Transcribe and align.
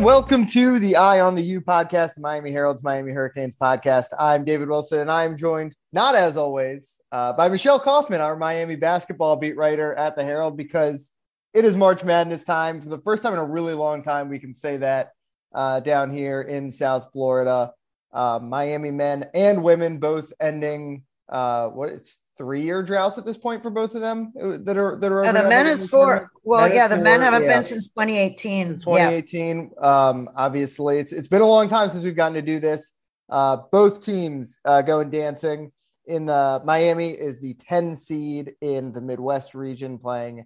Welcome 0.00 0.46
to 0.46 0.78
the 0.78 0.96
Eye 0.96 1.20
on 1.20 1.34
the 1.34 1.42
U 1.42 1.60
podcast, 1.60 2.14
the 2.14 2.22
Miami 2.22 2.52
Herald's 2.52 2.82
Miami 2.82 3.12
Hurricanes 3.12 3.54
podcast. 3.54 4.06
I'm 4.18 4.46
David 4.46 4.70
Wilson, 4.70 5.00
and 5.00 5.12
I'm 5.12 5.36
joined, 5.36 5.74
not 5.92 6.14
as 6.14 6.38
always, 6.38 6.98
uh, 7.12 7.34
by 7.34 7.50
Michelle 7.50 7.78
Kaufman, 7.78 8.22
our 8.22 8.34
Miami 8.34 8.76
basketball 8.76 9.36
beat 9.36 9.58
writer 9.58 9.92
at 9.92 10.16
the 10.16 10.24
Herald, 10.24 10.56
because 10.56 11.10
it 11.52 11.66
is 11.66 11.76
March 11.76 12.02
Madness 12.02 12.44
time. 12.44 12.80
For 12.80 12.88
the 12.88 13.02
first 13.02 13.22
time 13.22 13.34
in 13.34 13.40
a 13.40 13.44
really 13.44 13.74
long 13.74 14.02
time, 14.02 14.30
we 14.30 14.38
can 14.38 14.54
say 14.54 14.78
that 14.78 15.10
uh, 15.54 15.80
down 15.80 16.10
here 16.10 16.40
in 16.40 16.70
South 16.70 17.10
Florida. 17.12 17.74
Uh, 18.10 18.38
Miami 18.42 18.90
men 18.90 19.26
and 19.34 19.62
women 19.62 19.98
both 19.98 20.32
ending 20.40 21.02
uh, 21.28 21.68
what 21.68 21.90
it's 21.90 22.16
three 22.40 22.62
year 22.62 22.82
droughts 22.82 23.18
at 23.18 23.26
this 23.26 23.36
point 23.36 23.62
for 23.62 23.68
both 23.68 23.94
of 23.94 24.00
them 24.00 24.32
uh, 24.42 24.56
that 24.62 24.78
are 24.78 24.96
that 24.96 25.12
are. 25.12 25.24
Yeah, 25.24 25.32
the 25.32 25.46
men 25.46 25.66
is 25.66 25.86
four. 25.86 26.32
Well, 26.42 26.66
men 26.66 26.74
yeah, 26.74 26.88
the 26.88 26.94
four, 26.94 27.04
men 27.04 27.20
haven't 27.20 27.42
yeah. 27.42 27.56
been 27.56 27.64
since 27.64 27.88
2018. 27.88 28.68
Since 28.68 28.84
2018. 28.84 29.72
Yeah. 29.76 30.08
Um, 30.08 30.30
obviously, 30.34 30.98
it's 30.98 31.12
it's 31.12 31.28
been 31.28 31.42
a 31.42 31.46
long 31.46 31.68
time 31.68 31.90
since 31.90 32.02
we've 32.02 32.16
gotten 32.16 32.32
to 32.34 32.42
do 32.42 32.58
this. 32.58 32.92
Uh, 33.28 33.58
both 33.70 34.02
teams 34.02 34.58
uh, 34.64 34.80
going 34.80 35.10
dancing. 35.10 35.70
In 36.06 36.26
the 36.26 36.62
Miami 36.64 37.10
is 37.10 37.38
the 37.40 37.54
10 37.54 37.94
seed 37.94 38.54
in 38.62 38.90
the 38.92 39.00
Midwest 39.00 39.54
region 39.54 39.98
playing 39.98 40.44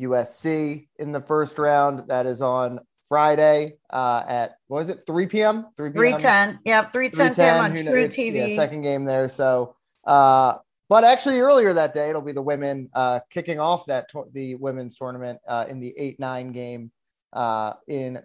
USC 0.00 0.86
in 0.98 1.12
the 1.12 1.20
first 1.20 1.58
round. 1.58 2.04
That 2.08 2.24
is 2.24 2.40
on 2.40 2.80
Friday 3.08 3.78
uh, 3.90 4.22
at 4.26 4.58
what 4.68 4.78
was 4.78 4.88
it 4.88 5.00
3 5.04 5.26
p.m. 5.26 5.66
3 5.76 5.90
p.m. 5.90 6.18
310. 6.18 6.60
Yep, 6.64 6.92
310 6.92 7.34
p.m. 7.34 7.64
on 7.64 7.72
truTV. 7.72 8.50
Yeah, 8.50 8.56
second 8.56 8.82
game 8.82 9.04
there. 9.04 9.28
So 9.28 9.74
uh, 10.06 10.54
but 10.88 11.04
actually 11.04 11.40
earlier 11.40 11.72
that 11.72 11.94
day, 11.94 12.10
it'll 12.10 12.22
be 12.22 12.32
the 12.32 12.42
women 12.42 12.88
uh, 12.94 13.20
kicking 13.30 13.58
off 13.58 13.86
that 13.86 14.08
to- 14.10 14.28
the 14.32 14.54
women's 14.56 14.96
tournament 14.96 15.38
uh, 15.48 15.66
in 15.68 15.80
the 15.80 15.94
eight 15.96 16.20
nine 16.20 16.52
game 16.52 16.90
uh, 17.32 17.74
in 17.88 18.18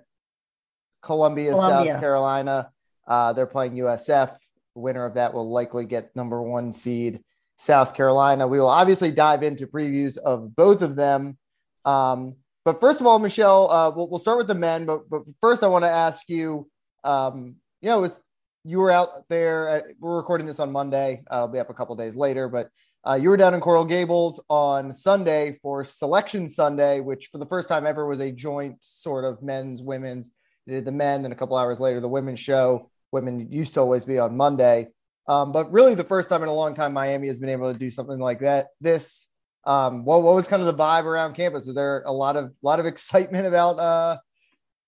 Columbia, 1.02 1.52
Columbia, 1.52 1.94
South 1.94 2.00
Carolina. 2.02 2.72
Uh, 3.08 3.34
they're 3.34 3.48
playing 3.48 3.74
USF. 3.74 4.36
The 4.76 4.80
winner 4.80 5.06
of 5.06 5.16
that 5.16 5.34
will 5.34 5.50
likely 5.50 5.86
get 5.86 6.16
number 6.16 6.42
one 6.42 6.72
seed 6.72 7.22
South 7.58 7.94
Carolina. 7.94 8.48
We 8.48 8.60
will 8.60 8.70
obviously 8.70 9.12
dive 9.12 9.44
into 9.44 9.68
previews 9.68 10.18
of 10.18 10.56
both 10.56 10.82
of 10.82 10.96
them. 10.96 11.38
Um, 11.86 12.38
but 12.64 12.80
first 12.80 13.02
of 13.02 13.08
all, 13.08 13.20
Michelle, 13.20 13.70
uh, 13.72 13.92
we'll, 13.92 14.10
we'll 14.10 14.20
start 14.20 14.38
with 14.38 14.48
the 14.48 14.56
men. 14.56 14.86
But, 14.86 15.10
but 15.10 15.24
first, 15.42 15.64
I 15.64 15.68
want 15.68 15.84
to 15.84 15.90
ask 15.90 16.30
you, 16.30 16.70
um, 17.04 17.56
you 17.82 17.90
know, 17.90 18.04
it's 18.04 18.20
you 18.64 18.80
were 18.80 18.92
out 18.92 19.28
there. 19.30 19.70
At, 19.70 19.86
we're 20.00 20.18
recording 20.18 20.48
this 20.48 20.60
on 20.60 20.72
Monday. 20.72 21.24
Uh, 21.30 21.36
I'll 21.36 21.48
be 21.48 21.60
up 21.60 21.70
a 21.70 21.74
couple 21.74 21.96
days 21.96 22.16
later, 22.16 22.48
but 22.48 22.70
uh, 23.08 23.16
you 23.16 23.30
were 23.30 23.38
down 23.38 23.54
in 23.54 23.60
Coral 23.60 23.86
Gables 23.86 24.40
on 24.48 24.94
Sunday 24.94 25.58
for 25.62 25.84
Selection 25.84 26.48
Sunday, 26.48 27.00
which 27.00 27.30
for 27.32 27.40
the 27.40 27.46
first 27.48 27.68
time 27.68 27.88
ever 27.88 28.06
was 28.06 28.20
a 28.20 28.32
joint 28.32 28.78
sort 28.82 29.26
of 29.26 29.42
men's, 29.42 29.82
women's. 29.82 30.30
They 30.68 30.74
did 30.74 30.86
the 30.86 30.92
men, 30.92 31.26
and 31.26 31.34
a 31.34 31.36
couple 31.36 31.58
hours 31.58 31.80
later, 31.80 32.00
the 32.00 32.08
women's 32.08 32.40
show. 32.40 32.90
Women 33.12 33.52
used 33.52 33.74
to 33.74 33.80
always 33.80 34.06
be 34.06 34.20
on 34.20 34.38
Monday, 34.38 34.90
um, 35.28 35.52
but 35.52 35.72
really 35.72 35.96
the 35.96 36.04
first 36.04 36.30
time 36.30 36.44
in 36.44 36.50
a 36.50 36.54
long 36.54 36.76
time 36.76 36.94
Miami 36.94 37.28
has 37.28 37.40
been 37.40 37.50
able 37.50 37.74
to 37.74 37.78
do 37.78 37.90
something 37.90 38.20
like 38.20 38.40
that. 38.42 38.68
This, 38.80 39.28
um, 39.66 40.06
what, 40.06 40.22
what 40.22 40.36
was 40.36 40.48
kind 40.48 40.62
of 40.62 40.68
the 40.68 40.82
vibe 40.82 41.06
around 41.06 41.34
campus? 41.34 41.66
Was 41.66 41.76
there 41.76 42.04
a 42.06 42.12
lot 42.12 42.38
of 42.38 42.54
lot 42.62 42.80
of 42.80 42.86
excitement 42.86 43.48
about 43.48 43.80
uh, 43.80 44.18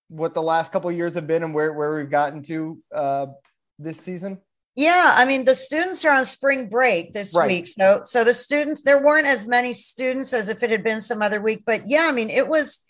what 0.08 0.32
the 0.32 0.42
last 0.42 0.70
couple 0.70 0.90
years 0.92 1.14
have 1.14 1.26
been 1.26 1.42
and 1.42 1.52
where 1.52 1.72
where 1.72 1.96
we've 1.96 2.10
gotten 2.10 2.42
to 2.44 2.78
uh, 2.94 3.26
this 3.78 4.00
season? 4.00 4.40
Yeah, 4.76 5.14
I 5.16 5.24
mean 5.24 5.44
the 5.44 5.54
students 5.54 6.04
are 6.04 6.14
on 6.14 6.24
spring 6.24 6.68
break 6.68 7.14
this 7.14 7.34
right. 7.34 7.46
week, 7.46 7.66
so 7.68 8.02
so 8.04 8.24
the 8.24 8.34
students 8.34 8.82
there 8.82 9.00
weren't 9.00 9.26
as 9.26 9.46
many 9.46 9.72
students 9.72 10.32
as 10.32 10.48
if 10.48 10.64
it 10.64 10.70
had 10.70 10.82
been 10.82 11.00
some 11.00 11.22
other 11.22 11.40
week, 11.40 11.62
but 11.64 11.82
yeah, 11.86 12.06
I 12.08 12.12
mean 12.12 12.28
it 12.28 12.48
was 12.48 12.80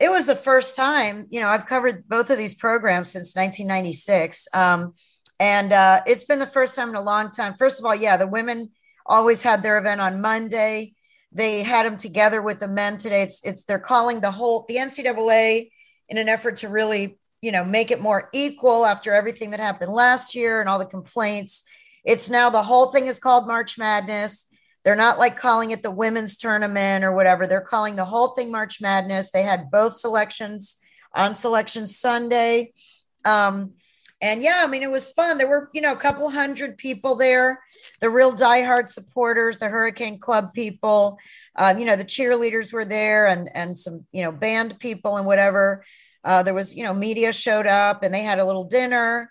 it 0.00 0.10
was 0.10 0.26
the 0.26 0.34
first 0.34 0.74
time. 0.74 1.26
You 1.30 1.40
know, 1.40 1.48
I've 1.48 1.66
covered 1.66 2.08
both 2.08 2.30
of 2.30 2.38
these 2.38 2.54
programs 2.54 3.10
since 3.10 3.36
1996, 3.36 4.48
um, 4.54 4.94
and 5.38 5.72
uh, 5.72 6.00
it's 6.04 6.24
been 6.24 6.40
the 6.40 6.46
first 6.46 6.74
time 6.74 6.88
in 6.88 6.96
a 6.96 7.02
long 7.02 7.30
time. 7.30 7.54
First 7.54 7.78
of 7.78 7.86
all, 7.86 7.94
yeah, 7.94 8.16
the 8.16 8.26
women 8.26 8.70
always 9.06 9.42
had 9.42 9.62
their 9.62 9.78
event 9.78 10.00
on 10.00 10.20
Monday. 10.20 10.94
They 11.30 11.62
had 11.62 11.86
them 11.86 11.96
together 11.96 12.42
with 12.42 12.58
the 12.58 12.66
men 12.66 12.98
today. 12.98 13.22
It's 13.22 13.44
it's 13.44 13.62
they're 13.62 13.78
calling 13.78 14.20
the 14.20 14.32
whole 14.32 14.64
the 14.66 14.76
NCAA 14.76 15.70
in 16.08 16.18
an 16.18 16.28
effort 16.28 16.56
to 16.58 16.68
really 16.68 17.19
you 17.42 17.52
know, 17.52 17.64
make 17.64 17.90
it 17.90 18.00
more 18.00 18.28
equal 18.32 18.84
after 18.84 19.12
everything 19.12 19.50
that 19.50 19.60
happened 19.60 19.92
last 19.92 20.34
year 20.34 20.60
and 20.60 20.68
all 20.68 20.78
the 20.78 20.84
complaints. 20.84 21.64
It's 22.04 22.30
now 22.30 22.50
the 22.50 22.62
whole 22.62 22.86
thing 22.86 23.06
is 23.06 23.18
called 23.18 23.46
March 23.46 23.78
Madness. 23.78 24.46
They're 24.84 24.96
not 24.96 25.18
like 25.18 25.36
calling 25.36 25.70
it 25.70 25.82
the 25.82 25.90
women's 25.90 26.36
tournament 26.36 27.04
or 27.04 27.12
whatever. 27.12 27.46
They're 27.46 27.60
calling 27.60 27.96
the 27.96 28.04
whole 28.04 28.28
thing 28.28 28.50
March 28.50 28.80
Madness. 28.80 29.30
They 29.30 29.42
had 29.42 29.70
both 29.70 29.96
selections 29.96 30.76
on 31.14 31.34
selection 31.34 31.86
Sunday. 31.86 32.72
Um, 33.24 33.72
and 34.22 34.42
yeah, 34.42 34.62
I 34.62 34.66
mean, 34.66 34.82
it 34.82 34.90
was 34.90 35.10
fun. 35.10 35.38
There 35.38 35.48
were, 35.48 35.70
you 35.72 35.80
know, 35.80 35.92
a 35.92 35.96
couple 35.96 36.28
hundred 36.28 36.76
people 36.76 37.14
there, 37.14 37.60
the 38.00 38.10
real 38.10 38.32
diehard 38.34 38.90
supporters, 38.90 39.58
the 39.58 39.68
Hurricane 39.68 40.18
Club 40.18 40.52
people, 40.52 41.18
um, 41.56 41.78
you 41.78 41.86
know, 41.86 41.96
the 41.96 42.04
cheerleaders 42.04 42.72
were 42.72 42.84
there 42.84 43.26
and, 43.26 43.50
and 43.54 43.78
some, 43.78 44.04
you 44.12 44.22
know, 44.22 44.32
band 44.32 44.78
people 44.78 45.16
and 45.16 45.26
whatever. 45.26 45.84
Uh, 46.24 46.42
there 46.42 46.54
was, 46.54 46.76
you 46.76 46.84
know, 46.84 46.94
media 46.94 47.32
showed 47.32 47.66
up 47.66 48.02
and 48.02 48.12
they 48.12 48.22
had 48.22 48.38
a 48.38 48.44
little 48.44 48.64
dinner. 48.64 49.30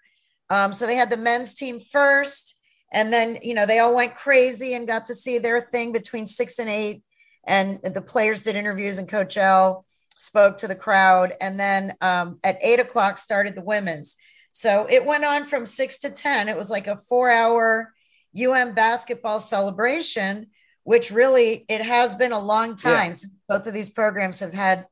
Um, 0.50 0.74
so 0.74 0.88
they 0.88 0.96
had 0.96 1.10
the 1.10 1.18
men's 1.18 1.54
team 1.54 1.80
first. 1.80 2.60
And 2.92 3.14
then, 3.14 3.38
you 3.44 3.54
know, 3.54 3.66
they 3.66 3.80
all 3.80 3.96
went 3.96 4.16
crazy 4.16 4.74
and 4.74 4.88
got 4.88 5.08
to 5.08 5.16
see 5.16 5.38
their 5.38 5.62
thing 5.62 5.92
between 5.92 6.26
six 6.26 6.58
and 6.58 6.70
eight. 6.70 7.04
And 7.46 7.80
the 7.84 8.02
players 8.02 8.42
did 8.42 8.56
interviews 8.56 8.98
and 8.98 9.08
Coach 9.08 9.38
L 9.38 9.86
spoke 10.18 10.58
to 10.58 10.68
the 10.68 10.76
crowd. 10.76 11.34
And 11.40 11.60
then 11.60 11.96
um, 12.02 12.40
at 12.44 12.58
eight 12.62 12.80
o'clock 12.80 13.18
started 13.18 13.56
the 13.56 13.62
women's. 13.62 14.18
So 14.52 14.88
it 14.90 15.06
went 15.06 15.24
on 15.24 15.46
from 15.46 15.66
six 15.66 16.00
to 16.00 16.10
10. 16.10 16.50
It 16.50 16.58
was 16.58 16.70
like 16.70 16.88
a 16.88 16.98
four 16.98 17.30
hour 17.30 17.94
UM 18.36 18.74
basketball 18.74 19.40
celebration, 19.40 20.48
which 20.84 21.12
really, 21.12 21.66
it 21.70 21.82
has 21.82 22.16
been 22.16 22.32
a 22.32 22.40
long 22.40 22.76
time 22.76 23.10
yeah. 23.10 23.14
since 23.14 23.34
both 23.48 23.68
of 23.68 23.74
these 23.74 23.90
programs 23.90 24.40
have 24.40 24.54
had 24.54 24.86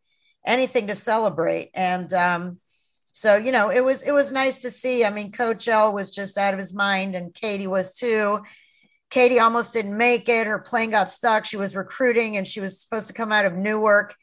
anything 0.48 0.88
to 0.88 0.96
celebrate. 0.96 1.70
And 1.76 2.12
um, 2.14 2.58
so, 3.12 3.36
you 3.36 3.52
know, 3.52 3.70
it 3.70 3.84
was 3.84 4.02
it 4.02 4.12
was 4.12 4.32
nice 4.32 4.60
to 4.60 4.72
see. 4.72 5.06
I 5.06 5.12
mean, 5.12 5.32
Coach 5.32 5.68
L 5.68 5.94
was 5.94 6.10
just 6.10 6.38
out 6.38 6.54
of 6.54 6.60
his 6.60 6.74
mind, 6.74 7.16
and 7.16 7.34
Katie 7.34 7.68
was 7.68 7.94
too. 7.94 8.40
Katie 9.10 9.40
almost 9.40 9.74
didn't 9.74 9.96
make 9.96 10.28
it. 10.28 10.48
Her 10.48 10.60
plane 10.60 10.90
got 10.90 11.12
stuck. 11.12 11.46
She 11.46 11.58
was 11.58 11.76
recruiting, 11.76 12.38
and 12.38 12.48
she 12.48 12.60
was 12.60 12.82
supposed 12.82 13.08
to 13.10 13.14
come 13.14 13.32
out 13.32 13.46
of 13.46 13.54
Newark, 13.54 14.16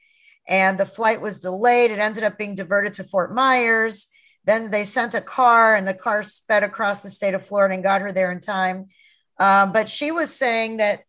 and 0.49 0.79
the 0.79 0.87
flight 0.87 1.21
was 1.21 1.39
delayed. 1.39 1.91
It 1.91 1.99
ended 1.99 2.25
up 2.25 2.39
being 2.39 2.55
diverted 2.55 2.95
to 2.95 3.05
Fort 3.05 3.33
Myers. 3.33 4.09
Then 4.47 4.71
they 4.71 4.85
sent 4.85 5.15
a 5.15 5.21
car, 5.21 5.75
and 5.75 5.89
the 5.89 5.95
car 5.95 6.23
sped 6.23 6.65
across 6.65 7.01
the 7.01 7.09
state 7.09 7.35
of 7.35 7.47
Florida 7.47 7.75
and 7.75 7.83
got 7.83 8.03
her 8.03 8.13
there 8.13 8.31
in 8.31 8.41
time. 8.41 8.87
Um, 9.39 9.73
but 9.73 9.89
she 9.89 10.11
was 10.11 10.35
saying 10.35 10.77
that, 10.77 11.01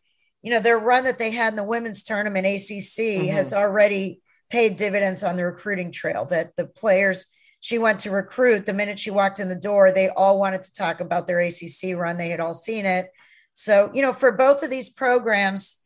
you 0.42 0.52
know, 0.52 0.60
their 0.60 0.80
run 0.80 1.04
that 1.04 1.18
they 1.18 1.32
had 1.32 1.54
in 1.54 1.58
the 1.58 1.64
women's 1.64 2.04
tournament, 2.04 2.48
ACC, 2.48 2.98
mm-hmm. 2.98 3.28
has 3.28 3.54
already 3.54 4.22
paid 4.50 4.78
dividends 4.78 5.24
on 5.24 5.36
the 5.36 5.46
recruiting 5.46 5.92
trail 5.92 6.26
that 6.26 6.56
the 6.56 6.66
players 6.66 7.28
she 7.62 7.78
went 7.80 8.02
to 8.02 8.12
recruit 8.12 8.66
the 8.66 8.74
minute 8.74 9.00
she 9.00 9.10
walked 9.10 9.40
in 9.40 9.50
the 9.50 9.56
door 9.56 9.92
they 9.92 10.10
all 10.10 10.40
wanted 10.40 10.64
to 10.64 10.74
talk 10.74 11.00
about 11.00 11.26
their 11.26 11.42
acc 11.42 11.96
run. 11.96 12.18
They 12.18 12.30
had 12.30 12.40
all 12.40 12.54
seen 12.54 12.86
it. 12.86 13.08
So 13.54 13.92
you 13.94 14.02
know 14.02 14.14
for 14.14 14.32
both 14.32 14.64
of 14.64 14.70
these 14.70 14.90
programs 14.90 15.84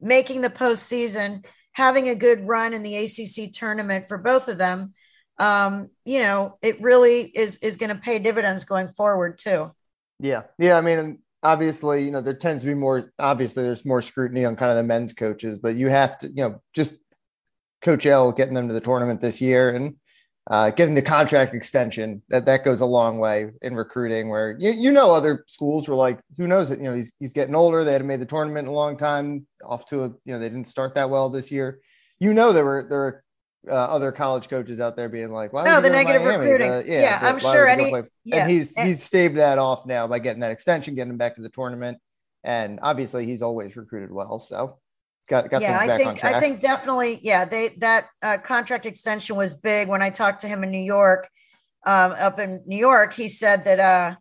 making 0.00 0.42
the 0.42 0.50
postseason 0.50 1.44
having 1.72 2.08
a 2.08 2.14
good 2.14 2.46
run 2.46 2.74
in 2.74 2.82
the 2.82 2.96
acc 2.98 3.52
tournament 3.52 4.08
for 4.08 4.18
both 4.18 4.48
of 4.48 4.58
them 4.58 4.92
um, 5.38 5.90
you 6.04 6.20
know 6.20 6.58
it 6.62 6.80
really 6.80 7.22
is 7.22 7.58
is 7.58 7.76
going 7.76 7.90
to 7.90 8.00
pay 8.00 8.18
dividends 8.18 8.64
going 8.64 8.88
forward 8.88 9.38
too. 9.38 9.70
Yeah. 10.18 10.44
Yeah 10.58 10.78
i 10.78 10.80
mean 10.80 11.18
obviously 11.42 12.04
you 12.04 12.10
know 12.10 12.20
there 12.20 12.34
tends 12.34 12.62
to 12.62 12.68
be 12.68 12.74
more 12.74 13.12
obviously 13.18 13.62
there's 13.62 13.84
more 13.84 14.02
scrutiny 14.02 14.44
on 14.44 14.56
kind 14.56 14.70
of 14.70 14.76
the 14.76 14.82
men's 14.82 15.12
coaches 15.12 15.58
but 15.58 15.76
you 15.76 15.88
have 15.88 16.18
to 16.18 16.28
you 16.28 16.42
know 16.42 16.60
just 16.74 16.94
Coach 17.86 18.04
L 18.04 18.32
getting 18.32 18.54
them 18.54 18.66
to 18.66 18.74
the 18.74 18.80
tournament 18.80 19.20
this 19.20 19.40
year 19.40 19.76
and 19.76 19.94
uh, 20.50 20.70
getting 20.70 20.96
the 20.96 21.02
contract 21.02 21.54
extension 21.54 22.20
that 22.28 22.44
that 22.46 22.64
goes 22.64 22.80
a 22.80 22.86
long 22.86 23.18
way 23.18 23.50
in 23.62 23.76
recruiting. 23.76 24.28
Where 24.28 24.56
you, 24.58 24.72
you 24.72 24.90
know 24.90 25.14
other 25.14 25.44
schools 25.46 25.88
were 25.88 25.94
like, 25.94 26.18
who 26.36 26.48
knows 26.48 26.72
it? 26.72 26.80
You 26.80 26.86
know 26.86 26.96
he's 26.96 27.12
he's 27.20 27.32
getting 27.32 27.54
older. 27.54 27.84
They 27.84 27.92
hadn't 27.92 28.08
made 28.08 28.20
the 28.20 28.26
tournament 28.26 28.66
in 28.66 28.72
a 28.72 28.76
long 28.76 28.96
time. 28.96 29.46
Off 29.64 29.86
to 29.86 30.02
a 30.02 30.08
you 30.24 30.32
know 30.32 30.40
they 30.40 30.48
didn't 30.48 30.66
start 30.66 30.96
that 30.96 31.10
well 31.10 31.30
this 31.30 31.52
year. 31.52 31.78
You 32.18 32.34
know 32.34 32.52
there 32.52 32.64
were 32.64 32.84
there 32.88 32.98
were 32.98 33.24
uh, 33.68 33.74
other 33.74 34.10
college 34.10 34.48
coaches 34.48 34.80
out 34.80 34.96
there 34.96 35.08
being 35.08 35.30
like, 35.30 35.52
"Why 35.52 35.64
no, 35.64 35.80
the 35.80 35.90
negative 35.90 36.24
recruiting." 36.24 36.70
The, 36.70 36.84
yeah, 36.86 37.00
yeah 37.00 37.18
I'm 37.22 37.38
sure. 37.38 37.68
Any, 37.68 37.92
yeah. 38.24 38.42
And 38.42 38.50
he's 38.50 38.74
he's 38.74 39.02
staved 39.02 39.36
that 39.36 39.58
off 39.58 39.86
now 39.86 40.08
by 40.08 40.18
getting 40.18 40.40
that 40.40 40.50
extension, 40.50 40.96
getting 40.96 41.12
him 41.12 41.18
back 41.18 41.36
to 41.36 41.42
the 41.42 41.50
tournament, 41.50 41.98
and 42.42 42.80
obviously 42.82 43.26
he's 43.26 43.42
always 43.42 43.76
recruited 43.76 44.10
well. 44.10 44.40
So 44.40 44.78
got, 45.28 45.50
got 45.50 45.62
yeah, 45.62 45.78
I 45.78 45.96
think 45.96 46.24
I 46.24 46.40
think 46.40 46.60
definitely, 46.60 47.20
yeah, 47.22 47.44
they 47.44 47.70
that 47.78 48.06
uh, 48.22 48.38
contract 48.38 48.86
extension 48.86 49.36
was 49.36 49.60
big. 49.60 49.88
When 49.88 50.02
I 50.02 50.10
talked 50.10 50.40
to 50.40 50.48
him 50.48 50.62
in 50.62 50.70
New 50.70 50.78
York, 50.78 51.28
um, 51.86 52.12
up 52.12 52.38
in 52.38 52.62
New 52.66 52.78
York, 52.78 53.12
he 53.12 53.28
said 53.28 53.64
that 53.64 53.80
uh, 53.80 54.16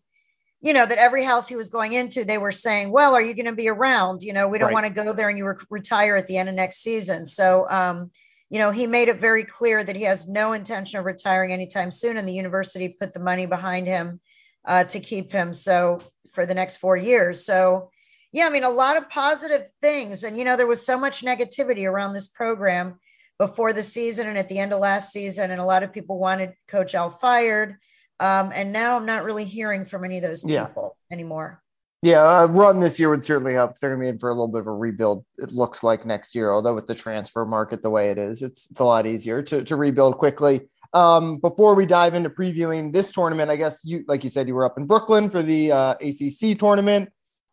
you 0.62 0.74
know 0.74 0.86
that 0.86 0.98
every 0.98 1.24
house 1.24 1.48
he 1.48 1.56
was 1.56 1.70
going 1.70 1.94
into, 1.94 2.24
they 2.24 2.38
were 2.38 2.52
saying, 2.52 2.92
"Well, 2.92 3.16
are 3.16 3.22
you 3.22 3.34
going 3.34 3.46
to 3.46 3.54
be 3.54 3.70
around? 3.70 4.24
You 4.24 4.34
know, 4.34 4.48
we 4.48 4.58
don't 4.58 4.68
right. 4.68 4.74
want 4.74 4.88
to 4.88 5.04
go 5.04 5.14
there 5.14 5.30
and 5.30 5.38
you 5.38 5.48
re- 5.48 5.56
retire 5.70 6.16
at 6.16 6.28
the 6.28 6.38
end 6.38 6.50
of 6.50 6.56
next 6.56 6.78
season." 6.78 7.26
So, 7.26 7.70
um, 7.70 8.12
you 8.50 8.60
know, 8.60 8.72
he 8.72 8.88
made 8.88 9.08
it 9.08 9.20
very 9.20 9.44
clear 9.44 9.84
that 9.84 9.96
he 9.96 10.04
has 10.04 10.28
no 10.28 10.54
intention 10.54 11.00
of 11.00 11.06
retiring 11.06 11.52
anytime 11.52 11.92
soon, 11.92 12.18
and 12.18 12.28
the 12.28 12.34
university 12.34 12.96
put 13.00 13.14
the 13.14 13.20
money 13.20 13.46
behind 13.46 13.88
him 13.88 14.20
uh, 14.66 14.84
to 14.86 15.00
keep 15.00 15.32
him 15.32 15.54
so 15.54 16.00
for 16.32 16.46
the 16.46 16.54
next 16.54 16.78
four 16.78 16.98
years. 16.98 17.46
So, 17.46 17.92
yeah, 18.36 18.48
I 18.48 18.50
mean, 18.50 18.66
a 18.66 18.70
lot 18.70 18.98
of 18.98 19.10
positive 19.10 19.66
things, 19.82 20.26
and 20.26 20.38
you 20.38 20.44
know, 20.44 20.58
there 20.58 20.68
was 20.68 20.86
so 20.86 21.00
much 21.00 21.24
negativity 21.24 21.90
around 21.90 22.12
this 22.12 22.28
program 22.28 23.00
before 23.40 23.72
the 23.72 23.82
season 23.82 24.28
and 24.28 24.38
at 24.38 24.50
the 24.50 24.60
end 24.60 24.74
of 24.74 24.82
last 24.82 25.14
season, 25.14 25.52
and 25.52 25.62
a 25.62 25.66
lot 25.66 25.84
of 25.84 25.94
people 25.94 26.20
wanted 26.20 26.54
Coach 26.68 26.96
L 26.96 27.10
fired. 27.10 27.78
Um, 28.20 28.52
and 28.54 28.74
now 28.74 28.98
I'm 28.98 29.06
not 29.06 29.24
really 29.24 29.46
hearing 29.46 29.86
from 29.86 30.04
any 30.04 30.18
of 30.18 30.24
those 30.24 30.44
people 30.44 30.98
yeah. 31.10 31.14
anymore. 31.16 31.64
Yeah, 32.02 32.44
a 32.44 32.48
run 32.48 32.82
this 32.82 33.00
year 33.00 33.10
would 33.10 33.24
certainly 33.24 33.54
help. 33.54 33.80
They're 33.80 33.92
going 33.92 34.02
to 34.02 34.04
be 34.04 34.10
in 34.10 34.20
for 34.20 34.30
a 34.30 34.34
little 34.34 34.50
bit 34.50 34.60
of 34.60 34.68
a 34.68 34.74
rebuild. 34.74 35.24
It 35.38 35.54
looks 35.54 35.82
like 35.82 36.06
next 36.06 36.36
year, 36.36 36.52
although 36.52 36.76
with 36.76 36.88
the 36.88 36.96
transfer 36.96 37.46
market 37.46 37.82
the 37.82 37.90
way 37.90 38.10
it 38.10 38.18
is, 38.18 38.42
it's 38.42 38.70
it's 38.70 38.82
a 38.82 38.86
lot 38.86 39.06
easier 39.06 39.42
to 39.44 39.64
to 39.64 39.76
rebuild 39.78 40.18
quickly. 40.18 40.68
Um, 40.94 41.38
before 41.38 41.74
we 41.74 41.86
dive 41.86 42.16
into 42.16 42.30
previewing 42.30 42.92
this 42.92 43.14
tournament, 43.14 43.50
I 43.50 43.56
guess 43.56 43.80
you, 43.86 44.04
like 44.10 44.26
you 44.26 44.30
said, 44.30 44.48
you 44.48 44.56
were 44.56 44.66
up 44.66 44.78
in 44.78 44.88
Brooklyn 44.88 45.30
for 45.30 45.42
the 45.42 45.72
uh, 45.72 45.96
ACC 46.02 46.60
tournament. 46.60 47.10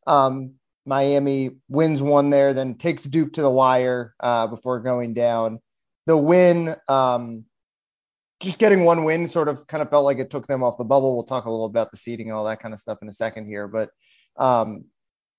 Um, 0.09 0.55
Miami 0.85 1.51
wins 1.69 2.03
one 2.03 2.31
there, 2.31 2.53
then 2.53 2.75
takes 2.75 3.05
Duke 3.05 3.35
to 3.35 3.43
the 3.43 3.51
wire 3.51 4.15
uh, 4.21 4.47
before 4.49 4.81
going 4.81 5.15
down. 5.15 5.61
The 6.07 6.17
win, 6.17 6.75
um, 6.89 7.45
just 8.41 8.59
getting 8.59 8.85
one 8.85 9.05
win, 9.05 9.29
sort 9.29 9.49
of 9.49 9.67
kind 9.69 9.83
of 9.83 9.91
felt 9.91 10.05
like 10.05 10.19
it 10.19 10.31
took 10.31 10.47
them 10.47 10.63
off 10.63 10.79
the 10.79 10.85
bubble. 10.85 11.15
We'll 11.15 11.25
talk 11.25 11.45
a 11.45 11.51
little 11.51 11.67
about 11.67 11.91
the 11.93 11.97
seeding 11.97 12.29
and 12.29 12.37
all 12.37 12.45
that 12.47 12.61
kind 12.61 12.75
of 12.75 12.81
stuff 12.81 12.99
in 13.03 13.09
a 13.09 13.13
second 13.13 13.47
here, 13.47 13.69
but 13.69 13.91
um, 14.37 14.87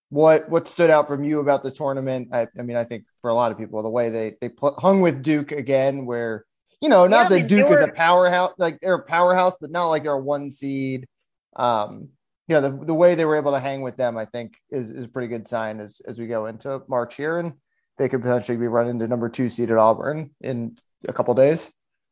what 0.10 0.48
what 0.48 0.68
stood 0.68 0.90
out 0.90 1.08
from 1.08 1.24
you 1.24 1.40
about 1.40 1.64
the 1.64 1.72
tournament? 1.72 2.30
I, 2.32 2.48
I, 2.58 2.62
mean, 2.62 2.78
I 2.78 2.84
think 2.84 3.06
for 3.22 3.30
a 3.30 3.34
lot 3.34 3.52
of 3.52 3.58
people, 3.58 3.82
the 3.82 3.90
way 3.90 4.10
they 4.10 4.36
they 4.40 4.48
put, 4.48 4.76
hung 4.80 5.02
with 5.02 5.24
Duke 5.24 5.52
again, 5.52 6.06
where 6.06 6.46
you 6.82 6.90
know, 6.90 7.08
not 7.08 7.24
yeah, 7.24 7.30
that 7.30 7.36
I 7.36 7.38
mean, 7.40 7.48
Duke 7.48 7.70
were... 7.70 7.82
is 7.82 7.90
a 7.90 7.92
powerhouse, 7.92 8.54
like 8.58 8.80
they're 8.80 8.94
a 8.94 9.04
powerhouse, 9.04 9.56
but 9.60 9.72
not 9.72 9.88
like 9.88 10.04
they're 10.04 10.14
a 10.14 10.20
one 10.20 10.52
seed. 10.52 11.08
Um, 11.56 12.10
you 12.48 12.56
know, 12.56 12.62
the, 12.62 12.86
the 12.86 12.94
way 12.94 13.16
they 13.16 13.26
were 13.26 13.36
able 13.36 13.54
to 13.54 13.60
hang 13.60 13.82
with 13.82 13.96
them, 13.98 14.18
I 14.18 14.26
think, 14.26 14.58
is 14.70 14.90
is 14.90 15.06
a 15.06 15.10
pretty 15.10 15.28
good 15.28 15.48
sign 15.48 15.80
as 15.80 16.02
as 16.06 16.20
we 16.20 16.28
go 16.28 16.46
into 16.48 16.82
March 16.88 17.16
here, 17.16 17.40
and 17.40 17.54
they 17.98 18.10
could 18.10 18.22
potentially 18.22 18.58
be 18.58 18.68
running 18.68 19.00
to 19.00 19.08
number 19.08 19.30
two 19.30 19.50
seed 19.50 19.72
at 19.72 19.78
Auburn 19.78 20.32
in 20.42 20.78
a 21.08 21.14
couple 21.14 21.34
days. 21.34 21.72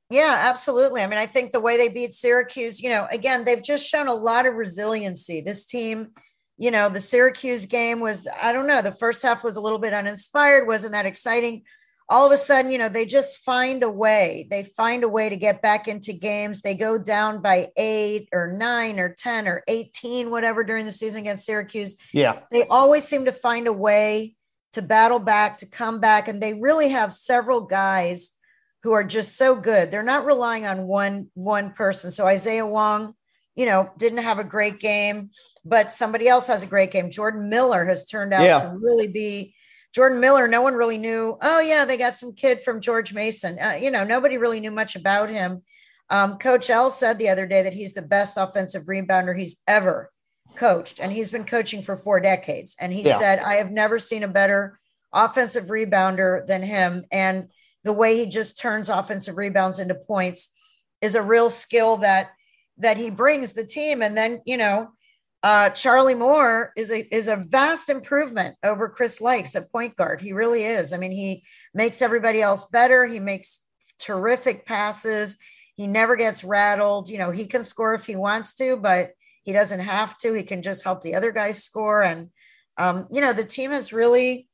Yeah, 0.10 0.38
absolutely. 0.42 1.02
I 1.02 1.08
mean, 1.08 1.20
I 1.20 1.26
think 1.26 1.54
the 1.54 1.62
way 1.62 1.78
they 1.78 1.88
beat 1.88 2.14
Syracuse, 2.14 2.82
you 2.82 2.90
know, 2.90 3.08
again, 3.12 3.46
they've 3.46 3.64
just 3.64 3.88
shown 3.88 4.08
a 4.08 4.14
lot 4.14 4.46
of 4.46 4.56
resiliency. 4.56 5.40
This 5.40 5.66
team 5.66 6.12
you 6.62 6.70
know, 6.70 6.90
the 6.90 7.00
Syracuse 7.00 7.66
game 7.66 8.00
was, 8.02 8.28
I 8.40 8.54
don't 8.54 8.68
know, 8.68 8.84
the 8.84 8.92
first 8.92 9.24
half 9.24 9.44
was 9.44 9.56
a 9.56 9.62
little 9.62 9.80
bit 9.80 9.96
uninspired, 9.96 10.68
wasn't 10.68 10.92
that 10.92 11.08
exciting. 11.08 11.64
All 12.12 12.26
of 12.26 12.32
a 12.34 12.38
sudden, 12.38 12.72
you 12.72 12.78
know, 12.78 12.90
they 12.90 13.06
just 13.06 13.38
find 13.38 13.84
a 13.84 13.90
way. 13.90 14.46
They 14.52 14.64
find 14.64 15.06
a 15.06 15.10
way 15.10 15.30
to 15.30 15.38
get 15.38 15.62
back 15.62 15.88
into 15.88 16.12
games. 16.12 16.62
They 16.62 16.76
go 16.76 16.98
down 16.98 17.42
by 17.42 17.70
eight 17.78 18.28
or 18.34 18.52
nine 18.52 19.00
or 19.00 19.16
10 19.18 19.48
or 19.48 19.64
18, 19.68 20.30
whatever, 20.30 20.66
during 20.66 20.86
the 20.86 20.92
season 20.92 21.22
against 21.22 21.46
Syracuse. 21.46 21.96
Yeah. 22.12 22.40
They 22.52 22.68
always 22.68 23.06
seem 23.06 23.26
to 23.26 23.32
find 23.32 23.66
a 23.66 23.74
way 23.74 24.36
to 24.74 24.82
battle 24.82 25.20
back, 25.20 25.60
to 25.60 25.66
come 25.66 26.02
back. 26.02 26.28
And 26.28 26.44
they 26.44 26.54
really 26.54 26.90
have 26.90 27.14
several 27.14 27.62
guys 27.62 28.38
who 28.84 28.92
are 28.92 29.04
just 29.04 29.38
so 29.38 29.56
good. 29.56 29.90
They're 29.90 30.04
not 30.04 30.26
relying 30.26 30.66
on 30.66 30.88
one 30.88 31.30
one 31.34 31.72
person. 31.72 32.12
So 32.12 32.26
Isaiah 32.26 32.66
Wong, 32.66 33.14
you 33.56 33.66
know, 33.66 33.90
didn't 33.98 34.20
have 34.20 34.40
a 34.40 34.44
great 34.44 34.80
game, 34.80 35.30
but 35.64 35.94
somebody 35.94 36.28
else 36.28 36.48
has 36.48 36.64
a 36.64 36.68
great 36.68 36.92
game. 36.92 37.12
Jordan 37.12 37.50
Miller 37.50 37.86
has 37.86 38.06
turned 38.06 38.34
out 38.34 38.44
yeah. 38.44 38.60
to 38.60 38.78
really 38.78 39.08
be 39.08 39.56
Jordan 39.94 40.20
Miller. 40.20 40.48
No 40.48 40.62
one 40.62 40.74
really 40.74 40.98
knew. 40.98 41.38
Oh, 41.42 41.60
yeah, 41.60 41.86
they 41.86 41.98
got 41.98 42.16
some 42.16 42.34
kid 42.34 42.64
from 42.64 42.82
George 42.82 43.14
Mason. 43.14 43.58
Uh, 43.60 43.78
you 43.80 43.92
know, 43.92 44.04
nobody 44.04 44.38
really 44.38 44.60
knew 44.60 44.72
much 44.72 44.96
about 44.96 45.30
him. 45.30 45.62
Um, 46.10 46.38
Coach 46.38 46.70
L 46.70 46.90
said 46.90 47.18
the 47.18 47.30
other 47.30 47.46
day 47.46 47.64
that 47.64 47.74
he's 47.74 47.94
the 47.94 48.02
best 48.02 48.38
offensive 48.38 48.84
rebounder 48.84 49.38
he's 49.38 49.58
ever 49.68 50.12
coached, 50.58 51.00
and 51.00 51.12
he's 51.12 51.32
been 51.32 51.46
coaching 51.46 51.82
for 51.82 51.96
four 51.96 52.20
decades. 52.20 52.76
And 52.80 52.92
he 52.92 53.04
yeah. 53.04 53.18
said, 53.18 53.40
I 53.40 53.56
have 53.56 53.72
never 53.72 53.98
seen 53.98 54.24
a 54.24 54.28
better 54.28 54.80
offensive 55.14 55.66
rebounder 55.66 56.46
than 56.48 56.64
him. 56.64 57.06
And 57.12 57.50
the 57.84 57.94
way 57.94 58.18
he 58.18 58.26
just 58.26 58.60
turns 58.60 58.90
offensive 58.90 59.38
rebounds 59.38 59.80
into 59.80 59.96
points 59.96 60.54
is 61.02 61.16
a 61.16 61.22
real 61.22 61.50
skill 61.50 61.98
that 61.98 62.32
that 62.78 62.98
he 62.98 63.10
brings 63.10 63.54
the 63.54 63.66
team. 63.66 64.02
And 64.02 64.18
then, 64.18 64.42
you 64.46 64.58
know, 64.58 64.92
uh, 65.44 65.70
Charlie 65.72 66.16
Moore 66.16 66.72
is 66.76 66.92
a 66.92 67.14
is 67.14 67.28
a 67.28 67.36
vast 67.36 67.90
improvement 67.90 68.56
over 68.64 68.90
Chris 68.90 69.20
Lykes 69.20 69.56
at 69.56 69.72
point 69.72 69.96
guard. 69.96 70.22
He 70.22 70.34
really 70.34 70.64
is. 70.64 70.94
I 70.94 70.98
mean, 70.98 71.12
he 71.12 71.44
makes 71.74 72.02
everybody 72.02 72.42
else 72.42 72.66
better. 72.66 73.06
He 73.06 73.20
makes 73.20 73.66
terrific 73.98 74.66
passes. 74.66 75.40
He 75.78 75.88
never 75.88 76.16
gets 76.16 76.44
rattled. 76.44 77.10
You 77.10 77.18
know, 77.18 77.32
he 77.32 77.48
can 77.48 77.64
score 77.64 77.96
if 77.96 78.06
he 78.06 78.16
wants 78.16 78.54
to, 78.56 78.78
but 78.78 79.12
he 79.44 79.52
doesn't 79.52 79.80
have 79.80 80.16
to. 80.18 80.34
He 80.34 80.44
can 80.44 80.62
just 80.62 80.84
help 80.84 81.02
the 81.02 81.16
other 81.16 81.32
guys 81.32 81.64
score. 81.64 82.04
And 82.04 82.30
um, 82.78 83.08
you 83.12 83.22
know, 83.22 83.34
the 83.34 83.44
team 83.44 83.72
has 83.72 83.92
really 83.92 84.48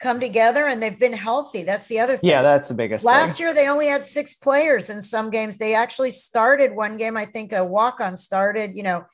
come 0.00 0.18
together 0.20 0.66
and 0.66 0.82
they've 0.82 0.98
been 0.98 1.12
healthy. 1.12 1.62
That's 1.62 1.86
the 1.86 2.00
other 2.00 2.16
thing. 2.16 2.28
Yeah, 2.28 2.42
that's 2.42 2.68
the 2.68 2.74
biggest. 2.74 3.04
Last 3.04 3.36
thing. 3.36 3.46
year 3.46 3.54
they 3.54 3.68
only 3.68 3.86
had 3.86 4.04
six 4.04 4.34
players 4.34 4.90
in 4.90 5.00
some 5.00 5.30
games. 5.30 5.58
They 5.58 5.74
actually 5.74 6.10
started 6.10 6.74
one 6.74 6.96
game. 6.96 7.16
I 7.16 7.24
think 7.24 7.52
a 7.52 7.64
walk 7.64 8.00
on 8.00 8.16
started. 8.16 8.74
You 8.74 8.82
know, 8.82 9.04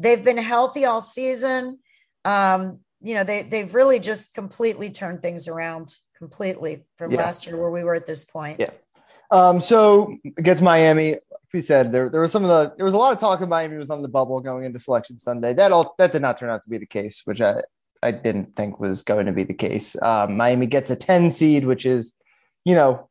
they've 0.00 0.24
been 0.24 0.38
healthy 0.38 0.84
all 0.84 1.00
season. 1.00 1.78
Um, 2.24 2.80
you 3.00 3.14
know, 3.14 3.24
they 3.24 3.44
they've 3.44 3.72
really 3.74 4.00
just 4.00 4.34
completely 4.34 4.90
turned 4.90 5.22
things 5.22 5.46
around 5.46 5.94
completely 6.18 6.84
from 6.96 7.12
yeah. 7.12 7.18
last 7.18 7.46
year 7.46 7.56
where 7.56 7.70
we 7.70 7.84
were 7.84 7.94
at 7.94 8.06
this 8.06 8.24
point. 8.24 8.58
Yeah. 8.58 8.70
Um, 9.30 9.60
so 9.60 10.16
against 10.36 10.62
Miami, 10.62 11.16
we 11.54 11.60
said 11.60 11.92
there 11.92 12.08
there 12.08 12.20
was 12.20 12.32
some 12.32 12.44
of 12.44 12.48
the 12.48 12.74
there 12.76 12.84
was 12.84 12.94
a 12.94 12.98
lot 12.98 13.12
of 13.12 13.18
talk 13.18 13.40
of 13.40 13.48
Miami 13.48 13.76
was 13.76 13.90
on 13.90 14.02
the 14.02 14.08
bubble 14.08 14.40
going 14.40 14.64
into 14.64 14.78
selection 14.78 15.18
Sunday. 15.18 15.54
That 15.54 15.70
all 15.70 15.94
that 15.98 16.12
did 16.12 16.22
not 16.22 16.38
turn 16.38 16.50
out 16.50 16.62
to 16.62 16.70
be 16.70 16.78
the 16.78 16.86
case, 16.86 17.22
which 17.24 17.40
I 17.40 17.62
I 18.02 18.10
didn't 18.12 18.54
think 18.54 18.80
was 18.80 19.02
going 19.02 19.26
to 19.26 19.32
be 19.32 19.44
the 19.44 19.54
case. 19.54 20.00
Um, 20.00 20.36
Miami 20.36 20.66
gets 20.66 20.90
a 20.90 20.96
10 20.96 21.30
seed, 21.30 21.66
which 21.66 21.84
is, 21.84 22.14
you 22.64 22.74
know, 22.74 23.08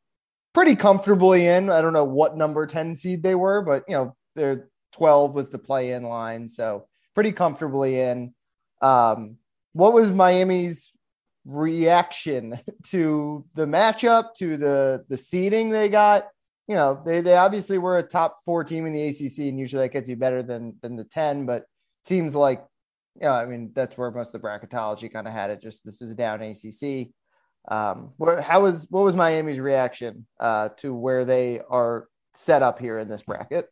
pretty 0.53 0.75
comfortably 0.75 1.45
in. 1.45 1.69
I 1.69 1.81
don't 1.81 1.93
know 1.93 2.03
what 2.03 2.37
number 2.37 2.65
10 2.65 2.95
seed 2.95 3.21
they 3.21 3.35
were, 3.35 3.61
but, 3.61 3.83
you 3.87 3.93
know, 3.93 4.15
they're 4.35 4.69
12 4.93 5.33
was 5.33 5.49
the 5.49 5.59
play 5.59 5.91
in 5.91 6.03
line. 6.03 6.47
So 6.47 6.87
pretty 7.15 7.31
comfortably 7.31 7.99
in. 7.99 8.33
Um, 8.81 9.37
what 9.73 9.93
was 9.93 10.09
Miami's 10.09 10.91
reaction 11.45 12.59
to 12.87 13.45
the 13.53 13.65
matchup, 13.65 14.33
to 14.35 14.57
the, 14.57 15.05
the 15.09 15.17
seeding 15.17 15.69
they 15.69 15.89
got? 15.89 16.27
You 16.67 16.75
know, 16.75 17.01
they, 17.03 17.21
they 17.21 17.35
obviously 17.35 17.77
were 17.77 17.97
a 17.97 18.03
top 18.03 18.37
four 18.45 18.63
team 18.63 18.85
in 18.85 18.93
the 18.93 19.07
ACC, 19.07 19.49
and 19.49 19.59
usually 19.59 19.83
that 19.83 19.93
gets 19.93 20.07
you 20.07 20.15
better 20.15 20.43
than, 20.43 20.75
than 20.81 20.95
the 20.95 21.03
10, 21.03 21.45
but 21.45 21.65
seems 22.05 22.35
like 22.35 22.63
yeah, 23.19 23.33
I 23.33 23.45
mean 23.45 23.71
that's 23.73 23.97
where 23.97 24.11
most 24.11 24.33
of 24.33 24.41
the 24.41 24.47
bracketology 24.47 25.11
kind 25.11 25.27
of 25.27 25.33
had 25.33 25.49
it. 25.49 25.61
Just 25.61 25.83
this 25.85 26.01
was 26.01 26.15
down 26.15 26.41
ACC. 26.41 27.09
Um, 27.67 28.13
how 28.41 28.61
was 28.61 28.87
what 28.89 29.03
was 29.03 29.15
Miami's 29.15 29.59
reaction 29.59 30.25
uh, 30.39 30.69
to 30.77 30.93
where 30.93 31.25
they 31.25 31.61
are 31.69 32.07
set 32.33 32.61
up 32.61 32.79
here 32.79 32.97
in 32.97 33.07
this 33.07 33.23
bracket? 33.23 33.67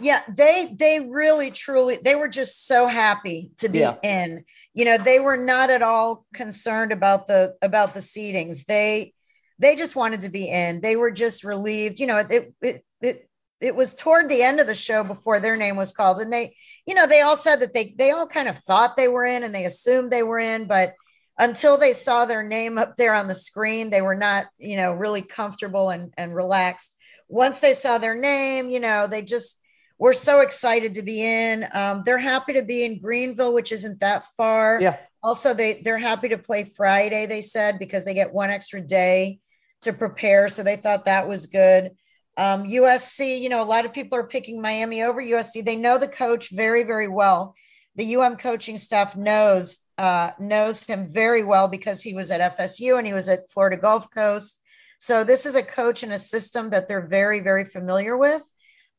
Yeah, 0.00 0.22
they 0.28 0.74
they 0.78 1.00
really 1.00 1.50
truly 1.50 1.98
they 2.02 2.14
were 2.14 2.28
just 2.28 2.66
so 2.66 2.86
happy 2.86 3.52
to 3.58 3.68
be 3.68 3.80
yeah. 3.80 3.96
in. 4.02 4.44
You 4.72 4.84
know, 4.84 4.98
they 4.98 5.20
were 5.20 5.36
not 5.36 5.70
at 5.70 5.82
all 5.82 6.26
concerned 6.34 6.92
about 6.92 7.26
the 7.26 7.54
about 7.62 7.94
the 7.94 8.00
seedings. 8.00 8.66
They 8.66 9.12
they 9.58 9.76
just 9.76 9.96
wanted 9.96 10.22
to 10.22 10.28
be 10.28 10.48
in. 10.48 10.80
They 10.80 10.96
were 10.96 11.10
just 11.10 11.44
relieved. 11.44 12.00
You 12.00 12.06
know, 12.06 12.18
it 12.18 12.54
it 12.60 12.84
it 13.00 13.28
it 13.60 13.74
was 13.74 13.94
toward 13.94 14.28
the 14.28 14.42
end 14.42 14.60
of 14.60 14.66
the 14.66 14.74
show 14.74 15.02
before 15.02 15.40
their 15.40 15.56
name 15.56 15.76
was 15.76 15.92
called 15.92 16.18
and 16.18 16.32
they 16.32 16.54
you 16.86 16.94
know 16.94 17.06
they 17.06 17.22
all 17.22 17.36
said 17.36 17.60
that 17.60 17.72
they 17.72 17.94
they 17.96 18.10
all 18.10 18.26
kind 18.26 18.48
of 18.48 18.58
thought 18.58 18.96
they 18.96 19.08
were 19.08 19.24
in 19.24 19.42
and 19.42 19.54
they 19.54 19.64
assumed 19.64 20.10
they 20.10 20.22
were 20.22 20.38
in 20.38 20.66
but 20.66 20.92
until 21.38 21.76
they 21.76 21.92
saw 21.92 22.24
their 22.24 22.42
name 22.42 22.78
up 22.78 22.96
there 22.96 23.14
on 23.14 23.26
the 23.26 23.34
screen 23.34 23.90
they 23.90 24.02
were 24.02 24.14
not 24.14 24.46
you 24.58 24.76
know 24.76 24.92
really 24.92 25.22
comfortable 25.22 25.88
and 25.88 26.12
and 26.18 26.34
relaxed 26.34 26.96
once 27.28 27.60
they 27.60 27.72
saw 27.72 27.96
their 27.96 28.14
name 28.14 28.68
you 28.68 28.80
know 28.80 29.06
they 29.06 29.22
just 29.22 29.60
were 29.98 30.12
so 30.12 30.40
excited 30.40 30.94
to 30.94 31.02
be 31.02 31.22
in 31.22 31.66
um, 31.72 32.02
they're 32.04 32.18
happy 32.18 32.52
to 32.52 32.62
be 32.62 32.84
in 32.84 32.98
greenville 32.98 33.54
which 33.54 33.72
isn't 33.72 34.00
that 34.00 34.24
far 34.36 34.78
yeah 34.80 34.96
also 35.22 35.54
they 35.54 35.80
they're 35.84 35.98
happy 35.98 36.28
to 36.28 36.38
play 36.38 36.64
friday 36.64 37.26
they 37.26 37.40
said 37.40 37.78
because 37.78 38.04
they 38.04 38.14
get 38.14 38.32
one 38.32 38.50
extra 38.50 38.80
day 38.80 39.38
to 39.80 39.92
prepare 39.92 40.48
so 40.48 40.62
they 40.62 40.76
thought 40.76 41.04
that 41.04 41.28
was 41.28 41.46
good 41.46 41.90
um, 42.36 42.64
USC, 42.64 43.40
you 43.40 43.48
know, 43.48 43.62
a 43.62 43.64
lot 43.64 43.84
of 43.84 43.92
people 43.92 44.18
are 44.18 44.26
picking 44.26 44.60
Miami 44.60 45.02
over 45.02 45.22
USC. 45.22 45.64
They 45.64 45.76
know 45.76 45.98
the 45.98 46.08
coach 46.08 46.50
very, 46.50 46.82
very 46.82 47.08
well. 47.08 47.54
The 47.96 48.16
UM 48.16 48.36
coaching 48.36 48.76
staff 48.76 49.16
knows 49.16 49.78
uh, 49.96 50.32
knows 50.40 50.82
him 50.82 51.08
very 51.08 51.44
well 51.44 51.68
because 51.68 52.02
he 52.02 52.14
was 52.14 52.32
at 52.32 52.58
FSU 52.58 52.98
and 52.98 53.06
he 53.06 53.12
was 53.12 53.28
at 53.28 53.50
Florida 53.52 53.76
Gulf 53.76 54.10
Coast. 54.10 54.60
So 54.98 55.22
this 55.22 55.46
is 55.46 55.54
a 55.54 55.62
coach 55.62 56.02
and 56.02 56.12
a 56.12 56.18
system 56.18 56.70
that 56.70 56.88
they're 56.88 57.06
very, 57.06 57.38
very 57.38 57.64
familiar 57.64 58.16
with. 58.16 58.42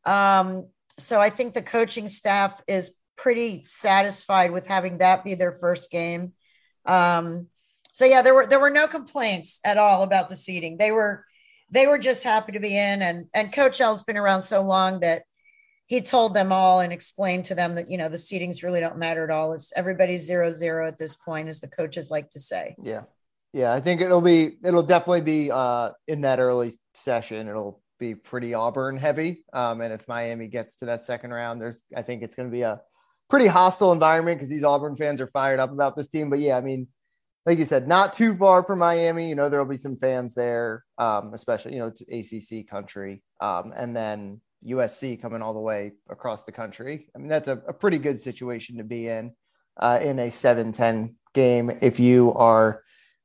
Um, 0.05 0.67
so 0.97 1.19
I 1.19 1.29
think 1.29 1.53
the 1.53 1.61
coaching 1.61 2.07
staff 2.07 2.61
is 2.67 2.95
pretty 3.17 3.63
satisfied 3.65 4.51
with 4.51 4.67
having 4.67 4.99
that 4.99 5.23
be 5.23 5.35
their 5.35 5.51
first 5.51 5.91
game. 5.91 6.33
Um, 6.85 7.47
so 7.91 8.05
yeah, 8.05 8.21
there 8.21 8.33
were 8.33 8.45
there 8.45 8.59
were 8.59 8.69
no 8.69 8.87
complaints 8.87 9.59
at 9.65 9.77
all 9.77 10.03
about 10.03 10.29
the 10.29 10.35
seating. 10.35 10.77
They 10.77 10.91
were 10.91 11.25
they 11.71 11.87
were 11.87 11.97
just 11.97 12.23
happy 12.23 12.51
to 12.53 12.59
be 12.59 12.77
in. 12.77 13.01
And 13.01 13.27
and 13.33 13.53
Coach 13.53 13.81
L's 13.81 14.03
been 14.03 14.17
around 14.17 14.41
so 14.41 14.61
long 14.61 14.99
that 14.99 15.23
he 15.87 16.01
told 16.01 16.33
them 16.33 16.51
all 16.51 16.79
and 16.79 16.91
explained 16.91 17.45
to 17.45 17.55
them 17.55 17.75
that 17.75 17.89
you 17.89 17.97
know 17.97 18.09
the 18.09 18.17
seedings 18.17 18.63
really 18.63 18.79
don't 18.79 18.97
matter 18.97 19.23
at 19.23 19.29
all. 19.29 19.53
It's 19.53 19.71
everybody's 19.75 20.25
zero 20.25 20.51
zero 20.51 20.87
at 20.87 20.99
this 20.99 21.15
point, 21.15 21.47
as 21.47 21.59
the 21.59 21.67
coaches 21.67 22.11
like 22.11 22.29
to 22.31 22.39
say. 22.39 22.75
Yeah, 22.81 23.03
yeah. 23.53 23.73
I 23.73 23.79
think 23.79 24.01
it'll 24.01 24.21
be 24.21 24.57
it'll 24.63 24.83
definitely 24.83 25.21
be 25.21 25.51
uh, 25.51 25.91
in 26.07 26.21
that 26.21 26.39
early 26.39 26.73
session. 26.93 27.47
It'll 27.47 27.81
be 27.99 28.15
pretty 28.15 28.53
Auburn 28.53 28.97
heavy. 28.97 29.43
Um, 29.53 29.81
and 29.81 29.93
if 29.93 30.07
Miami 30.07 30.47
gets 30.47 30.75
to 30.77 30.85
that 30.85 31.03
second 31.03 31.31
round, 31.31 31.61
there's 31.61 31.83
I 31.95 32.01
think 32.01 32.23
it's 32.23 32.35
going 32.35 32.49
to 32.49 32.53
be 32.53 32.61
a 32.61 32.81
pretty 33.29 33.47
hostile 33.47 33.91
environment 33.91 34.37
because 34.37 34.49
these 34.49 34.63
Auburn 34.63 34.95
fans 34.95 35.21
are 35.21 35.27
fired 35.27 35.59
up 35.59 35.71
about 35.71 35.95
this 35.95 36.07
team. 36.07 36.29
But 36.29 36.39
yeah, 36.39 36.57
I 36.57 36.61
mean, 36.61 36.87
like 37.45 37.57
you 37.57 37.65
said, 37.65 37.87
not 37.87 38.13
too 38.13 38.35
far 38.35 38.63
from 38.63 38.79
Miami. 38.79 39.29
You 39.29 39.35
know, 39.35 39.49
there 39.49 39.59
will 39.59 39.69
be 39.69 39.77
some 39.77 39.97
fans 39.97 40.33
there, 40.33 40.83
um, 40.97 41.33
especially 41.33 41.73
you 41.73 41.79
know 41.79 41.91
it's 41.93 42.01
ACC 42.01 42.67
country, 42.67 43.23
um, 43.41 43.73
and 43.75 43.95
then 43.95 44.41
USC 44.65 45.21
coming 45.21 45.41
all 45.41 45.53
the 45.53 45.59
way 45.59 45.93
across 46.09 46.43
the 46.43 46.51
country. 46.51 47.07
I 47.15 47.19
mean, 47.19 47.27
that's 47.27 47.47
a, 47.47 47.61
a 47.67 47.73
pretty 47.73 47.99
good 47.99 48.19
situation 48.19 48.77
to 48.77 48.83
be 48.83 49.07
in 49.07 49.31
uh, 49.79 49.99
in 50.01 50.19
a 50.19 50.27
7-10 50.27 51.13
game 51.33 51.71
if 51.81 51.99
you 51.99 52.33
are 52.33 52.81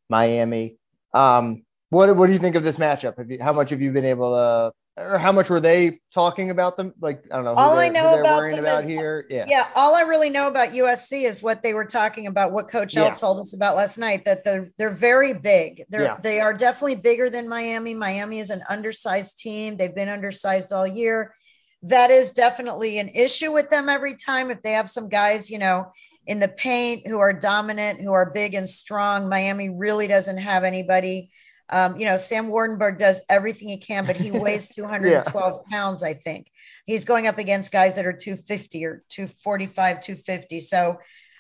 Miami. 0.09 0.79
Um, 1.15 1.65
what 1.91 2.17
what 2.17 2.27
do 2.27 2.33
you 2.33 2.39
think 2.39 2.57
of 2.57 2.63
this 2.63 2.77
matchup? 2.77 3.19
Have 3.19 3.31
you, 3.31 3.39
how 3.41 3.53
much 3.53 3.71
have 3.71 3.81
you 3.81 3.93
been 3.93 4.05
able 4.05 4.35
to 4.35 4.73
or 5.01 5.19
how 5.19 5.33
much 5.33 5.49
were 5.49 5.61
they 5.61 6.01
talking 6.13 6.51
about 6.51 6.77
them? 6.77 6.93
Like, 7.01 7.25
I 7.31 7.37
don't 7.37 7.45
know. 7.45 7.53
All 7.53 7.79
I 7.79 7.89
know 7.89 8.19
about 8.19 8.39
worrying 8.39 8.59
about 8.59 8.81
is, 8.81 8.87
here. 8.87 9.27
Yeah. 9.31 9.45
Yeah. 9.49 9.69
All 9.75 9.95
I 9.95 10.03
really 10.03 10.31
know 10.31 10.49
about 10.49 10.71
USC 10.71 11.25
is 11.25 11.43
what 11.43 11.63
they 11.63 11.75
were 11.75 11.85
talking 11.85 12.27
about, 12.27 12.53
what 12.53 12.69
Coach 12.69 12.97
L 12.97 13.15
told 13.15 13.39
us 13.39 13.55
about 13.55 13.77
last 13.77 13.99
night, 13.99 14.25
that 14.25 14.45
they're, 14.45 14.69
they're 14.79 14.91
very 14.91 15.33
big. 15.33 15.85
They're, 15.89 16.03
yeah. 16.03 16.19
they 16.23 16.41
are 16.41 16.53
definitely 16.53 16.97
bigger 16.97 17.31
than 17.31 17.49
Miami. 17.49 17.95
Miami 17.95 18.41
is 18.41 18.51
an 18.51 18.63
undersized 18.69 19.39
team. 19.39 19.77
They've 19.77 19.95
been 19.95 20.09
undersized 20.09 20.73
all 20.73 20.87
year. 20.87 21.35
That 21.83 22.11
is 22.11 22.33
definitely 22.33 22.99
an 22.99 23.09
issue 23.09 23.53
with 23.53 23.71
them 23.71 23.89
every 23.89 24.17
time. 24.17 24.51
If 24.51 24.61
they 24.63 24.73
have 24.73 24.91
some 24.91 25.09
guys, 25.09 25.51
you 25.51 25.59
know, 25.59 25.93
in 26.27 26.41
the 26.41 26.49
paint 26.49 27.07
who 27.07 27.21
are 27.21 27.33
dominant, 27.33 28.03
who 28.03 28.13
are 28.13 28.31
big 28.31 28.55
and 28.55 28.69
strong, 28.69 29.29
Miami 29.29 29.71
really 29.71 30.07
doesn't 30.07 30.39
have 30.39 30.65
anybody 30.65 31.31
um, 31.71 31.97
you 31.97 32.05
know, 32.05 32.17
Sam 32.17 32.49
Waardenburg 32.49 32.99
does 32.99 33.23
everything 33.29 33.69
he 33.69 33.79
can, 33.79 34.05
but 34.05 34.17
he 34.17 34.31
weighs 34.39 34.69
212 34.69 35.63
yeah. 35.65 35.77
pounds, 35.77 36.03
I 36.03 36.15
think. 36.15 36.51
He's 36.85 37.05
going 37.05 37.27
up 37.27 37.39
against 37.39 37.73
guys 37.73 37.97
that 37.97 38.07
are 38.07 38.13
250 38.13 38.85
or 38.85 39.05
245, 39.09 40.01
250. 40.01 40.61
So, 40.61 40.99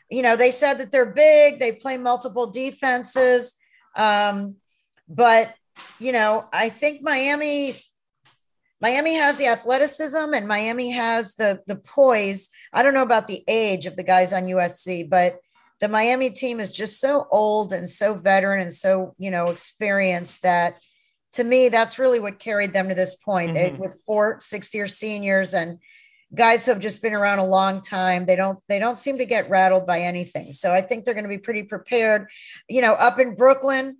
you 0.08 0.22
know, 0.22 0.37
they 0.37 0.52
said 0.52 0.75
that 0.75 0.92
they're 0.92 1.12
big, 1.12 1.58
they 1.58 1.72
play 1.72 1.96
multiple 1.96 2.46
defenses. 2.46 3.54
Um, 3.96 4.56
but, 5.08 5.52
you 5.99 6.12
know, 6.12 6.49
I 6.52 6.68
think 6.68 7.02
Miami. 7.02 7.76
Miami 8.82 9.16
has 9.16 9.37
the 9.37 9.49
athleticism 9.49 10.32
and 10.32 10.49
Miami 10.49 10.92
has 10.92 11.34
the 11.34 11.60
the 11.66 11.76
poise. 11.76 12.49
I 12.72 12.82
don't 12.82 12.94
know 12.94 13.02
about 13.02 13.28
the 13.28 13.44
age 13.46 13.84
of 13.84 13.94
the 13.94 14.02
guys 14.02 14.32
on 14.32 14.44
USC, 14.44 15.06
but 15.06 15.37
the 15.80 15.88
Miami 15.88 16.30
team 16.30 16.60
is 16.60 16.72
just 16.72 17.00
so 17.00 17.26
old 17.30 17.72
and 17.72 17.88
so 17.88 18.14
veteran 18.14 18.60
and 18.60 18.72
so, 18.72 19.14
you 19.18 19.30
know, 19.30 19.46
experienced 19.46 20.42
that 20.42 20.80
to 21.32 21.44
me, 21.44 21.68
that's 21.68 21.99
really 21.99 22.18
what 22.18 22.38
carried 22.38 22.72
them 22.72 22.88
to 22.88 22.94
this 22.94 23.14
point. 23.14 23.54
Mm-hmm. 23.54 23.76
They 23.76 23.80
with 23.80 24.02
four 24.04 24.38
six 24.40 24.75
year 24.75 24.87
seniors 24.87 25.54
and 25.54 25.78
guys 26.34 26.64
who 26.64 26.72
have 26.72 26.80
just 26.80 27.02
been 27.02 27.14
around 27.14 27.38
a 27.38 27.46
long 27.46 27.80
time. 27.80 28.26
They 28.26 28.37
don't 28.37 28.58
they 28.68 28.78
don't 28.78 28.99
seem 28.99 29.18
to 29.18 29.25
get 29.25 29.49
rattled 29.49 29.87
by 29.87 30.00
anything. 30.00 30.52
So 30.52 30.72
I 30.72 30.80
think 30.80 31.04
they're 31.04 31.14
going 31.14 31.25
to 31.25 31.28
be 31.28 31.38
pretty 31.38 31.62
prepared. 31.62 32.28
You 32.68 32.82
know, 32.82 32.94
up 32.94 33.18
in 33.18 33.34
Brooklyn, 33.34 33.99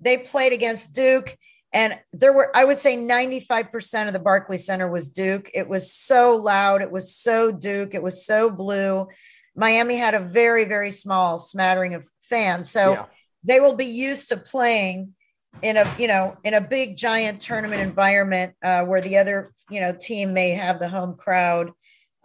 they 0.00 0.18
played 0.18 0.52
against 0.52 0.94
Duke. 0.94 1.36
And 1.74 1.98
there 2.12 2.34
were, 2.34 2.54
I 2.54 2.66
would 2.66 2.78
say 2.78 2.98
95% 2.98 4.06
of 4.06 4.12
the 4.12 4.18
Barclay 4.18 4.58
Center 4.58 4.90
was 4.90 5.08
Duke. 5.08 5.50
It 5.54 5.66
was 5.70 5.90
so 5.90 6.36
loud. 6.36 6.82
It 6.82 6.90
was 6.90 7.14
so 7.14 7.50
Duke. 7.50 7.94
It 7.94 8.02
was 8.02 8.26
so 8.26 8.50
blue. 8.50 9.08
Miami 9.54 9.96
had 9.96 10.14
a 10.14 10.20
very, 10.20 10.64
very 10.64 10.90
small 10.90 11.38
smattering 11.38 11.94
of 11.94 12.06
fans. 12.20 12.70
So 12.70 12.92
yeah. 12.92 13.04
they 13.44 13.60
will 13.60 13.74
be 13.74 13.86
used 13.86 14.28
to 14.30 14.36
playing 14.36 15.14
in 15.60 15.76
a, 15.76 15.94
you 15.98 16.08
know, 16.08 16.36
in 16.44 16.54
a 16.54 16.60
big 16.60 16.96
giant 16.96 17.40
tournament 17.40 17.82
environment 17.82 18.54
uh, 18.62 18.84
where 18.84 19.00
the 19.00 19.18
other, 19.18 19.52
you 19.70 19.80
know, 19.80 19.92
team 19.92 20.32
may 20.32 20.50
have 20.50 20.78
the 20.78 20.88
home 20.88 21.14
crowd. 21.14 21.72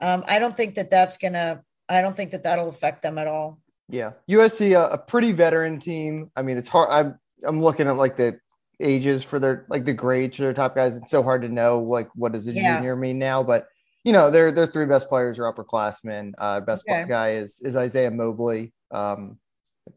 Um, 0.01 0.24
I 0.27 0.39
don't 0.39 0.55
think 0.55 0.75
that 0.75 0.89
that's 0.89 1.17
going 1.17 1.34
to, 1.34 1.62
I 1.89 2.01
don't 2.01 2.15
think 2.15 2.31
that 2.31 2.43
that'll 2.43 2.69
affect 2.69 3.01
them 3.03 3.17
at 3.17 3.27
all. 3.27 3.60
Yeah. 3.89 4.12
USC, 4.29 4.79
a, 4.79 4.93
a 4.93 4.98
pretty 4.98 5.31
veteran 5.34 5.79
team. 5.79 6.31
I 6.36 6.41
mean, 6.41 6.57
it's 6.57 6.69
hard. 6.69 6.89
I'm, 6.89 7.19
I'm 7.43 7.62
looking 7.62 7.88
at 7.88 7.98
like 7.98 8.15
the 8.15 8.39
ages 8.79 9.24
for 9.24 9.39
their, 9.39 9.65
like 9.69 9.86
the 9.86 9.93
grades 9.93 10.38
for 10.38 10.43
their 10.43 10.53
top 10.53 10.75
guys. 10.75 10.96
It's 10.96 11.12
so 11.12 11.24
hard 11.24 11.41
to 11.41 11.50
know, 11.50 11.79
like, 11.79 12.10
what 12.15 12.31
does 12.31 12.48
a 12.48 12.53
yeah. 12.53 12.77
junior 12.77 12.96
mean 12.96 13.19
now? 13.19 13.43
But 13.43 13.67
you 14.07 14.13
know, 14.13 14.31
their 14.31 14.53
their 14.53 14.65
three 14.65 14.85
best 14.85 15.09
players 15.09 15.37
are 15.37 15.53
upperclassmen. 15.53 16.31
Uh, 16.37 16.61
best 16.61 16.85
okay. 16.89 17.03
guy 17.09 17.31
is 17.31 17.59
is 17.59 17.75
Isaiah 17.75 18.09
Mobley, 18.09 18.71
um, 18.89 19.37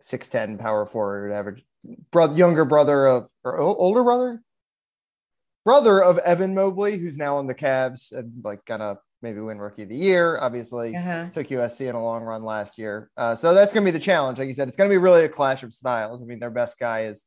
six 0.00 0.26
ten 0.26 0.58
power 0.58 0.84
forward, 0.84 1.30
average, 1.30 1.64
brother, 2.10 2.36
younger 2.36 2.64
brother 2.64 3.06
of 3.06 3.28
or 3.44 3.56
older 3.56 4.02
brother, 4.02 4.42
brother 5.64 6.02
of 6.02 6.18
Evan 6.18 6.56
Mobley, 6.56 6.98
who's 6.98 7.16
now 7.16 7.36
on 7.36 7.46
the 7.46 7.54
Cavs 7.54 8.10
and 8.10 8.32
like 8.42 8.64
gonna 8.64 8.98
maybe 9.22 9.38
win 9.38 9.60
Rookie 9.60 9.84
of 9.84 9.88
the 9.88 9.94
Year. 9.94 10.38
Obviously, 10.40 10.96
uh-huh. 10.96 11.28
took 11.28 11.46
USC 11.46 11.88
in 11.88 11.94
a 11.94 12.02
long 12.02 12.24
run 12.24 12.42
last 12.42 12.78
year, 12.78 13.12
uh, 13.16 13.36
so 13.36 13.54
that's 13.54 13.72
gonna 13.72 13.84
be 13.84 13.92
the 13.92 14.00
challenge. 14.00 14.38
Like 14.38 14.48
you 14.48 14.54
said, 14.54 14.66
it's 14.66 14.76
gonna 14.76 14.90
be 14.90 14.96
really 14.96 15.22
a 15.22 15.28
clash 15.28 15.62
of 15.62 15.72
styles. 15.72 16.20
I 16.20 16.24
mean, 16.24 16.40
their 16.40 16.50
best 16.50 16.80
guy 16.80 17.02
is 17.02 17.24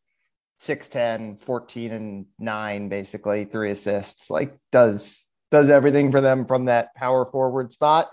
6'10, 0.60 1.40
14 1.40 1.94
and 1.94 2.26
nine, 2.38 2.90
basically 2.90 3.46
three 3.46 3.72
assists. 3.72 4.30
Like 4.30 4.58
does 4.74 5.30
does 5.54 5.70
everything 5.70 6.12
for 6.12 6.20
them 6.20 6.48
from 6.48 6.66
that 6.66 6.96
power 6.96 7.28
forward 7.28 7.72
spot. 7.72 8.10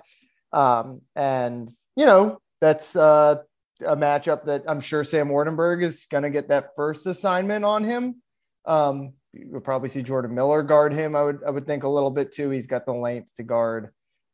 Um, 0.52 1.00
and, 1.16 1.70
you 1.96 2.04
know, 2.04 2.38
that's 2.60 2.94
uh, 2.94 3.36
a 3.80 3.96
matchup 3.96 4.44
that 4.44 4.64
I'm 4.68 4.80
sure 4.80 5.04
Sam 5.04 5.30
Waardenburg 5.30 5.82
is 5.82 6.04
going 6.10 6.24
to 6.24 6.28
get 6.28 6.48
that 6.48 6.76
first 6.76 7.06
assignment 7.06 7.64
on 7.64 7.82
him. 7.82 8.20
Um, 8.66 9.14
you'll 9.32 9.62
probably 9.62 9.88
see 9.88 10.02
Jordan 10.02 10.34
Miller 10.34 10.62
guard 10.62 10.92
him. 10.92 11.16
I 11.16 11.22
would, 11.22 11.40
I 11.46 11.50
would 11.50 11.66
think 11.66 11.84
a 11.84 11.88
little 11.88 12.10
bit 12.10 12.30
too. 12.30 12.50
He's 12.50 12.66
got 12.66 12.84
the 12.84 12.92
length 12.92 13.34
to 13.36 13.42
guard 13.42 13.88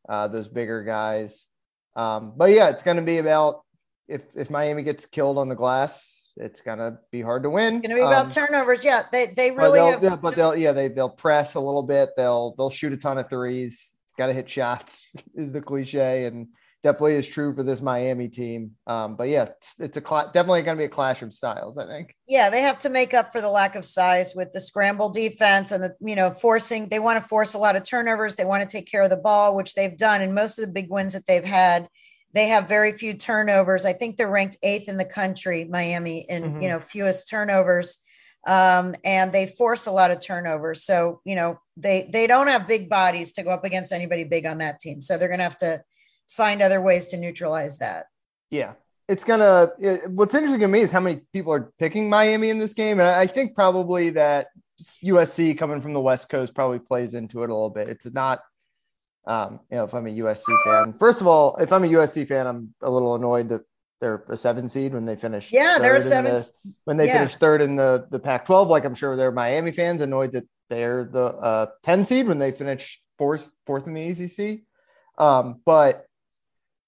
uh, 0.08 0.26
those 0.26 0.48
bigger 0.48 0.82
guys. 0.82 1.46
Um, 1.94 2.32
but 2.36 2.50
yeah, 2.50 2.70
it's 2.70 2.82
going 2.82 2.96
to 2.96 3.04
be 3.04 3.18
about 3.18 3.60
if, 4.08 4.24
if 4.34 4.50
Miami 4.50 4.82
gets 4.82 5.06
killed 5.06 5.38
on 5.38 5.48
the 5.48 5.54
glass, 5.54 6.15
it's 6.36 6.60
gonna 6.60 6.98
be 7.10 7.22
hard 7.22 7.42
to 7.44 7.50
win. 7.50 7.76
It's 7.76 7.88
gonna 7.88 8.00
be 8.00 8.06
about 8.06 8.26
um, 8.26 8.30
turnovers. 8.30 8.84
Yeah, 8.84 9.04
they 9.10 9.26
they 9.26 9.50
really 9.50 9.80
but 9.80 10.00
they'll, 10.00 10.10
have. 10.10 10.22
but 10.22 10.36
they'll 10.36 10.56
yeah 10.56 10.72
they 10.72 10.88
they'll 10.88 11.08
press 11.08 11.54
a 11.54 11.60
little 11.60 11.82
bit. 11.82 12.10
They'll 12.16 12.54
they'll 12.56 12.70
shoot 12.70 12.92
a 12.92 12.96
ton 12.96 13.18
of 13.18 13.28
threes. 13.28 13.96
Got 14.18 14.28
to 14.28 14.32
hit 14.32 14.48
shots 14.48 15.08
is 15.34 15.52
the 15.52 15.60
cliche, 15.60 16.24
and 16.24 16.48
definitely 16.82 17.14
is 17.14 17.26
true 17.26 17.54
for 17.54 17.62
this 17.62 17.80
Miami 17.80 18.28
team. 18.28 18.72
Um, 18.86 19.16
but 19.16 19.28
yeah, 19.28 19.44
it's, 19.44 19.74
it's 19.78 19.96
a 19.96 20.00
cl- 20.00 20.30
definitely 20.32 20.62
going 20.62 20.76
to 20.76 20.80
be 20.80 20.86
a 20.86 20.88
clash 20.88 21.20
of 21.22 21.32
styles. 21.32 21.78
I 21.78 21.86
think. 21.86 22.14
Yeah, 22.28 22.50
they 22.50 22.60
have 22.60 22.78
to 22.80 22.88
make 22.88 23.14
up 23.14 23.32
for 23.32 23.40
the 23.40 23.50
lack 23.50 23.74
of 23.74 23.84
size 23.84 24.34
with 24.34 24.52
the 24.52 24.60
scramble 24.60 25.08
defense 25.08 25.72
and 25.72 25.82
the 25.82 25.96
you 26.00 26.16
know 26.16 26.30
forcing. 26.30 26.88
They 26.88 26.98
want 26.98 27.20
to 27.20 27.26
force 27.26 27.54
a 27.54 27.58
lot 27.58 27.76
of 27.76 27.82
turnovers. 27.82 28.36
They 28.36 28.44
want 28.44 28.68
to 28.68 28.76
take 28.76 28.90
care 28.90 29.02
of 29.02 29.10
the 29.10 29.16
ball, 29.16 29.56
which 29.56 29.74
they've 29.74 29.96
done, 29.96 30.20
and 30.20 30.34
most 30.34 30.58
of 30.58 30.66
the 30.66 30.72
big 30.72 30.90
wins 30.90 31.14
that 31.14 31.26
they've 31.26 31.44
had 31.44 31.88
they 32.36 32.48
have 32.48 32.68
very 32.68 32.92
few 32.92 33.14
turnovers. 33.14 33.86
I 33.86 33.94
think 33.94 34.16
they're 34.18 34.28
ranked 34.28 34.58
eighth 34.62 34.90
in 34.90 34.98
the 34.98 35.06
country, 35.06 35.64
Miami, 35.64 36.26
in 36.28 36.42
mm-hmm. 36.42 36.60
you 36.60 36.68
know 36.68 36.80
fewest 36.80 37.30
turnovers, 37.30 37.96
um, 38.46 38.94
and 39.04 39.32
they 39.32 39.46
force 39.46 39.86
a 39.86 39.90
lot 39.90 40.10
of 40.10 40.20
turnovers. 40.20 40.84
So 40.84 41.22
you 41.24 41.34
know 41.34 41.58
they 41.78 42.10
they 42.12 42.26
don't 42.26 42.48
have 42.48 42.68
big 42.68 42.90
bodies 42.90 43.32
to 43.34 43.42
go 43.42 43.50
up 43.50 43.64
against 43.64 43.90
anybody 43.90 44.24
big 44.24 44.44
on 44.44 44.58
that 44.58 44.80
team. 44.80 45.00
So 45.00 45.16
they're 45.16 45.28
going 45.28 45.38
to 45.38 45.44
have 45.44 45.56
to 45.58 45.82
find 46.28 46.60
other 46.60 46.80
ways 46.82 47.06
to 47.06 47.16
neutralize 47.16 47.78
that. 47.78 48.04
Yeah, 48.50 48.74
it's 49.08 49.24
gonna. 49.24 49.70
It, 49.78 50.10
what's 50.10 50.34
interesting 50.34 50.60
to 50.60 50.68
me 50.68 50.80
is 50.80 50.92
how 50.92 51.00
many 51.00 51.22
people 51.32 51.54
are 51.54 51.72
picking 51.78 52.10
Miami 52.10 52.50
in 52.50 52.58
this 52.58 52.74
game, 52.74 53.00
and 53.00 53.08
I 53.08 53.26
think 53.26 53.54
probably 53.54 54.10
that 54.10 54.48
USC 55.02 55.56
coming 55.56 55.80
from 55.80 55.94
the 55.94 56.02
West 56.02 56.28
Coast 56.28 56.54
probably 56.54 56.80
plays 56.80 57.14
into 57.14 57.44
it 57.44 57.50
a 57.50 57.54
little 57.54 57.70
bit. 57.70 57.88
It's 57.88 58.12
not 58.12 58.40
um, 59.26 59.60
you 59.70 59.76
know, 59.76 59.84
if 59.84 59.94
I'm 59.94 60.06
a 60.06 60.10
USC 60.10 60.44
fan, 60.64 60.94
first 60.98 61.20
of 61.20 61.26
all, 61.26 61.56
if 61.56 61.72
I'm 61.72 61.84
a 61.84 61.88
USC 61.88 62.26
fan, 62.28 62.46
I'm 62.46 62.74
a 62.82 62.90
little 62.90 63.14
annoyed 63.14 63.48
that 63.48 63.62
they're 64.00 64.24
a 64.28 64.36
seven 64.36 64.68
seed 64.68 64.92
when 64.92 65.04
they 65.04 65.16
finish. 65.16 65.52
Yeah, 65.52 65.78
they're 65.80 65.94
a 65.94 66.00
seven. 66.00 66.34
The, 66.34 66.50
when 66.84 66.96
they 66.96 67.06
yeah. 67.06 67.18
finish 67.18 67.36
third 67.36 67.62
in 67.62 67.76
the 67.76 68.06
the 68.10 68.18
Pac-12, 68.18 68.68
like 68.68 68.84
I'm 68.84 68.94
sure 68.94 69.16
they're 69.16 69.32
Miami 69.32 69.72
fans 69.72 70.00
annoyed 70.00 70.32
that 70.32 70.44
they're 70.68 71.04
the 71.04 71.24
uh, 71.24 71.66
10 71.82 72.04
seed 72.04 72.28
when 72.28 72.38
they 72.38 72.52
finish 72.52 73.00
fourth 73.18 73.50
fourth 73.64 73.86
in 73.86 73.94
the 73.94 74.08
ACC. 74.10 74.62
Um, 75.18 75.60
but 75.64 76.06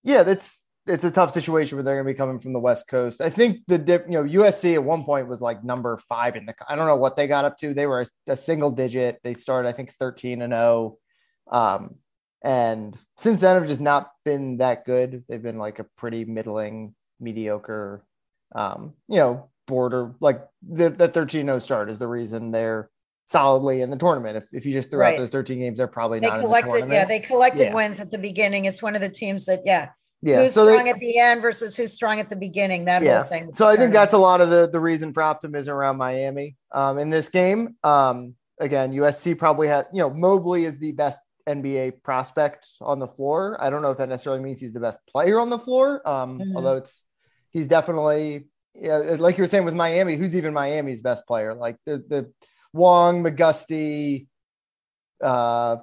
yeah, 0.04 0.22
that's 0.22 0.66
it's 0.86 1.04
a 1.04 1.10
tough 1.10 1.30
situation 1.30 1.76
where 1.76 1.82
they're 1.82 1.96
going 1.96 2.06
to 2.06 2.12
be 2.12 2.16
coming 2.16 2.38
from 2.38 2.52
the 2.52 2.58
West 2.58 2.88
Coast. 2.88 3.20
I 3.20 3.30
think 3.30 3.60
the 3.66 3.78
dip, 3.78 4.06
you 4.06 4.12
know, 4.12 4.24
USC 4.24 4.74
at 4.74 4.82
one 4.82 5.04
point 5.04 5.28
was 5.28 5.40
like 5.40 5.62
number 5.62 5.96
five 5.96 6.36
in 6.36 6.46
the. 6.46 6.54
I 6.68 6.76
don't 6.76 6.86
know 6.86 6.96
what 6.96 7.16
they 7.16 7.26
got 7.26 7.44
up 7.44 7.58
to. 7.58 7.74
They 7.74 7.86
were 7.86 8.02
a, 8.02 8.32
a 8.32 8.36
single 8.36 8.70
digit. 8.70 9.20
They 9.22 9.34
started, 9.34 9.68
I 9.68 9.72
think, 9.72 9.92
13 9.92 10.42
and 10.42 10.52
0. 10.52 10.96
Um, 11.50 11.96
and 12.42 12.96
since 13.16 13.40
then, 13.40 13.56
have 13.56 13.68
just 13.68 13.80
not 13.80 14.12
been 14.24 14.58
that 14.58 14.84
good. 14.84 15.24
They've 15.28 15.42
been 15.42 15.58
like 15.58 15.78
a 15.78 15.84
pretty 15.96 16.24
middling, 16.24 16.94
mediocre, 17.20 18.04
um, 18.54 18.94
you 19.08 19.16
know, 19.16 19.50
border. 19.66 20.14
Like 20.20 20.46
the, 20.68 20.90
the 20.90 21.08
13 21.08 21.46
0 21.46 21.58
start 21.58 21.90
is 21.90 21.98
the 21.98 22.06
reason 22.06 22.50
they're 22.50 22.90
solidly 23.26 23.82
in 23.82 23.90
the 23.90 23.96
tournament. 23.96 24.36
If, 24.36 24.44
if 24.52 24.66
you 24.66 24.72
just 24.72 24.90
threw 24.90 25.00
right. 25.00 25.14
out 25.14 25.18
those 25.18 25.30
13 25.30 25.58
games, 25.58 25.78
they're 25.78 25.88
probably 25.88 26.20
not. 26.20 26.28
they 26.28 26.36
not 26.36 26.40
collected, 26.40 26.88
the 26.88 26.94
yeah, 26.94 27.04
they 27.04 27.20
collected 27.20 27.64
yeah. 27.64 27.74
wins 27.74 28.00
at 28.00 28.10
the 28.10 28.18
beginning. 28.18 28.66
It's 28.66 28.82
one 28.82 28.94
of 28.94 29.00
the 29.00 29.10
teams 29.10 29.46
that, 29.46 29.60
yeah, 29.64 29.88
yeah. 30.22 30.42
Who's 30.42 30.54
so 30.54 30.66
strong 30.66 30.84
they, 30.84 30.90
at 30.90 30.98
the 30.98 31.18
end 31.18 31.42
versus 31.42 31.76
who's 31.76 31.92
strong 31.92 32.18
at 32.20 32.30
the 32.30 32.36
beginning. 32.36 32.86
That 32.86 33.02
yeah. 33.02 33.20
whole 33.20 33.28
thing. 33.28 33.52
So 33.54 33.66
I 33.66 33.76
think 33.76 33.92
that's 33.92 34.14
a 34.14 34.18
lot 34.18 34.40
of 34.40 34.50
the, 34.50 34.68
the 34.70 34.80
reason 34.80 35.12
for 35.12 35.22
optimism 35.22 35.74
around 35.74 35.96
Miami 35.96 36.56
um, 36.72 36.98
in 36.98 37.10
this 37.10 37.28
game. 37.28 37.76
Um, 37.84 38.34
again, 38.60 38.92
USC 38.92 39.38
probably 39.38 39.68
had, 39.68 39.86
you 39.92 40.00
know, 40.00 40.10
Mobley 40.10 40.64
is 40.64 40.78
the 40.78 40.92
best 40.92 41.20
NBA 41.48 42.02
prospect 42.02 42.68
on 42.80 42.98
the 42.98 43.08
floor. 43.08 43.56
I 43.60 43.70
don't 43.70 43.82
know 43.82 43.90
if 43.90 43.98
that 43.98 44.08
necessarily 44.08 44.42
means 44.42 44.60
he's 44.60 44.74
the 44.74 44.80
best 44.80 45.00
player 45.06 45.40
on 45.40 45.50
the 45.50 45.58
floor. 45.58 46.06
Um, 46.08 46.38
mm-hmm. 46.38 46.56
although 46.56 46.76
it's, 46.76 47.02
he's 47.50 47.66
definitely, 47.66 48.46
yeah, 48.74 49.16
like 49.18 49.38
you 49.38 49.42
were 49.42 49.48
saying 49.48 49.64
with 49.64 49.74
Miami, 49.74 50.16
who's 50.16 50.36
even 50.36 50.52
Miami's 50.52 51.00
best 51.00 51.26
player? 51.26 51.54
Like 51.54 51.76
the, 51.86 51.98
the 51.98 52.32
Wong, 52.72 53.24
McGusty, 53.24 54.26
uh, 55.22 55.78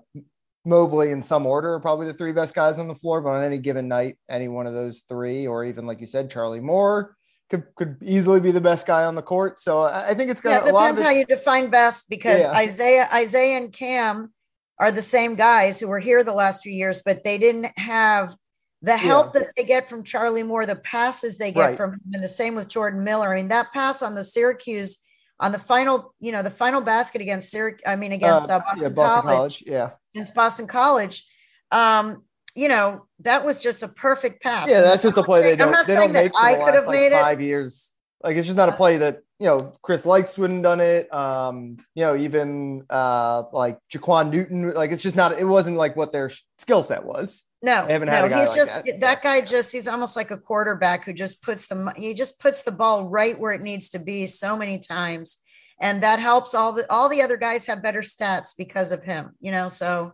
Mobley 0.65 1.11
in 1.11 1.21
some 1.21 1.45
order 1.45 1.75
are 1.75 1.79
probably 1.79 2.07
the 2.07 2.13
three 2.13 2.31
best 2.31 2.55
guys 2.55 2.79
on 2.79 2.87
the 2.87 2.95
floor, 2.95 3.21
but 3.21 3.29
on 3.29 3.43
any 3.43 3.59
given 3.59 3.87
night, 3.87 4.17
any 4.29 4.47
one 4.47 4.65
of 4.65 4.73
those 4.73 5.03
three, 5.07 5.47
or 5.47 5.63
even 5.63 5.85
like 5.85 6.01
you 6.01 6.07
said, 6.07 6.29
Charlie 6.29 6.59
Moore 6.59 7.15
could, 7.49 7.63
could 7.75 7.97
easily 8.03 8.39
be 8.39 8.51
the 8.51 8.61
best 8.61 8.87
guy 8.87 9.05
on 9.05 9.13
the 9.15 9.21
court. 9.21 9.59
So 9.59 9.83
I 9.83 10.13
think 10.15 10.31
it's 10.31 10.41
going 10.41 10.59
to. 10.59 10.65
Yeah, 10.65 10.71
depends 10.71 11.01
how 11.01 11.11
you 11.11 11.25
define 11.25 11.69
best 11.69 12.09
because 12.09 12.41
yeah. 12.41 12.51
Isaiah, 12.51 13.09
Isaiah 13.13 13.57
and 13.57 13.71
Cam 13.71 14.33
are 14.79 14.91
the 14.91 15.01
same 15.01 15.35
guys 15.35 15.79
who 15.79 15.87
were 15.87 15.99
here 15.99 16.23
the 16.23 16.33
last 16.33 16.61
few 16.61 16.71
years, 16.71 17.01
but 17.05 17.23
they 17.23 17.37
didn't 17.37 17.71
have 17.77 18.35
the 18.81 18.97
help 18.97 19.31
yeah. 19.33 19.41
that 19.41 19.49
they 19.55 19.63
get 19.63 19.87
from 19.87 20.03
Charlie 20.03 20.43
Moore, 20.43 20.65
the 20.65 20.75
passes 20.75 21.37
they 21.37 21.51
get 21.51 21.61
right. 21.61 21.77
from 21.77 21.93
him, 21.93 22.01
and 22.13 22.23
the 22.23 22.27
same 22.27 22.55
with 22.55 22.67
Jordan 22.67 23.03
Miller. 23.03 23.33
I 23.33 23.37
mean, 23.37 23.47
that 23.47 23.73
pass 23.73 24.01
on 24.01 24.15
the 24.15 24.23
Syracuse 24.23 24.99
on 25.39 25.51
the 25.51 25.59
final, 25.59 26.13
you 26.19 26.31
know, 26.31 26.41
the 26.41 26.51
final 26.51 26.81
basket 26.81 27.21
against 27.21 27.51
Syracuse, 27.51 27.81
I 27.85 27.95
mean, 27.95 28.11
against 28.11 28.49
uh, 28.49 28.55
uh, 28.55 28.59
Boston, 28.59 28.89
yeah, 28.89 28.95
Boston 28.95 29.21
College, 29.21 29.35
College, 29.35 29.63
yeah, 29.65 29.89
against 30.13 30.35
Boston 30.35 30.67
College. 30.67 31.27
Um, 31.71 32.23
you 32.55 32.69
know, 32.69 33.05
that 33.19 33.43
was 33.43 33.57
just 33.57 33.83
a 33.83 33.87
perfect 33.87 34.41
pass. 34.41 34.69
Yeah, 34.69 34.81
that's 34.81 35.03
just 35.03 35.15
the 35.15 35.23
play 35.23 35.41
they 35.41 35.55
don't. 35.55 35.69
I'm 35.69 35.73
not 35.73 35.87
they 35.87 35.95
saying 35.95 36.13
that 36.13 36.31
I 36.39 36.55
could 36.55 36.73
have 36.73 36.87
made 36.87 37.11
like, 37.11 37.21
five 37.21 37.41
years. 37.41 37.91
Like 38.23 38.37
it's 38.37 38.47
just 38.47 38.57
not 38.57 38.69
a 38.69 38.73
play 38.73 38.97
that 38.97 39.23
you 39.39 39.47
know 39.47 39.73
Chris 39.81 40.05
Lykes 40.05 40.37
wouldn't 40.37 40.63
done 40.63 40.79
it. 40.79 41.13
Um, 41.13 41.77
you 41.93 42.03
know, 42.03 42.15
even 42.15 42.83
uh 42.89 43.43
like 43.51 43.77
Ja'Quan 43.93 44.31
Newton. 44.31 44.71
Like 44.71 44.91
it's 44.91 45.03
just 45.03 45.15
not. 45.15 45.39
It 45.39 45.45
wasn't 45.45 45.77
like 45.77 45.95
what 45.95 46.11
their 46.11 46.29
skill 46.57 46.83
set 46.83 47.05
was. 47.05 47.43
No, 47.61 47.85
no, 48.29 48.37
he's 48.37 48.47
like 48.47 48.55
just 48.55 48.85
that. 48.85 48.99
that. 49.01 49.23
guy. 49.23 49.41
Just 49.41 49.71
he's 49.71 49.87
almost 49.87 50.15
like 50.15 50.31
a 50.31 50.37
quarterback 50.37 51.03
who 51.03 51.13
just 51.13 51.41
puts 51.41 51.67
the 51.67 51.91
he 51.95 52.13
just 52.13 52.39
puts 52.39 52.63
the 52.63 52.71
ball 52.71 53.05
right 53.07 53.37
where 53.39 53.53
it 53.53 53.61
needs 53.61 53.89
to 53.89 53.99
be 53.99 54.25
so 54.25 54.55
many 54.55 54.77
times, 54.77 55.39
and 55.81 56.03
that 56.03 56.19
helps 56.19 56.53
all 56.53 56.73
the 56.73 56.89
all 56.91 57.09
the 57.09 57.21
other 57.21 57.37
guys 57.37 57.65
have 57.65 57.81
better 57.81 58.01
stats 58.01 58.53
because 58.57 58.91
of 58.91 59.03
him. 59.03 59.31
You 59.39 59.51
know, 59.51 59.67
so 59.67 60.13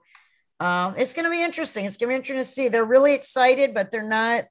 um, 0.62 0.94
it's 0.96 1.14
going 1.14 1.26
to 1.26 1.32
be 1.32 1.44
interesting. 1.44 1.86
It's 1.86 1.98
going 1.98 2.10
to 2.10 2.14
be 2.14 2.16
interesting 2.16 2.38
to 2.38 2.44
see. 2.44 2.70
They're 2.70 2.86
really 2.86 3.14
excited, 3.14 3.74
but 3.74 3.92
they're 3.92 4.04
not. 4.08 4.46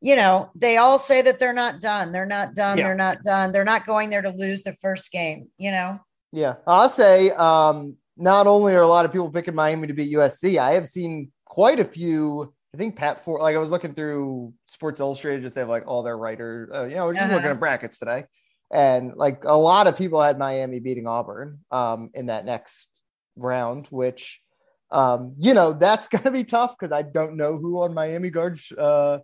You 0.00 0.16
know, 0.16 0.50
they 0.54 0.76
all 0.76 0.98
say 0.98 1.22
that 1.22 1.38
they're 1.38 1.52
not 1.52 1.80
done. 1.80 2.12
They're 2.12 2.26
not 2.26 2.54
done. 2.54 2.78
Yeah. 2.78 2.84
They're 2.84 2.94
not 2.94 3.22
done. 3.24 3.52
They're 3.52 3.64
not 3.64 3.86
going 3.86 4.10
there 4.10 4.22
to 4.22 4.30
lose 4.30 4.62
the 4.62 4.72
first 4.72 5.10
game. 5.10 5.48
You 5.58 5.70
know. 5.70 6.00
Yeah, 6.32 6.56
I'll 6.66 6.88
say. 6.88 7.30
Um, 7.30 7.96
not 8.16 8.46
only 8.46 8.74
are 8.74 8.82
a 8.82 8.88
lot 8.88 9.04
of 9.04 9.12
people 9.12 9.30
picking 9.30 9.54
Miami 9.54 9.86
to 9.88 9.92
beat 9.92 10.14
USC, 10.14 10.58
I 10.58 10.72
have 10.72 10.86
seen 10.86 11.30
quite 11.44 11.80
a 11.80 11.84
few. 11.84 12.52
I 12.74 12.78
think 12.78 12.96
Pat 12.96 13.24
for 13.24 13.38
like 13.38 13.56
I 13.56 13.58
was 13.58 13.70
looking 13.70 13.94
through 13.94 14.52
Sports 14.66 15.00
Illustrated, 15.00 15.42
just 15.42 15.54
they 15.54 15.62
have 15.62 15.68
like 15.68 15.86
all 15.86 16.02
their 16.02 16.18
writers. 16.18 16.70
Uh, 16.74 16.84
you 16.84 16.96
know, 16.96 17.06
we're 17.06 17.14
just 17.14 17.24
uh-huh. 17.24 17.36
looking 17.36 17.50
at 17.50 17.58
brackets 17.58 17.98
today, 17.98 18.24
and 18.70 19.14
like 19.14 19.44
a 19.44 19.56
lot 19.56 19.86
of 19.86 19.96
people 19.96 20.20
had 20.20 20.38
Miami 20.38 20.78
beating 20.78 21.06
Auburn 21.06 21.60
um, 21.70 22.10
in 22.14 22.26
that 22.26 22.44
next 22.44 22.88
round, 23.36 23.86
which 23.86 24.42
um, 24.90 25.34
you 25.38 25.54
know 25.54 25.72
that's 25.72 26.08
gonna 26.08 26.30
be 26.30 26.44
tough 26.44 26.76
because 26.78 26.92
I 26.92 27.02
don't 27.02 27.36
know 27.36 27.56
who 27.56 27.82
on 27.82 27.94
Miami 27.94 28.30
guards 28.30 28.72
uh, 28.72 29.20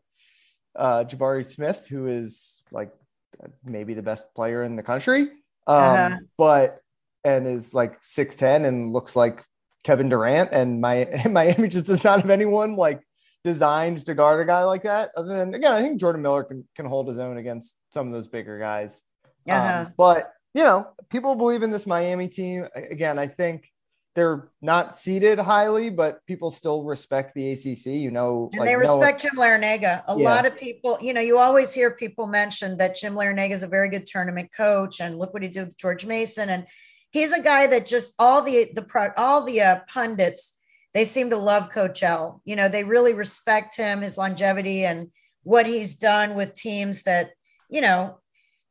uh, 0.76 1.04
Jabari 1.04 1.44
Smith, 1.44 1.86
who 1.88 2.06
is 2.06 2.62
like 2.70 2.92
maybe 3.64 3.94
the 3.94 4.02
best 4.02 4.34
player 4.34 4.62
in 4.62 4.76
the 4.76 4.82
country, 4.82 5.22
um, 5.66 5.76
uh-huh. 5.76 6.16
but 6.36 6.80
and 7.24 7.46
is 7.46 7.72
like 7.74 7.96
six 8.00 8.36
ten 8.36 8.64
and 8.64 8.92
looks 8.92 9.14
like 9.16 9.44
Kevin 9.84 10.08
Durant, 10.08 10.50
and 10.52 10.80
my 10.80 11.08
Miami 11.30 11.68
just 11.68 11.86
does 11.86 12.04
not 12.04 12.20
have 12.20 12.30
anyone 12.30 12.76
like 12.76 13.00
designed 13.44 14.04
to 14.06 14.14
guard 14.14 14.40
a 14.40 14.46
guy 14.46 14.64
like 14.64 14.84
that. 14.84 15.10
Other 15.16 15.34
than 15.34 15.54
again, 15.54 15.72
I 15.72 15.82
think 15.82 16.00
Jordan 16.00 16.22
Miller 16.22 16.44
can 16.44 16.66
can 16.76 16.86
hold 16.86 17.08
his 17.08 17.18
own 17.18 17.36
against 17.36 17.76
some 17.92 18.06
of 18.06 18.12
those 18.12 18.28
bigger 18.28 18.58
guys. 18.58 19.02
Yeah, 19.44 19.80
um, 19.80 19.94
but 19.96 20.32
you 20.54 20.62
know, 20.62 20.88
people 21.10 21.34
believe 21.34 21.62
in 21.62 21.70
this 21.70 21.86
Miami 21.86 22.28
team. 22.28 22.66
Again, 22.74 23.18
I 23.18 23.26
think 23.26 23.71
they're 24.14 24.50
not 24.60 24.94
seated 24.94 25.38
highly, 25.38 25.88
but 25.88 26.24
people 26.26 26.50
still 26.50 26.82
respect 26.82 27.34
the 27.34 27.52
ACC. 27.52 27.86
You 27.86 28.10
know, 28.10 28.50
and 28.52 28.60
like 28.60 28.68
they 28.68 28.76
respect 28.76 29.22
Jim 29.22 29.32
Larrañaga. 29.36 30.02
A 30.08 30.18
yeah. 30.18 30.24
lot 30.24 30.46
of 30.46 30.56
people, 30.56 30.98
you 31.00 31.12
know, 31.12 31.20
you 31.20 31.38
always 31.38 31.72
hear 31.72 31.90
people 31.92 32.26
mention 32.26 32.76
that 32.78 32.96
Jim 32.96 33.14
Larrañaga 33.14 33.52
is 33.52 33.62
a 33.62 33.68
very 33.68 33.88
good 33.88 34.06
tournament 34.06 34.50
coach, 34.54 35.00
and 35.00 35.18
look 35.18 35.32
what 35.32 35.42
he 35.42 35.48
did 35.48 35.66
with 35.66 35.78
George 35.78 36.04
Mason, 36.04 36.48
and 36.48 36.66
he's 37.10 37.32
a 37.32 37.42
guy 37.42 37.66
that 37.68 37.86
just 37.86 38.14
all 38.18 38.42
the 38.42 38.70
the 38.74 39.12
all 39.16 39.44
the 39.44 39.60
uh, 39.60 39.80
pundits 39.88 40.58
they 40.94 41.04
seem 41.04 41.30
to 41.30 41.38
love 41.38 41.70
Coach 41.70 42.02
L. 42.02 42.42
You 42.44 42.56
know, 42.56 42.68
they 42.68 42.84
really 42.84 43.14
respect 43.14 43.76
him, 43.76 44.02
his 44.02 44.18
longevity, 44.18 44.84
and 44.84 45.10
what 45.42 45.66
he's 45.66 45.96
done 45.96 46.34
with 46.34 46.54
teams 46.54 47.04
that 47.04 47.30
you 47.70 47.80
know 47.80 48.18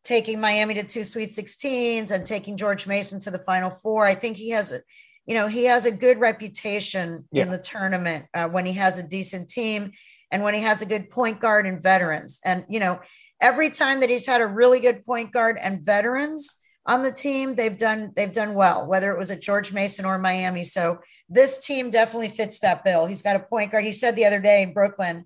taking 0.04 0.39
Miami 0.39 0.73
to 0.75 0.84
two 0.84 1.04
Sweet 1.04 1.30
16s 1.30 2.12
and 2.12 2.25
taking 2.25 2.58
George 2.58 2.88
Mason 2.88 3.19
to 3.21 3.32
the 3.32 3.39
Final 3.39 3.69
Four. 3.69 4.06
I 4.06 4.15
think 4.15 4.38
he 4.38 4.49
has 4.51 4.71
a 4.71 4.82
you 5.25 5.36
know 5.36 5.47
he 5.47 5.65
has 5.65 5.86
a 5.86 5.91
good 5.91 6.19
reputation 6.19 7.27
yeah. 7.31 7.43
in 7.43 7.51
the 7.51 7.57
tournament 7.57 8.25
uh, 8.34 8.47
when 8.47 8.65
he 8.65 8.73
has 8.73 8.97
a 8.97 9.07
decent 9.07 9.49
team 9.49 9.91
and 10.31 10.43
when 10.43 10.53
he 10.53 10.62
has 10.62 10.81
a 10.81 10.86
good 10.86 11.10
point 11.10 11.39
guard 11.39 11.65
and 11.65 11.81
veterans 11.81 12.39
and 12.45 12.65
you 12.69 12.79
know 12.79 12.99
every 13.41 13.69
time 13.69 13.99
that 13.99 14.10
he's 14.10 14.27
had 14.27 14.39
a 14.39 14.47
really 14.47 14.79
good 14.79 15.05
point 15.05 15.31
guard 15.31 15.57
and 15.62 15.84
veterans 15.84 16.62
on 16.86 17.03
the 17.03 17.12
team, 17.12 17.55
they've 17.55 17.77
done 17.77 18.12
they've 18.15 18.31
done 18.31 18.53
well, 18.53 18.88
whether 18.88 19.12
it 19.12 19.17
was 19.17 19.31
at 19.31 19.41
George 19.41 19.73
Mason 19.73 20.05
or 20.05 20.17
Miami. 20.17 20.63
So 20.63 20.99
this 21.29 21.65
team 21.65 21.91
definitely 21.91 22.29
fits 22.29 22.60
that 22.60 22.84
bill. 22.84 23.05
He's 23.05 23.21
got 23.21 23.36
a 23.36 23.39
point 23.39 23.71
guard. 23.71 23.86
He 23.86 23.91
said 23.91 24.15
the 24.15 24.25
other 24.25 24.39
day 24.39 24.63
in 24.63 24.73
Brooklyn 24.73 25.25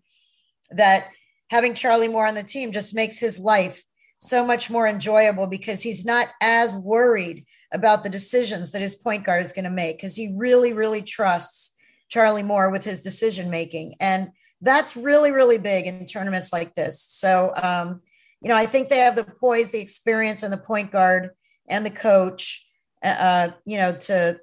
that 0.71 1.09
having 1.49 1.73
Charlie 1.73 2.07
Moore 2.07 2.27
on 2.27 2.35
the 2.35 2.43
team 2.43 2.71
just 2.71 2.95
makes 2.95 3.19
his 3.19 3.39
life 3.39 3.83
so 4.17 4.45
much 4.45 4.69
more 4.69 4.87
enjoyable 4.87 5.47
because 5.47 5.81
he's 5.81 6.05
not 6.05 6.27
as 6.41 6.75
worried 6.75 7.45
about 7.75 8.03
the 8.03 8.09
decisions 8.09 8.71
that 8.71 8.81
his 8.81 8.95
point 8.95 9.25
guard 9.25 9.41
is 9.41 9.53
going 9.53 9.65
to 9.65 9.69
make 9.69 9.97
because 9.97 10.15
he 10.15 10.33
really, 10.37 10.71
really 10.71 11.01
trusts 11.01 11.75
Charlie 12.07 12.41
Moore 12.41 12.69
with 12.69 12.85
his 12.85 13.01
decision 13.01 13.49
making. 13.49 13.95
And 13.99 14.29
that's 14.61 14.95
really, 14.95 15.31
really 15.31 15.57
big 15.57 15.85
in 15.85 16.05
tournaments 16.05 16.53
like 16.53 16.73
this. 16.73 17.03
So, 17.03 17.51
um, 17.55 18.01
you 18.41 18.47
know, 18.47 18.55
I 18.55 18.65
think 18.65 18.87
they 18.87 18.99
have 18.99 19.15
the 19.15 19.25
poise, 19.25 19.71
the 19.71 19.79
experience, 19.79 20.41
and 20.41 20.53
the 20.53 20.57
point 20.57 20.91
guard 20.91 21.31
and 21.67 21.85
the 21.85 21.89
coach, 21.91 22.65
uh, 23.03 23.07
uh, 23.07 23.51
you 23.65 23.77
know, 23.77 23.93
to 23.93 24.39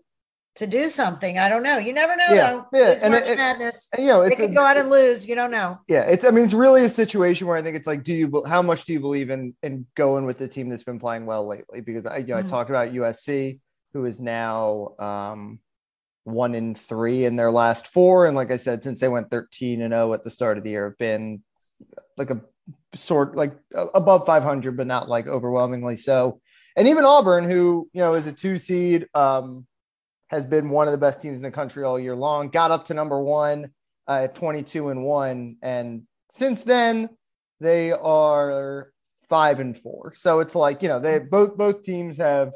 to 0.56 0.66
do 0.66 0.88
something. 0.88 1.38
I 1.38 1.48
don't 1.48 1.62
know. 1.62 1.78
You 1.78 1.92
never 1.92 2.14
know. 2.14 2.24
Yeah, 2.30 2.52
though. 2.52 2.66
yeah. 2.72 2.88
It's 2.90 3.02
and 3.02 3.14
it, 3.14 3.36
Madness. 3.36 3.88
you 3.98 4.06
know, 4.06 4.28
they 4.28 4.36
could 4.36 4.54
go 4.54 4.64
out 4.64 4.76
and 4.76 4.90
lose. 4.90 5.26
You 5.26 5.34
don't 5.34 5.50
know. 5.50 5.78
Yeah, 5.88 6.02
it's. 6.02 6.24
I 6.24 6.30
mean, 6.30 6.44
it's 6.44 6.54
really 6.54 6.84
a 6.84 6.88
situation 6.88 7.46
where 7.46 7.56
I 7.56 7.62
think 7.62 7.76
it's 7.76 7.86
like, 7.86 8.04
do 8.04 8.12
you? 8.12 8.42
How 8.46 8.62
much 8.62 8.84
do 8.84 8.92
you 8.92 9.00
believe 9.00 9.30
in 9.30 9.54
in 9.62 9.86
going 9.94 10.26
with 10.26 10.38
the 10.38 10.48
team 10.48 10.68
that's 10.68 10.84
been 10.84 10.98
playing 10.98 11.26
well 11.26 11.46
lately? 11.46 11.80
Because 11.80 12.06
I, 12.06 12.18
you 12.18 12.26
know, 12.28 12.36
mm-hmm. 12.36 12.46
I 12.46 12.50
talked 12.50 12.70
about 12.70 12.92
USC, 12.92 13.60
who 13.92 14.04
is 14.04 14.20
now 14.20 14.94
um, 14.98 15.58
one 16.24 16.54
in 16.54 16.74
three 16.74 17.24
in 17.24 17.36
their 17.36 17.50
last 17.50 17.88
four, 17.88 18.26
and 18.26 18.36
like 18.36 18.50
I 18.50 18.56
said, 18.56 18.84
since 18.84 19.00
they 19.00 19.08
went 19.08 19.30
thirteen 19.30 19.80
and 19.80 19.92
0 19.92 20.12
at 20.12 20.24
the 20.24 20.30
start 20.30 20.58
of 20.58 20.64
the 20.64 20.70
year, 20.70 20.90
have 20.90 20.98
been 20.98 21.42
like 22.16 22.30
a 22.30 22.42
sort 22.94 23.34
like 23.34 23.54
above 23.74 24.26
500 24.26 24.76
but 24.76 24.86
not 24.86 25.08
like 25.08 25.26
overwhelmingly 25.26 25.96
so 25.96 26.42
and 26.76 26.88
even 26.88 27.04
Auburn, 27.04 27.44
who 27.44 27.88
you 27.92 28.00
know 28.00 28.14
is 28.14 28.26
a 28.26 28.32
two 28.32 28.58
seed, 28.58 29.06
um, 29.14 29.66
has 30.32 30.46
been 30.46 30.70
one 30.70 30.88
of 30.88 30.92
the 30.92 30.98
best 30.98 31.20
teams 31.20 31.36
in 31.36 31.42
the 31.42 31.50
country 31.50 31.84
all 31.84 32.00
year 32.00 32.16
long. 32.16 32.48
Got 32.48 32.70
up 32.70 32.86
to 32.86 32.94
number 32.94 33.20
one 33.22 33.70
uh, 34.08 34.22
at 34.24 34.34
22 34.34 34.88
and 34.88 35.04
one, 35.04 35.56
and 35.62 36.02
since 36.30 36.64
then 36.64 37.10
they 37.60 37.92
are 37.92 38.90
five 39.28 39.60
and 39.60 39.76
four. 39.76 40.14
So 40.16 40.40
it's 40.40 40.54
like 40.54 40.82
you 40.82 40.88
know 40.88 40.98
they 40.98 41.18
both 41.18 41.56
both 41.56 41.82
teams 41.82 42.16
have 42.16 42.52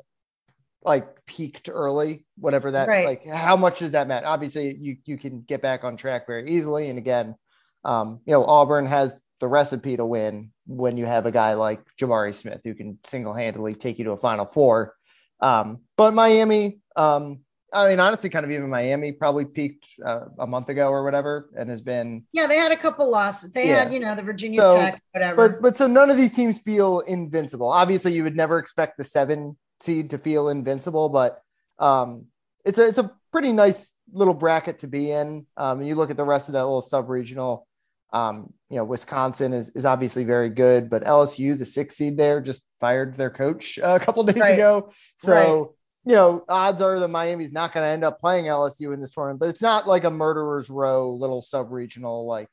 like 0.83 1.07
peaked 1.27 1.69
early, 1.71 2.25
whatever 2.39 2.71
that 2.71 2.89
right. 2.89 3.07
like. 3.07 3.27
How 3.27 3.57
much 3.57 3.81
does 3.81 3.93
that 3.93 4.09
matter? 4.09 4.27
Obviously, 4.27 4.75
you 4.75 4.97
you 5.05 5.19
can 5.19 5.43
get 5.43 5.61
back 5.61 5.85
on 5.85 5.97
track 5.97 6.27
very 6.27 6.51
easily, 6.51 6.89
and 6.89 6.99
again, 6.99 7.37
um, 7.85 8.21
you 8.25 8.33
know 8.33 8.45
Auburn 8.45 8.87
has 8.87 9.21
the 9.39 9.49
recipe 9.49 9.99
to 9.99 10.07
win 10.07 10.51
when 10.67 10.97
you 10.97 11.05
have 11.05 11.27
a 11.27 11.31
guy 11.31 11.55
like 11.55 11.83
Jabari 12.01 12.35
Smith 12.35 12.63
who 12.65 12.75
can 12.75 12.99
single 13.05 13.35
handedly 13.35 13.75
take 13.75 13.99
you 13.99 14.07
to 14.07 14.13
a 14.13 14.17
Final 14.17 14.47
Four. 14.47 14.95
Um, 15.41 15.83
but 15.99 16.15
Miami, 16.15 16.79
um, 16.97 17.41
I 17.73 17.89
mean, 17.89 18.01
honestly, 18.01 18.31
kind 18.31 18.45
of 18.45 18.51
even 18.51 18.71
Miami 18.71 19.13
probably 19.13 19.45
peaked 19.45 19.87
uh, 20.05 20.27
a 20.39 20.47
month 20.47 20.69
ago 20.69 20.89
or 20.89 21.05
whatever, 21.05 21.51
and 21.57 21.69
has 21.69 21.81
been. 21.81 22.25
Yeah, 22.33 22.47
they 22.47 22.57
had 22.57 22.73
a 22.73 22.77
couple 22.77 23.11
losses. 23.11 23.53
They 23.53 23.69
yeah. 23.69 23.85
had, 23.85 23.93
you 23.93 24.01
know, 24.01 24.15
the 24.15 24.23
Virginia 24.23 24.61
so, 24.61 24.77
Tech, 24.77 25.03
whatever. 25.13 25.49
But 25.49 25.63
but 25.63 25.77
so 25.77 25.87
none 25.87 26.11
of 26.11 26.17
these 26.17 26.33
teams 26.33 26.61
feel 26.61 27.01
invincible. 27.01 27.69
Obviously, 27.69 28.15
you 28.15 28.23
would 28.23 28.37
never 28.37 28.59
expect 28.59 28.99
the 28.99 29.05
seven 29.05 29.57
seed 29.81 30.11
to 30.11 30.19
feel 30.19 30.49
invincible, 30.49 31.09
but 31.09 31.43
um, 31.79 32.27
it's 32.65 32.79
a 32.79 32.87
it's 32.87 32.99
a 32.99 33.11
pretty 33.33 33.53
nice 33.53 33.91
little 34.13 34.35
bracket 34.35 34.79
to 34.81 34.87
be 34.87 35.11
in. 35.11 35.47
Um, 35.57 35.81
and 35.81 35.89
you 35.89 35.97
look 35.97 36.11
at 36.11 36.17
the 36.17 36.25
rest 36.25 36.49
of 36.49 36.53
that 36.53 36.65
little 36.65 36.83
sub 36.83 37.09
regional. 37.09 37.67
Um, 38.13 38.53
you 38.71 38.77
know, 38.77 38.85
Wisconsin 38.85 39.53
is, 39.53 39.71
is 39.71 39.85
obviously 39.85 40.25
very 40.25 40.49
good, 40.49 40.89
but 40.89 41.05
LSU, 41.05 41.59
the 41.59 41.67
six 41.67 41.97
seed 41.97 42.17
there, 42.17 42.41
just 42.41 42.63
fired 42.81 43.15
their 43.15 43.31
coach 43.31 43.79
uh, 43.81 43.99
a 44.01 44.05
couple 44.05 44.23
days 44.23 44.41
right. 44.41 44.55
ago. 44.55 44.91
So. 45.17 45.76
You 46.07 46.15
know, 46.15 46.45
odds 46.49 46.81
are 46.81 47.01
that 47.01 47.09
Miami's 47.09 47.53
not 47.53 47.73
going 47.75 47.85
to 47.85 47.91
end 47.91 48.05
up 48.05 48.21
playing 48.21 48.45
LSU 48.45 48.95
in 48.95 49.01
this 49.01 49.11
tournament, 49.11 49.41
but 49.41 49.49
it's 49.49 49.61
not 49.61 49.89
like 49.89 50.05
a 50.05 50.11
murderer's 50.11 50.71
row 50.71 51.11
little 51.11 51.43
sub 51.43 51.73
regional 51.73 52.27
like 52.27 52.49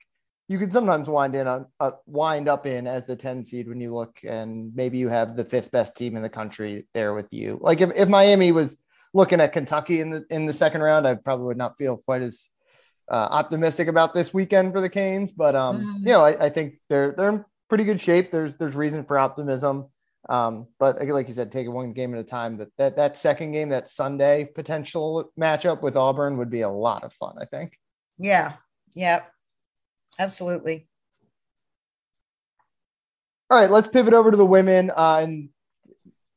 you 0.49 0.59
can 0.59 0.71
sometimes 0.71 1.07
wind 1.07 1.35
in 1.35 1.47
a, 1.47 1.65
a, 1.79 1.93
wind 2.05 2.49
up 2.49 2.65
in 2.65 2.85
as 2.85 3.05
the 3.05 3.15
10 3.15 3.45
seed 3.45 3.67
when 3.67 3.79
you 3.79 3.93
look 3.93 4.19
and 4.27 4.75
maybe 4.75 4.97
you 4.97 5.07
have 5.07 5.37
the 5.37 5.45
fifth 5.45 5.71
best 5.71 5.95
team 5.95 6.17
in 6.17 6.21
the 6.21 6.29
country 6.29 6.85
there 6.93 7.13
with 7.13 7.31
you. 7.31 7.59
Like 7.61 7.79
if, 7.79 7.91
if 7.95 8.09
Miami 8.09 8.51
was 8.51 8.77
looking 9.13 9.39
at 9.39 9.53
Kentucky 9.53 10.01
in 10.01 10.09
the 10.09 10.25
in 10.29 10.45
the 10.45 10.53
second 10.53 10.81
round, 10.81 11.07
I 11.07 11.15
probably 11.15 11.45
would 11.45 11.57
not 11.57 11.77
feel 11.77 11.97
quite 11.97 12.23
as 12.23 12.49
uh, 13.09 13.27
optimistic 13.31 13.87
about 13.87 14.13
this 14.13 14.33
weekend 14.33 14.73
for 14.73 14.81
the 14.81 14.89
Canes. 14.89 15.31
But 15.31 15.55
um, 15.55 15.81
mm. 15.81 15.99
you 15.99 16.07
know, 16.07 16.25
I, 16.25 16.45
I, 16.45 16.49
think 16.49 16.75
they're 16.89 17.13
they're 17.15 17.29
in 17.29 17.45
pretty 17.69 17.83
good 17.83 18.01
shape. 18.01 18.31
There's 18.31 18.55
there's 18.55 18.75
reason 18.75 19.05
for 19.05 19.17
optimism. 19.17 19.87
Um, 20.29 20.67
but 20.79 21.05
like 21.05 21.27
you 21.27 21.33
said, 21.33 21.51
take 21.51 21.65
it 21.65 21.69
one 21.69 21.93
game 21.93 22.13
at 22.13 22.19
a 22.19 22.23
time. 22.23 22.57
But 22.57 22.69
that 22.77 22.95
that 22.95 23.17
second 23.17 23.51
game, 23.51 23.69
that 23.69 23.89
Sunday 23.89 24.45
potential 24.45 25.31
matchup 25.39 25.81
with 25.81 25.97
Auburn 25.97 26.37
would 26.37 26.49
be 26.49 26.61
a 26.61 26.69
lot 26.69 27.03
of 27.03 27.13
fun. 27.13 27.35
I 27.39 27.45
think. 27.45 27.77
Yeah. 28.17 28.53
Yeah. 28.93 29.23
Absolutely. 30.19 30.87
All 33.49 33.59
right, 33.59 33.69
let's 33.69 33.87
pivot 33.87 34.13
over 34.13 34.31
to 34.31 34.37
the 34.37 34.45
women. 34.45 34.91
Uh, 34.95 35.19
and 35.23 35.49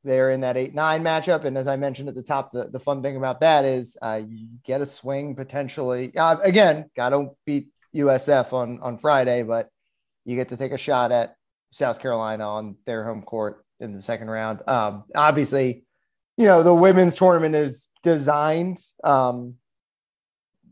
they're 0.05 0.31
in 0.31 0.41
that 0.41 0.57
eight 0.57 0.75
nine 0.75 1.03
matchup. 1.03 1.45
And 1.45 1.57
as 1.57 1.67
I 1.67 1.77
mentioned 1.77 2.09
at 2.09 2.15
the 2.15 2.23
top, 2.23 2.53
the, 2.53 2.69
the 2.69 2.81
fun 2.81 3.03
thing 3.03 3.17
about 3.17 3.41
that 3.41 3.65
is 3.65 3.97
uh, 4.03 4.21
you 4.27 4.49
get 4.65 4.81
a 4.81 4.87
swing 4.87 5.35
potentially. 5.35 6.17
Uh, 6.17 6.37
again, 6.43 6.91
got 6.97 7.11
to 7.11 7.31
beat 7.45 7.69
USF 7.95 8.53
on 8.53 8.81
on 8.83 8.99
Friday, 8.99 9.43
but 9.43 9.69
you 10.25 10.37
get 10.37 10.49
to 10.49 10.57
take 10.57 10.73
a 10.73 10.79
shot 10.79 11.13
at 11.13 11.37
South 11.73 12.01
Carolina 12.01 12.49
on 12.49 12.77
their 12.87 13.05
home 13.05 13.23
court 13.23 13.65
in 13.81 13.93
the 13.93 14.03
second 14.03 14.29
round. 14.29 14.61
Um, 14.67 15.05
obviously, 15.15 15.85
you 16.37 16.47
know 16.47 16.63
the 16.63 16.75
women's 16.75 17.17
tournament 17.17 17.55
is 17.55 17.89
designed, 18.03 18.79
um, 19.05 19.55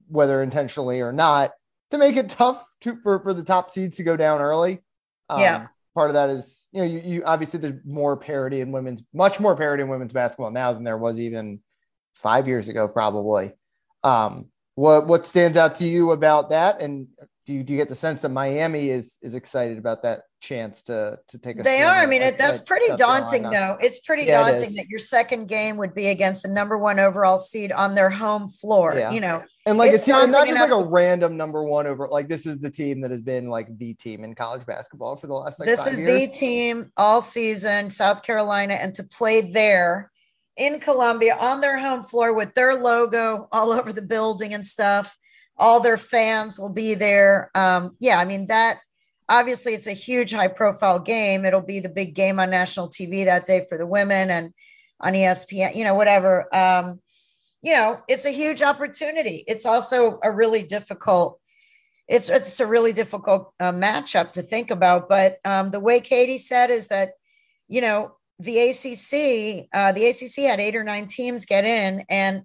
whether 0.09 0.43
intentionally 0.43 1.01
or 1.01 1.13
not, 1.13 1.53
to 1.91 1.99
make 1.99 2.17
it 2.17 2.29
tough 2.29 2.65
to, 2.83 2.97
for 3.03 3.21
for 3.21 3.35
the 3.35 3.45
top 3.45 3.71
seeds 3.71 3.97
to 3.97 4.03
go 4.03 4.17
down 4.17 4.41
early. 4.41 4.83
Um, 5.29 5.41
yeah 5.41 5.67
part 5.95 6.11
of 6.11 6.15
that 6.15 6.29
is 6.29 6.67
you 6.73 6.81
know 6.81 6.87
you, 6.87 7.01
you 7.01 7.23
obviously 7.25 7.61
there's 7.61 7.81
more 7.85 8.17
parity 8.17 8.61
in 8.61 8.73
women's 8.73 9.03
much 9.13 9.39
more 9.39 9.57
parity 9.57 9.83
in 9.83 9.89
women's 9.89 10.13
basketball 10.13 10.51
now 10.51 10.73
than 10.73 10.85
there 10.85 10.99
was 10.99 11.21
even 11.21 11.61
five 12.15 12.49
years 12.49 12.69
ago 12.69 12.89
probably 12.89 13.53
um 14.03 14.49
what 14.75 15.07
what 15.07 15.27
stands 15.27 15.57
out 15.57 15.77
to 15.77 15.85
you 15.85 16.11
about 16.11 16.51
that 16.51 16.81
and 16.81 17.07
do 17.47 17.53
you, 17.53 17.63
do 17.63 17.73
you 17.75 17.79
get 17.79 17.89
the 17.89 17.95
sense 17.95 18.23
that 18.23 18.31
Miami 18.31 18.89
is 18.89 19.19
is 19.23 19.35
excited 19.35 19.79
about 19.79 20.03
that 20.03 20.23
chance 20.45 20.83
to 20.83 21.19
to 21.29 21.39
take 21.39 21.59
a 21.59 21.63
they 21.63 21.83
are. 21.83 21.97
I 21.97 22.07
mean 22.07 22.23
it, 22.23 22.37
that's 22.37 22.61
pretty 22.61 22.95
daunting 22.97 23.43
though. 23.45 23.77
It's 23.81 24.01
pretty 24.01 24.25
yeah, 24.25 24.43
daunting 24.43 24.73
it 24.73 24.77
that 24.77 24.89
your 24.89 24.99
second 24.99 25.47
game 25.47 25.77
would 25.79 25.95
be 25.95 26.09
against 26.09 26.43
the 26.43 26.49
number 26.49 26.77
one 26.77 27.01
overall 27.01 27.39
seed 27.39 27.73
on 27.73 27.95
their 27.95 28.11
home 28.11 28.49
floor 28.49 28.95
yeah. 28.97 29.11
you 29.11 29.21
know? 29.21 29.43
And 29.67 29.79
like 29.79 29.93
it's, 29.93 30.07
it's 30.07 30.09
not 30.09 30.31
just 30.47 30.61
like 30.61 30.71
a 30.71 30.85
random 30.85 31.37
number 31.37 31.65
one 31.65 31.87
over 31.87 32.07
like 32.09 32.29
this 32.29 32.45
is 32.45 32.59
the 32.59 32.71
team 32.71 33.01
that 33.01 33.11
has 33.11 33.23
been 33.23 33.49
like 33.49 33.77
the 33.79 33.95
team 33.95 34.23
in 34.23 34.35
college 34.35 34.67
basketball 34.67 35.17
for 35.17 35.27
the 35.27 35.35
last 35.35 35.59
like 35.59 35.67
this 35.67 35.87
is 35.87 35.99
years. 35.99 36.31
the 36.31 36.37
team 36.37 36.93
all 36.97 37.21
season 37.21 37.91
south 37.91 38.23
carolina 38.23 38.75
and 38.75 38.95
to 38.95 39.05
play 39.05 39.41
there 39.41 40.11
in 40.59 40.79
columbia 40.81 41.37
on 41.41 41.61
their 41.61 41.79
home 41.79 42.03
floor 42.03 42.35
with 42.35 42.55
their 42.55 42.75
logo 42.75 43.49
all 43.51 43.73
over 43.79 43.93
the 43.93 44.03
building 44.03 44.55
and 44.55 44.65
stuff. 44.65 45.17
All 45.57 45.79
their 45.79 45.97
fans 45.99 46.59
will 46.59 46.69
be 46.69 46.95
there. 46.95 47.51
Um 47.55 47.97
yeah 48.01 48.19
i 48.19 48.25
mean 48.25 48.49
that 48.49 48.79
obviously 49.29 49.75
it's 49.75 49.87
a 49.87 49.93
huge 49.93 50.33
high 50.33 50.49
profile 50.49 50.99
game. 50.99 51.45
It'll 51.45 51.61
be 51.61 51.81
the 51.81 51.89
big 51.89 52.15
game 52.15 52.39
on 52.39 52.51
national 52.51 52.89
TV 52.89 53.25
that 53.25 53.47
day 53.47 53.65
for 53.69 53.79
the 53.79 53.87
women 53.87 54.31
and 54.31 54.53
on 55.01 55.15
ESPN, 55.15 55.75
you 55.75 55.85
know, 55.85 55.95
whatever. 55.95 56.55
Um, 56.55 57.01
you 57.63 57.73
know, 57.73 58.01
it's 58.09 58.27
a 58.27 58.31
huge 58.31 58.63
opportunity. 58.63 59.45
It's 59.47 59.67
also 59.67 60.19
a 60.23 60.31
really 60.31 60.63
difficult, 60.63 61.41
it's 62.07 62.29
it's 62.29 62.61
a 62.61 62.67
really 62.67 62.93
difficult 62.93 63.55
uh, 63.59 63.73
matchup 63.73 64.33
to 64.33 64.43
think 64.43 64.71
about. 64.71 65.09
But 65.09 65.39
um, 65.45 65.71
the 65.71 65.81
way 65.81 66.01
Katie 66.01 66.39
said 66.39 66.71
is 66.71 66.89
that, 66.89 67.13
you 67.67 67.81
know, 67.81 68.17
the 68.39 68.59
ACC, 68.59 69.69
uh, 69.73 69.93
the 69.93 70.07
ACC 70.07 70.45
had 70.45 70.61
eight 70.61 70.77
or 70.77 70.85
nine 70.85 71.07
teams 71.07 71.47
get 71.47 71.65
in, 71.65 72.05
and 72.11 72.43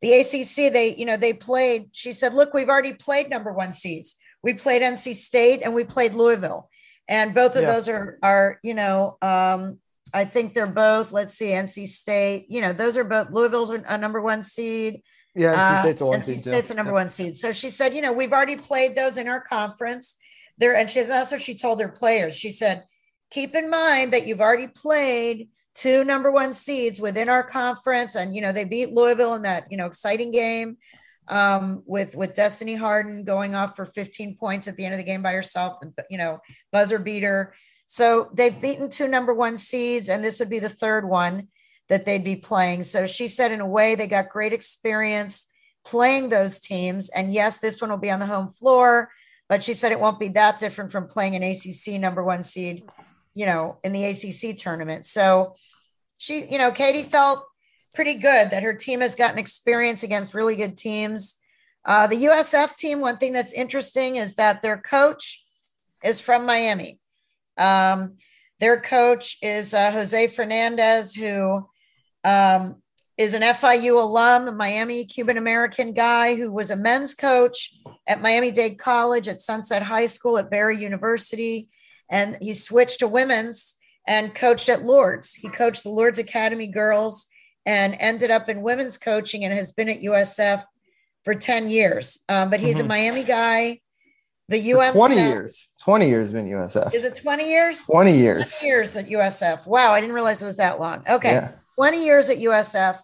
the 0.00 0.14
ACC, 0.14 0.72
they, 0.72 0.96
you 0.96 1.04
know, 1.04 1.16
they 1.16 1.32
played. 1.32 1.90
She 1.92 2.12
said, 2.12 2.34
"Look, 2.34 2.52
we've 2.52 2.68
already 2.68 2.94
played 2.94 3.30
number 3.30 3.52
one 3.52 3.72
seeds." 3.72 4.16
We 4.46 4.54
played 4.54 4.80
NC 4.80 5.14
State 5.14 5.62
and 5.64 5.74
we 5.74 5.82
played 5.82 6.14
Louisville. 6.14 6.70
And 7.08 7.34
both 7.34 7.56
of 7.56 7.62
yeah. 7.62 7.72
those 7.72 7.88
are 7.88 8.16
are, 8.22 8.60
you 8.62 8.74
know, 8.74 9.18
um, 9.20 9.78
I 10.14 10.24
think 10.24 10.54
they're 10.54 10.68
both, 10.68 11.10
let's 11.10 11.34
see, 11.34 11.46
NC 11.48 11.86
State, 11.88 12.46
you 12.48 12.60
know, 12.60 12.72
those 12.72 12.96
are 12.96 13.02
both 13.02 13.30
Louisville's 13.32 13.70
a 13.70 13.98
number 13.98 14.22
one 14.22 14.44
seed. 14.44 15.02
Yeah, 15.34 15.54
NC 15.54 15.80
State's 15.80 16.00
a 16.00 16.06
one 16.06 16.20
uh, 16.20 16.22
NC 16.22 16.36
State's 16.36 16.70
a 16.70 16.74
number 16.74 16.92
yeah. 16.92 16.98
one 16.98 17.08
seed. 17.08 17.36
So 17.36 17.50
she 17.50 17.70
said, 17.70 17.92
you 17.92 18.02
know, 18.02 18.12
we've 18.12 18.32
already 18.32 18.54
played 18.54 18.94
those 18.94 19.18
in 19.18 19.26
our 19.26 19.40
conference. 19.40 20.16
There, 20.58 20.76
and 20.76 20.88
she 20.88 21.02
that's 21.02 21.32
what 21.32 21.42
she 21.42 21.56
told 21.56 21.80
her 21.80 21.88
players. 21.88 22.36
She 22.36 22.50
said, 22.50 22.84
keep 23.32 23.56
in 23.56 23.68
mind 23.68 24.12
that 24.12 24.28
you've 24.28 24.40
already 24.40 24.68
played 24.68 25.48
two 25.74 26.04
number 26.04 26.30
one 26.30 26.54
seeds 26.54 27.00
within 27.00 27.28
our 27.28 27.42
conference. 27.42 28.14
And 28.14 28.32
you 28.32 28.42
know, 28.42 28.52
they 28.52 28.64
beat 28.64 28.92
Louisville 28.92 29.34
in 29.34 29.42
that, 29.42 29.66
you 29.70 29.76
know, 29.76 29.86
exciting 29.86 30.30
game 30.30 30.76
um, 31.28 31.82
with 31.86 32.14
with 32.14 32.34
Destiny 32.34 32.74
Harden 32.74 33.24
going 33.24 33.54
off 33.54 33.76
for 33.76 33.84
15 33.84 34.36
points 34.36 34.68
at 34.68 34.76
the 34.76 34.84
end 34.84 34.94
of 34.94 34.98
the 34.98 35.04
game 35.04 35.22
by 35.22 35.32
herself, 35.32 35.78
and 35.82 35.92
you 36.10 36.18
know, 36.18 36.40
buzzer 36.72 36.98
beater. 36.98 37.54
So 37.86 38.30
they've 38.32 38.60
beaten 38.60 38.88
two 38.88 39.08
number 39.08 39.32
one 39.32 39.58
seeds, 39.58 40.08
and 40.08 40.24
this 40.24 40.40
would 40.40 40.50
be 40.50 40.58
the 40.58 40.68
third 40.68 41.08
one 41.08 41.48
that 41.88 42.04
they'd 42.04 42.24
be 42.24 42.36
playing. 42.36 42.82
So 42.82 43.06
she 43.06 43.28
said, 43.28 43.52
in 43.52 43.60
a 43.60 43.66
way, 43.66 43.94
they 43.94 44.06
got 44.06 44.28
great 44.28 44.52
experience 44.52 45.46
playing 45.84 46.28
those 46.28 46.58
teams. 46.58 47.08
And 47.10 47.32
yes, 47.32 47.60
this 47.60 47.80
one 47.80 47.90
will 47.90 47.96
be 47.96 48.10
on 48.10 48.18
the 48.18 48.26
home 48.26 48.48
floor, 48.48 49.10
but 49.48 49.62
she 49.62 49.72
said 49.72 49.92
it 49.92 50.00
won't 50.00 50.18
be 50.18 50.28
that 50.28 50.58
different 50.58 50.90
from 50.90 51.06
playing 51.06 51.36
an 51.36 51.44
ACC 51.44 52.00
number 52.00 52.24
one 52.24 52.42
seed, 52.42 52.84
you 53.34 53.46
know, 53.46 53.78
in 53.84 53.92
the 53.92 54.04
ACC 54.04 54.56
tournament. 54.56 55.06
So 55.06 55.54
she, 56.18 56.44
you 56.44 56.58
know, 56.58 56.72
Katie 56.72 57.04
felt 57.04 57.44
pretty 57.96 58.14
good 58.14 58.50
that 58.50 58.62
her 58.62 58.74
team 58.74 59.00
has 59.00 59.16
gotten 59.16 59.38
experience 59.38 60.02
against 60.02 60.34
really 60.34 60.54
good 60.54 60.76
teams. 60.76 61.40
Uh, 61.84 62.06
the 62.06 62.26
USF 62.26 62.76
team, 62.76 63.00
one 63.00 63.16
thing 63.16 63.32
that's 63.32 63.52
interesting 63.52 64.16
is 64.16 64.34
that 64.34 64.60
their 64.62 64.76
coach 64.76 65.42
is 66.04 66.20
from 66.20 66.44
Miami. 66.44 67.00
Um, 67.56 68.18
their 68.60 68.78
coach 68.78 69.38
is 69.42 69.72
uh, 69.72 69.90
Jose 69.90 70.28
Fernandez, 70.28 71.14
who 71.14 71.66
um, 72.22 72.82
is 73.16 73.32
an 73.32 73.42
FIU 73.42 74.02
alum, 74.02 74.56
Miami 74.56 75.06
Cuban 75.06 75.38
American 75.38 75.94
guy 75.94 76.34
who 76.34 76.52
was 76.52 76.70
a 76.70 76.76
men's 76.76 77.14
coach 77.14 77.74
at 78.06 78.20
Miami 78.20 78.50
Dade 78.50 78.78
College, 78.78 79.26
at 79.26 79.40
Sunset 79.40 79.82
High 79.82 80.06
School, 80.06 80.36
at 80.36 80.50
Barry 80.50 80.78
University. 80.78 81.68
And 82.10 82.36
he 82.42 82.52
switched 82.52 82.98
to 82.98 83.08
women's 83.08 83.74
and 84.06 84.34
coached 84.34 84.68
at 84.68 84.84
Lourdes. 84.84 85.34
He 85.34 85.48
coached 85.48 85.82
the 85.82 85.90
Lourdes 85.90 86.18
Academy 86.18 86.66
girls 86.66 87.26
and 87.66 87.96
ended 87.98 88.30
up 88.30 88.48
in 88.48 88.62
women's 88.62 88.96
coaching 88.96 89.44
and 89.44 89.52
has 89.52 89.72
been 89.72 89.88
at 89.88 90.00
USF 90.00 90.62
for 91.24 91.34
10 91.34 91.68
years. 91.68 92.18
Um, 92.28 92.48
but 92.48 92.60
he's 92.60 92.76
mm-hmm. 92.76 92.84
a 92.84 92.88
Miami 92.88 93.24
guy. 93.24 93.80
The 94.48 94.74
UM 94.74 94.94
20 94.94 95.14
staff, 95.16 95.28
years. 95.28 95.68
20 95.82 96.08
years 96.08 96.30
been 96.30 96.46
USF. 96.46 96.94
Is 96.94 97.04
it 97.04 97.16
20 97.16 97.50
years? 97.50 97.84
20 97.86 98.16
years. 98.16 98.60
20 98.60 98.66
years 98.68 98.96
at 98.96 99.06
USF. 99.06 99.66
Wow, 99.66 99.90
I 99.90 100.00
didn't 100.00 100.14
realize 100.14 100.40
it 100.40 100.46
was 100.46 100.58
that 100.58 100.78
long. 100.78 101.02
Okay. 101.08 101.32
Yeah. 101.32 101.50
20 101.74 102.04
years 102.04 102.30
at 102.30 102.38
USF. 102.38 103.00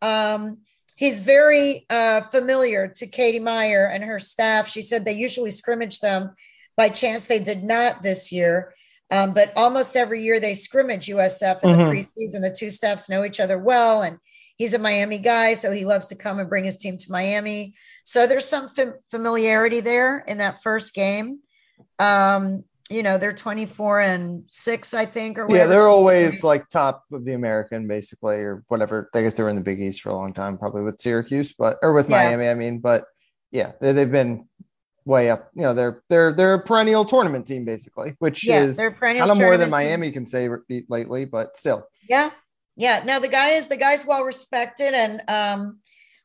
Um, 0.00 0.58
he's 0.96 1.20
very 1.20 1.84
uh, 1.90 2.22
familiar 2.22 2.88
to 2.88 3.06
Katie 3.06 3.38
Meier 3.38 3.86
and 3.86 4.02
her 4.02 4.18
staff. 4.18 4.66
She 4.66 4.80
said 4.80 5.04
they 5.04 5.12
usually 5.12 5.50
scrimmage 5.50 6.00
them. 6.00 6.34
By 6.74 6.88
chance, 6.88 7.26
they 7.26 7.38
did 7.38 7.64
not 7.64 8.02
this 8.02 8.32
year. 8.32 8.72
Um, 9.10 9.32
but 9.32 9.52
almost 9.56 9.96
every 9.96 10.22
year 10.22 10.38
they 10.38 10.54
scrimmage 10.54 11.06
USF 11.06 11.62
in 11.62 11.70
mm-hmm. 11.70 11.78
the 11.78 11.84
preseason. 11.84 12.42
The 12.42 12.54
two 12.56 12.70
staffs 12.70 13.08
know 13.08 13.24
each 13.24 13.40
other 13.40 13.58
well, 13.58 14.02
and 14.02 14.18
he's 14.56 14.74
a 14.74 14.78
Miami 14.78 15.18
guy, 15.18 15.54
so 15.54 15.72
he 15.72 15.84
loves 15.84 16.08
to 16.08 16.14
come 16.14 16.38
and 16.38 16.48
bring 16.48 16.64
his 16.64 16.76
team 16.76 16.96
to 16.98 17.12
Miami. 17.12 17.74
So 18.04 18.26
there's 18.26 18.44
some 18.44 18.68
fam- 18.68 18.94
familiarity 19.10 19.80
there 19.80 20.24
in 20.26 20.38
that 20.38 20.62
first 20.62 20.94
game. 20.94 21.40
Um, 21.98 22.64
you 22.90 23.02
know, 23.02 23.18
they're 23.18 23.34
24 23.34 24.00
and 24.00 24.44
six, 24.48 24.94
I 24.94 25.04
think, 25.04 25.38
or 25.38 25.46
yeah, 25.50 25.66
they're 25.66 25.86
always 25.86 26.42
like 26.42 26.68
top 26.68 27.04
of 27.12 27.24
the 27.24 27.34
American, 27.34 27.86
basically, 27.86 28.36
or 28.36 28.64
whatever. 28.68 29.10
I 29.14 29.22
guess 29.22 29.34
they 29.34 29.42
were 29.42 29.50
in 29.50 29.56
the 29.56 29.62
Big 29.62 29.80
East 29.80 30.00
for 30.00 30.10
a 30.10 30.14
long 30.14 30.32
time, 30.32 30.56
probably 30.58 30.82
with 30.82 31.00
Syracuse, 31.00 31.52
but 31.52 31.76
or 31.82 31.92
with 31.92 32.08
yeah. 32.08 32.24
Miami. 32.24 32.48
I 32.48 32.54
mean, 32.54 32.78
but 32.78 33.04
yeah, 33.50 33.72
they, 33.80 33.92
they've 33.92 34.10
been 34.10 34.48
way 35.08 35.30
up. 35.30 35.50
You 35.54 35.62
know, 35.62 35.74
they're 35.74 36.02
they're 36.08 36.32
they're 36.32 36.54
a 36.54 36.62
perennial 36.62 37.04
tournament 37.04 37.46
team 37.46 37.64
basically, 37.64 38.14
which 38.18 38.46
yeah, 38.46 38.62
is 38.62 38.76
kind 38.76 39.18
of 39.20 39.38
more 39.38 39.56
than 39.56 39.70
Miami 39.70 40.08
team. 40.08 40.12
can 40.12 40.26
say 40.26 40.48
lately, 40.88 41.24
but 41.24 41.56
still. 41.56 41.88
Yeah, 42.08 42.30
Yeah. 42.76 43.02
Now 43.04 43.18
the 43.18 43.28
guy 43.28 43.50
is 43.50 43.66
the 43.66 43.76
guy's 43.76 44.06
well 44.06 44.24
respected 44.24 44.94
and 44.94 45.22
um 45.28 45.80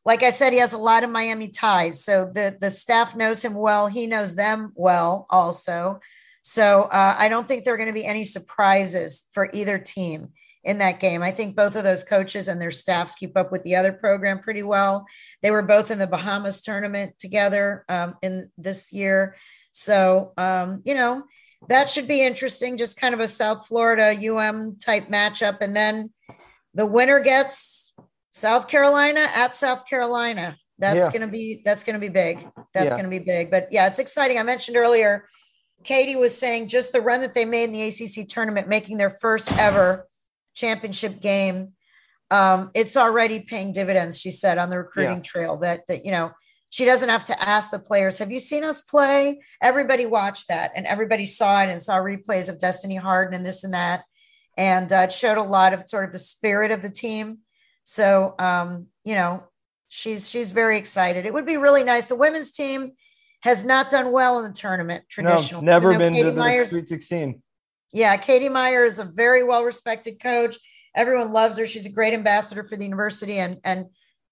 like 0.06 0.22
I 0.22 0.28
said, 0.28 0.52
he 0.52 0.58
has 0.58 0.74
a 0.74 0.78
lot 0.78 1.02
of 1.02 1.08
Miami 1.08 1.48
ties. 1.48 2.04
So 2.04 2.26
the 2.26 2.56
the 2.60 2.70
staff 2.70 3.16
knows 3.16 3.42
him 3.42 3.54
well. 3.54 3.86
He 3.86 4.06
knows 4.06 4.36
them 4.36 4.72
well 4.74 5.26
also. 5.30 6.00
So 6.42 6.82
uh, 6.82 7.16
I 7.18 7.30
don't 7.30 7.48
think 7.48 7.64
there 7.64 7.72
are 7.72 7.78
going 7.78 7.88
to 7.88 7.94
be 7.94 8.04
any 8.04 8.22
surprises 8.22 9.24
for 9.32 9.48
either 9.54 9.78
team 9.78 10.28
in 10.64 10.78
that 10.78 11.00
game. 11.00 11.22
I 11.22 11.30
think 11.30 11.56
both 11.56 11.76
of 11.76 11.84
those 11.84 12.04
coaches 12.04 12.48
and 12.48 12.60
their 12.60 12.70
staffs 12.70 13.14
keep 13.14 13.36
up 13.36 13.52
with 13.52 13.62
the 13.62 13.76
other 13.76 13.92
program 13.92 14.40
pretty 14.40 14.62
well. 14.62 15.06
They 15.42 15.50
were 15.50 15.62
both 15.62 15.90
in 15.90 15.98
the 15.98 16.06
Bahamas 16.06 16.62
tournament 16.62 17.18
together 17.18 17.84
um, 17.88 18.14
in 18.22 18.50
this 18.56 18.92
year. 18.92 19.36
So, 19.72 20.32
um, 20.36 20.82
you 20.84 20.94
know, 20.94 21.24
that 21.68 21.88
should 21.88 22.08
be 22.08 22.22
interesting. 22.22 22.76
Just 22.76 23.00
kind 23.00 23.14
of 23.14 23.20
a 23.20 23.28
South 23.28 23.66
Florida 23.66 24.16
UM 24.30 24.78
type 24.78 25.08
matchup. 25.08 25.58
And 25.60 25.74
then 25.74 26.12
the 26.74 26.86
winner 26.86 27.20
gets 27.20 27.94
South 28.32 28.68
Carolina 28.68 29.28
at 29.34 29.54
South 29.54 29.86
Carolina. 29.86 30.56
That's 30.78 30.96
yeah. 30.96 31.08
going 31.08 31.20
to 31.20 31.28
be 31.28 31.62
that's 31.64 31.84
going 31.84 31.94
to 31.94 32.00
be 32.00 32.12
big. 32.12 32.48
That's 32.72 32.86
yeah. 32.86 32.90
going 32.90 33.04
to 33.04 33.10
be 33.10 33.20
big. 33.20 33.50
But 33.50 33.68
yeah, 33.70 33.86
it's 33.86 34.00
exciting. 34.00 34.38
I 34.38 34.42
mentioned 34.42 34.76
earlier, 34.76 35.28
Katie 35.84 36.16
was 36.16 36.36
saying 36.36 36.68
just 36.68 36.92
the 36.92 37.00
run 37.00 37.20
that 37.20 37.34
they 37.34 37.44
made 37.44 37.64
in 37.64 37.72
the 37.72 37.82
ACC 37.82 38.26
tournament, 38.26 38.68
making 38.68 38.96
their 38.96 39.10
first 39.10 39.56
ever 39.56 40.08
championship 40.54 41.20
game. 41.20 41.72
Um, 42.30 42.70
it's 42.74 42.96
already 42.96 43.40
paying 43.40 43.72
dividends. 43.72 44.20
She 44.20 44.30
said 44.30 44.58
on 44.58 44.70
the 44.70 44.78
recruiting 44.78 45.16
yeah. 45.16 45.22
trail 45.22 45.56
that 45.58 45.86
that 45.88 46.04
you 46.04 46.10
know 46.10 46.32
she 46.70 46.84
doesn't 46.84 47.08
have 47.08 47.24
to 47.26 47.42
ask 47.42 47.70
the 47.70 47.78
players, 47.78 48.18
"Have 48.18 48.32
you 48.32 48.40
seen 48.40 48.64
us 48.64 48.82
play?" 48.82 49.40
Everybody 49.62 50.06
watched 50.06 50.48
that, 50.48 50.72
and 50.74 50.86
everybody 50.86 51.26
saw 51.26 51.62
it 51.62 51.68
and 51.68 51.80
saw 51.80 51.98
replays 51.98 52.48
of 52.48 52.60
Destiny 52.60 52.96
Harden 52.96 53.34
and 53.34 53.46
this 53.46 53.64
and 53.64 53.74
that, 53.74 54.04
and 54.56 54.92
uh, 54.92 55.06
it 55.08 55.12
showed 55.12 55.38
a 55.38 55.42
lot 55.42 55.72
of 55.72 55.86
sort 55.86 56.04
of 56.04 56.12
the 56.12 56.18
spirit 56.18 56.70
of 56.70 56.82
the 56.82 56.90
team 56.90 57.38
so, 57.84 58.34
um, 58.38 58.86
you 59.04 59.14
know, 59.14 59.44
she's 59.88 60.28
she's 60.28 60.50
very 60.50 60.78
excited. 60.78 61.26
It 61.26 61.32
would 61.32 61.46
be 61.46 61.58
really 61.58 61.84
nice. 61.84 62.06
The 62.06 62.16
women's 62.16 62.50
team 62.50 62.92
has 63.42 63.64
not 63.64 63.90
done 63.90 64.10
well 64.10 64.38
in 64.38 64.50
the 64.50 64.58
tournament 64.58 65.04
traditionally. 65.08 65.64
No, 65.64 65.72
never 65.72 65.96
been 65.96 66.14
Katie 66.14 66.24
to 66.24 66.30
the 66.32 66.40
Myers, 66.40 66.70
Sweet 66.70 66.88
16. 66.88 67.42
Yeah, 67.94 68.16
Katie 68.16 68.48
Meier 68.48 68.84
is 68.84 68.98
a 68.98 69.04
very 69.04 69.44
well 69.44 69.64
respected 69.64 70.20
coach. 70.20 70.56
Everyone 70.96 71.32
loves 71.32 71.56
her. 71.58 71.66
She's 71.66 71.86
a 71.86 71.92
great 71.92 72.12
ambassador 72.12 72.64
for 72.64 72.76
the 72.76 72.82
university, 72.82 73.38
and 73.38 73.58
and 73.64 73.86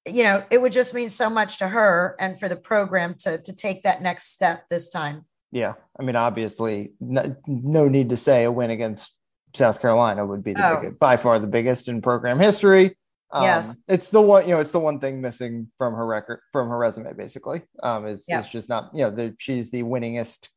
you 0.05 0.25
know 0.25 0.45
it 0.51 0.61
would 0.61 0.73
just 0.73 0.93
mean 0.95 1.09
so 1.09 1.31
much 1.31 1.59
to 1.59 1.69
her 1.69 2.17
and 2.19 2.39
for 2.39 2.49
the 2.49 2.57
program 2.57 3.15
to 3.21 3.39
to 3.39 3.55
take 3.55 3.85
that 3.85 4.03
next 4.03 4.33
step 4.33 4.69
this 4.69 4.91
time. 4.91 5.27
Yeah, 5.53 5.75
I 5.99 6.03
mean, 6.03 6.17
obviously, 6.17 6.95
no, 6.99 7.37
no 7.47 7.87
need 7.87 8.11
to 8.11 8.17
say 8.17 8.45
a 8.45 8.51
win 8.51 8.71
against 8.71 9.17
South 9.55 9.81
Carolina 9.81 10.27
would 10.27 10.43
be 10.43 10.55
the 10.55 10.69
oh. 10.69 10.81
biggest, 10.81 10.99
by 10.99 11.17
far 11.17 11.39
the 11.39 11.47
biggest 11.47 11.87
in 11.87 12.03
program 12.03 12.41
history. 12.41 12.97
Um, 13.31 13.45
yes, 13.45 13.77
it's 13.87 14.09
the 14.09 14.21
one 14.21 14.43
you 14.43 14.55
know. 14.55 14.61
It's 14.61 14.73
the 14.73 14.81
one 14.81 14.99
thing 14.99 15.21
missing 15.21 15.71
from 15.79 15.95
her 15.95 16.05
record, 16.05 16.41
from 16.51 16.69
her 16.69 16.79
resume. 16.79 17.13
Basically, 17.13 17.63
um, 17.81 18.07
is 18.07 18.25
yeah. 18.27 18.41
is 18.41 18.49
just 18.49 18.69
not 18.69 18.91
you 18.93 19.05
know 19.05 19.11
the, 19.13 19.37
she's 19.39 19.71
the 19.71 19.85
winningest 19.85 20.49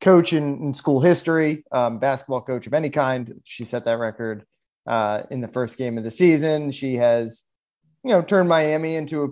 coach 0.00 0.32
in, 0.32 0.62
in 0.62 0.74
school 0.74 1.00
history, 1.00 1.64
um, 1.72 1.98
basketball 1.98 2.40
coach 2.40 2.66
of 2.66 2.74
any 2.74 2.90
kind. 2.90 3.40
She 3.44 3.64
set 3.64 3.84
that 3.84 3.98
record 3.98 4.44
uh, 4.86 5.22
in 5.30 5.40
the 5.40 5.48
first 5.48 5.78
game 5.78 5.98
of 5.98 6.04
the 6.04 6.10
season. 6.10 6.72
She 6.72 6.96
has 6.96 7.42
you 8.04 8.10
know 8.10 8.22
turned 8.22 8.48
Miami 8.48 8.96
into 8.96 9.24
a 9.24 9.28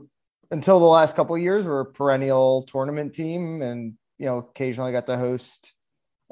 until 0.51 0.81
the 0.81 0.87
last 0.87 1.15
couple 1.15 1.35
of 1.35 1.43
years 1.43 1.67
were 1.67 1.81
a 1.81 1.87
perennial 1.87 2.63
tournament 2.65 3.15
team, 3.15 3.63
and 3.63 3.95
you 4.19 4.27
know 4.27 4.39
occasionally 4.39 4.93
got 4.93 5.07
to 5.07 5.17
host. 5.17 5.75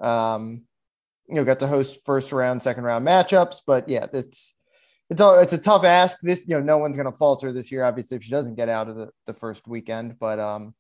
Um, 0.01 0.63
you 1.29 1.35
know, 1.35 1.45
got 1.45 1.59
to 1.61 1.67
host 1.67 2.01
first 2.05 2.33
round, 2.33 2.63
second 2.63 2.85
round 2.85 3.07
matchups, 3.07 3.63
but 3.67 3.89
yeah, 3.89 4.07
it's 4.13 4.55
it's 5.11 5.21
all 5.21 5.39
it's 5.39 5.53
a 5.53 5.59
tough 5.59 5.85
ask. 5.85 6.19
This, 6.21 6.47
you 6.47 6.57
know, 6.57 6.63
no 6.63 6.79
one's 6.79 6.97
going 6.97 7.11
to 7.11 7.17
falter 7.17 7.53
this 7.53 7.71
year, 7.71 7.85
obviously, 7.85 8.17
if 8.17 8.25
she 8.25 8.31
doesn't 8.31 8.57
get 8.57 8.69
out 8.69 8.89
of 8.89 8.97
the, 8.97 9.09
the 9.27 9.35
first 9.35 9.69
weekend. 9.69 10.19
But, 10.19 10.39
um, 10.39 10.75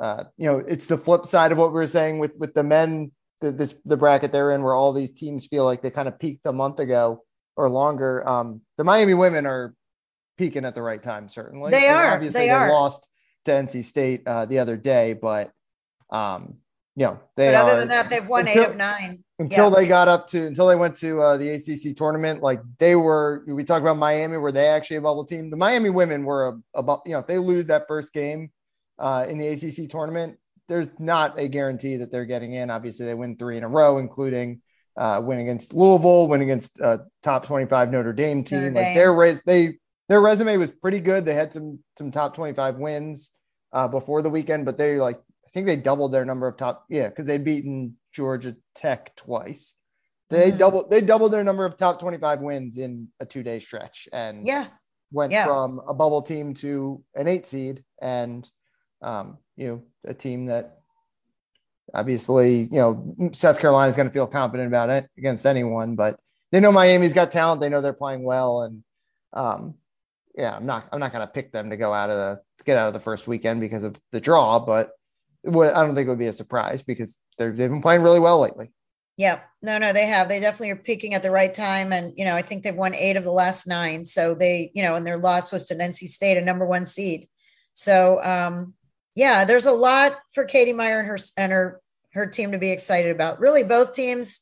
uh, 0.00 0.24
you 0.36 0.50
know, 0.50 0.58
it's 0.58 0.86
the 0.86 0.98
flip 0.98 1.26
side 1.26 1.52
of 1.52 1.58
what 1.58 1.70
we 1.70 1.74
were 1.74 1.86
saying 1.86 2.18
with 2.18 2.36
with 2.36 2.54
the 2.54 2.62
men, 2.62 3.12
the, 3.40 3.50
this 3.50 3.74
the 3.84 3.96
bracket 3.96 4.32
they're 4.32 4.52
in, 4.52 4.62
where 4.62 4.74
all 4.74 4.92
these 4.92 5.12
teams 5.12 5.46
feel 5.46 5.64
like 5.64 5.82
they 5.82 5.90
kind 5.90 6.08
of 6.08 6.18
peaked 6.18 6.46
a 6.46 6.52
month 6.52 6.78
ago 6.78 7.24
or 7.56 7.68
longer. 7.68 8.26
Um, 8.28 8.60
the 8.76 8.84
Miami 8.84 9.14
women 9.14 9.46
are 9.46 9.74
peaking 10.36 10.64
at 10.64 10.74
the 10.74 10.82
right 10.82 11.02
time, 11.02 11.28
certainly. 11.28 11.70
They 11.72 11.88
and 11.88 11.96
are. 11.96 12.14
Obviously, 12.14 12.42
they, 12.42 12.46
they 12.46 12.52
are. 12.52 12.70
lost 12.70 13.08
to 13.46 13.50
NC 13.50 13.84
State 13.84 14.22
uh, 14.26 14.46
the 14.46 14.60
other 14.60 14.76
day, 14.76 15.14
but 15.14 15.50
um, 16.10 16.58
you 16.94 17.06
know, 17.06 17.20
they. 17.36 17.48
But 17.48 17.54
other 17.56 17.72
are, 17.72 17.78
than 17.80 17.88
that, 17.88 18.08
they've 18.08 18.26
won 18.26 18.46
until, 18.46 18.62
eight 18.62 18.68
of 18.70 18.76
nine 18.76 19.24
until 19.38 19.70
yeah. 19.70 19.76
they 19.76 19.86
got 19.86 20.08
up 20.08 20.28
to 20.28 20.46
until 20.46 20.66
they 20.66 20.76
went 20.76 20.96
to 20.96 21.20
uh, 21.20 21.36
the 21.36 21.50
ACC 21.50 21.96
tournament. 21.96 22.42
Like 22.42 22.60
they 22.78 22.96
were, 22.96 23.44
we 23.46 23.64
talked 23.64 23.82
about 23.82 23.96
Miami, 23.96 24.36
were 24.36 24.52
they 24.52 24.66
actually 24.66 24.96
a 24.96 25.00
bubble 25.00 25.24
team? 25.24 25.50
The 25.50 25.56
Miami 25.56 25.90
women 25.90 26.24
were 26.24 26.48
a, 26.48 26.78
about, 26.78 27.02
you 27.06 27.12
know, 27.12 27.20
if 27.20 27.26
they 27.26 27.38
lose 27.38 27.66
that 27.66 27.86
first 27.86 28.12
game 28.12 28.50
uh, 28.98 29.26
in 29.28 29.38
the 29.38 29.48
ACC 29.48 29.88
tournament, 29.88 30.38
there's 30.68 30.92
not 30.98 31.38
a 31.38 31.48
guarantee 31.48 31.96
that 31.96 32.12
they're 32.12 32.26
getting 32.26 32.52
in. 32.52 32.70
Obviously, 32.70 33.06
they 33.06 33.14
win 33.14 33.36
three 33.36 33.56
in 33.56 33.64
a 33.64 33.68
row, 33.68 33.98
including 33.98 34.60
uh, 34.96 35.20
win 35.24 35.38
against 35.38 35.74
Louisville, 35.74 36.28
win 36.28 36.42
against 36.42 36.80
uh, 36.80 36.98
top 37.22 37.46
25 37.46 37.90
Notre 37.90 38.12
Dame 38.12 38.44
team. 38.44 38.58
Notre 38.58 38.70
Dame. 38.72 38.84
Like 38.84 38.94
their 38.94 39.14
race, 39.14 39.42
they 39.46 39.78
their 40.08 40.20
resume 40.20 40.56
was 40.56 40.70
pretty 40.70 41.00
good. 41.00 41.24
They 41.24 41.34
had 41.34 41.52
some 41.52 41.78
some 41.96 42.10
top 42.10 42.34
25 42.34 42.76
wins 42.76 43.30
uh, 43.72 43.88
before 43.88 44.22
the 44.22 44.30
weekend, 44.30 44.64
but 44.64 44.76
they 44.76 44.96
like 44.96 45.16
I 45.16 45.50
think 45.52 45.66
they 45.66 45.76
doubled 45.76 46.12
their 46.12 46.24
number 46.24 46.46
of 46.46 46.56
top 46.56 46.84
yeah 46.90 47.08
because 47.08 47.26
they'd 47.26 47.44
beaten 47.44 47.96
Georgia 48.12 48.56
Tech 48.74 49.14
twice. 49.16 49.74
They 50.30 50.48
mm-hmm. 50.48 50.58
doubled 50.58 50.90
they 50.90 51.00
doubled 51.00 51.32
their 51.32 51.44
number 51.44 51.64
of 51.64 51.78
top 51.78 52.00
25 52.00 52.40
wins 52.40 52.76
in 52.76 53.08
a 53.20 53.26
two 53.26 53.42
day 53.42 53.60
stretch 53.60 54.08
and 54.12 54.46
yeah 54.46 54.66
went 55.10 55.32
yeah. 55.32 55.46
from 55.46 55.80
a 55.88 55.94
bubble 55.94 56.22
team 56.22 56.52
to 56.52 57.02
an 57.14 57.28
eight 57.28 57.46
seed 57.46 57.82
and 58.02 58.48
um, 59.02 59.38
you 59.56 59.68
know 59.68 59.82
a 60.04 60.14
team 60.14 60.46
that 60.46 60.78
obviously 61.94 62.68
you 62.70 62.78
know 62.78 63.30
South 63.32 63.58
Carolina 63.58 63.88
is 63.88 63.96
going 63.96 64.08
to 64.08 64.12
feel 64.12 64.26
confident 64.26 64.68
about 64.68 64.90
it 64.90 65.08
against 65.16 65.46
anyone, 65.46 65.94
but 65.94 66.18
they 66.52 66.60
know 66.60 66.72
Miami's 66.72 67.12
got 67.12 67.30
talent. 67.30 67.60
They 67.60 67.68
know 67.68 67.80
they're 67.80 67.92
playing 67.92 68.22
well, 68.22 68.62
and 68.62 68.82
um, 69.32 69.74
yeah, 70.36 70.56
I'm 70.56 70.66
not 70.66 70.88
I'm 70.92 71.00
not 71.00 71.12
going 71.12 71.26
to 71.26 71.32
pick 71.32 71.52
them 71.52 71.70
to 71.70 71.76
go 71.76 71.92
out 71.92 72.10
of 72.10 72.16
the 72.16 72.64
get 72.64 72.76
out 72.76 72.88
of 72.88 72.94
the 72.94 73.00
first 73.00 73.28
weekend 73.28 73.60
because 73.60 73.82
of 73.82 74.00
the 74.12 74.20
draw, 74.20 74.58
but 74.58 74.90
I 75.46 75.50
don't 75.50 75.94
think 75.94 76.06
it 76.06 76.10
would 76.10 76.18
be 76.18 76.26
a 76.26 76.32
surprise 76.32 76.82
because 76.82 77.16
they've 77.38 77.54
been 77.56 77.82
playing 77.82 78.02
really 78.02 78.20
well 78.20 78.40
lately. 78.40 78.70
Yeah, 79.16 79.40
no, 79.62 79.78
no, 79.78 79.92
they 79.92 80.06
have. 80.06 80.28
They 80.28 80.38
definitely 80.38 80.70
are 80.70 80.76
peaking 80.76 81.14
at 81.14 81.22
the 81.22 81.30
right 81.32 81.52
time, 81.52 81.92
and 81.92 82.12
you 82.16 82.24
know, 82.24 82.36
I 82.36 82.42
think 82.42 82.62
they've 82.62 82.74
won 82.74 82.94
eight 82.94 83.16
of 83.16 83.24
the 83.24 83.32
last 83.32 83.66
nine. 83.66 84.04
So 84.04 84.34
they, 84.34 84.70
you 84.74 84.82
know, 84.82 84.94
and 84.94 85.04
their 85.04 85.18
loss 85.18 85.50
was 85.50 85.66
to 85.66 85.74
NC 85.74 86.08
State, 86.08 86.36
a 86.36 86.40
number 86.40 86.64
one 86.64 86.86
seed. 86.86 87.28
So, 87.72 88.22
um, 88.22 88.74
yeah, 89.18 89.44
there's 89.44 89.66
a 89.66 89.72
lot 89.72 90.16
for 90.32 90.44
Katie 90.44 90.72
Meier 90.72 91.00
and 91.00 91.08
her 91.08 91.18
and 91.36 91.50
her 91.50 91.80
her 92.12 92.26
team 92.26 92.52
to 92.52 92.58
be 92.58 92.70
excited 92.70 93.10
about. 93.10 93.40
Really, 93.40 93.64
both 93.64 93.92
teams, 93.92 94.40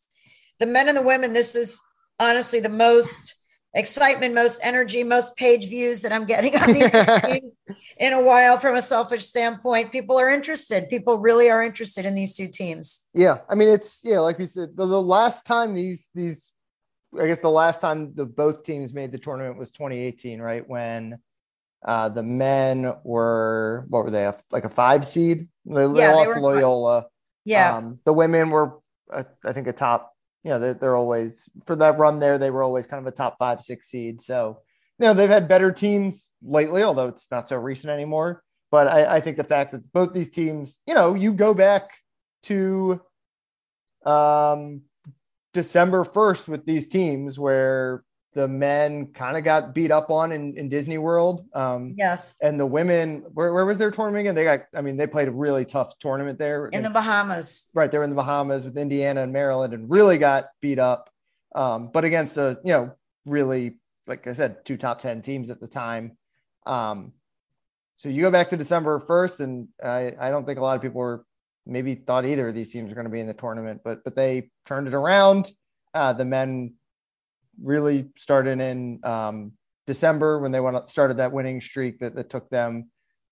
the 0.59 0.67
men 0.67 0.89
and 0.89 0.97
the 0.97 1.03
women. 1.03 1.33
This 1.33 1.57
is 1.57 1.81
honestly 2.21 2.61
the 2.61 2.69
most 2.69 3.43
excitement, 3.73 4.35
most 4.35 4.61
energy, 4.63 5.03
most 5.03 5.35
page 5.37 5.69
views 5.71 6.03
that 6.03 6.13
I'm 6.13 6.27
getting 6.27 6.55
on 6.57 6.75
these 6.75 6.91
teams 7.25 7.57
in 7.97 8.13
a 8.13 8.23
while 8.23 8.59
from 8.59 8.77
a 8.77 8.83
selfish 8.83 9.25
standpoint. 9.25 9.93
People 9.93 10.19
are 10.19 10.29
interested. 10.29 10.91
People 10.91 11.17
really 11.17 11.49
are 11.49 11.63
interested 11.63 12.05
in 12.05 12.15
these 12.15 12.35
two 12.35 12.49
teams. 12.49 13.09
Yeah. 13.15 13.39
I 13.49 13.55
mean, 13.55 13.71
it's 13.71 14.03
yeah, 14.05 14.19
like 14.19 14.39
we 14.39 14.45
said, 14.45 14.77
the, 14.77 14.85
the 14.85 15.01
last 15.01 15.47
time 15.47 15.73
these 15.73 16.11
these 16.15 16.53
I 17.19 17.27
guess 17.27 17.41
the 17.41 17.49
last 17.49 17.81
time 17.81 18.13
the 18.15 18.27
both 18.27 18.63
teams 18.63 18.93
made 18.93 19.11
the 19.11 19.19
tournament 19.19 19.59
was 19.59 19.71
2018, 19.71 20.39
right? 20.39 20.69
When 20.69 21.19
uh, 21.87 22.09
the 22.09 22.23
men 22.23 22.93
were 23.05 23.87
what 23.89 24.05
were 24.05 24.11
they 24.11 24.31
like 24.51 24.65
a 24.65 24.69
five 24.69 25.07
seed? 25.07 25.49
They, 25.65 25.83
yeah, 25.83 25.87
they 25.87 26.09
lost 26.09 26.35
they 26.35 26.41
Loyola. 26.41 27.07
Yeah. 27.45 27.77
Um, 27.77 28.01
the 28.05 28.13
women 28.13 28.51
were, 28.51 28.81
uh, 29.13 29.23
I 29.45 29.53
think, 29.53 29.69
a 29.69 29.73
top 29.73 30.13
you 30.47 30.51
know, 30.51 30.61
they're, 30.61 30.75
they're 30.75 30.97
always 30.97 31.51
for 31.65 31.75
that 31.75 31.99
run 31.99 32.21
there, 32.21 32.39
they 32.39 32.53
were 32.53 32.63
always 32.63 32.87
kind 32.87 33.05
of 33.05 33.13
a 33.13 33.17
top 33.17 33.37
five, 33.37 33.61
six 33.63 33.89
seed. 33.89 34.21
So, 34.21 34.61
you 34.97 35.07
know, 35.07 35.13
they've 35.13 35.29
had 35.29 35.49
better 35.49 35.73
teams 35.73 36.31
lately, 36.41 36.85
although 36.85 37.09
it's 37.09 37.33
not 37.33 37.49
so 37.49 37.57
recent 37.57 37.91
anymore. 37.91 38.45
But 38.71 38.87
I, 38.87 39.17
I 39.17 39.21
think 39.21 39.39
the 39.39 39.45
fact 39.45 39.73
that 39.73 39.93
both 39.93 40.13
these 40.13 40.31
teams, 40.31 40.79
you 40.87 40.95
know, 40.95 41.15
you 41.15 41.33
go 41.33 41.53
back 41.53 41.91
to 42.45 43.01
um, 44.05 44.83
December 45.53 46.05
1st 46.05 46.47
with 46.47 46.65
these 46.65 46.87
teams 46.87 47.41
where 47.41 48.05
the 48.37 48.47
men 48.47 49.07
kind 49.15 49.39
of 49.39 49.45
got 49.45 49.75
beat 49.75 49.91
up 49.91 50.11
on 50.11 50.31
in, 50.31 50.59
in 50.59 50.69
Disney 50.69 50.99
World. 50.99 51.47
Um, 51.55 51.95
yes. 51.97 52.35
And 52.43 52.61
the 52.61 52.67
women, 52.67 53.25
where, 53.33 53.51
where 53.55 53.65
was 53.65 53.79
their 53.79 53.91
tournament 53.91 54.21
again? 54.21 54.35
They 54.35 54.45
got, 54.45 54.67
I 54.75 54.83
mean, 54.83 54.99
they 54.99 55.07
played 55.07 55.29
a 55.29 55.33
really 55.33 55.65
tough 55.65 55.99
tournament 55.99 56.39
there. 56.39 56.67
In 56.67 56.83
the 56.83 56.91
Bahamas. 56.91 57.71
Right. 57.75 57.91
They 57.91 57.97
were 57.97 58.05
in 58.05 58.11
the 58.11 58.17
Bahamas 58.17 58.67
with 58.67 58.77
Indiana 58.77 59.23
and 59.23 59.33
Maryland 59.33 59.73
and 59.73 59.91
really 59.91 60.19
got 60.19 60.51
beat 60.61 60.79
up. 60.79 61.09
Um, 61.55 61.89
but 61.91 62.05
against 62.05 62.37
a, 62.37 62.59
you 62.63 62.73
know, 62.73 62.93
really, 63.25 63.79
like 64.07 64.27
I 64.27 64.35
said, 64.35 64.67
two 64.67 64.77
top 64.77 65.01
10 65.01 65.23
teams 65.23 65.49
at 65.49 65.59
the 65.59 65.67
time. 65.67 66.19
Um, 66.67 67.13
so 67.97 68.11
you 68.11 68.21
go 68.21 68.31
back 68.31 68.51
to 68.51 68.59
December 68.59 69.01
1st, 69.01 69.41
and 69.41 69.69
I, 69.83 70.13
I 70.21 70.31
don't 70.31 70.45
think 70.45 70.59
a 70.59 70.63
lot 70.63 70.77
of 70.77 70.83
people 70.83 71.01
were 71.01 71.25
maybe 71.65 71.95
thought 71.95 72.27
either 72.27 72.49
of 72.49 72.55
these 72.55 72.71
teams 72.71 72.93
are 72.93 72.95
going 72.95 73.07
to 73.07 73.11
be 73.11 73.21
in 73.21 73.27
the 73.27 73.33
tournament, 73.33 73.81
but 73.83 74.05
but 74.05 74.15
they 74.15 74.51
turned 74.67 74.87
it 74.87 74.93
around. 74.93 75.51
Uh, 75.95 76.13
the 76.13 76.27
men 76.27 76.75
really 77.63 78.09
started 78.17 78.61
in 78.61 79.01
um, 79.05 79.53
December 79.87 80.39
when 80.41 80.53
they 80.53 80.61
went 80.61 80.89
started 80.89 81.19
that 81.19 81.33
winning 81.33 81.61
streak 81.61 82.01
that, 82.01 82.15
that 82.17 82.31
took 82.31 82.49
them, 82.51 82.91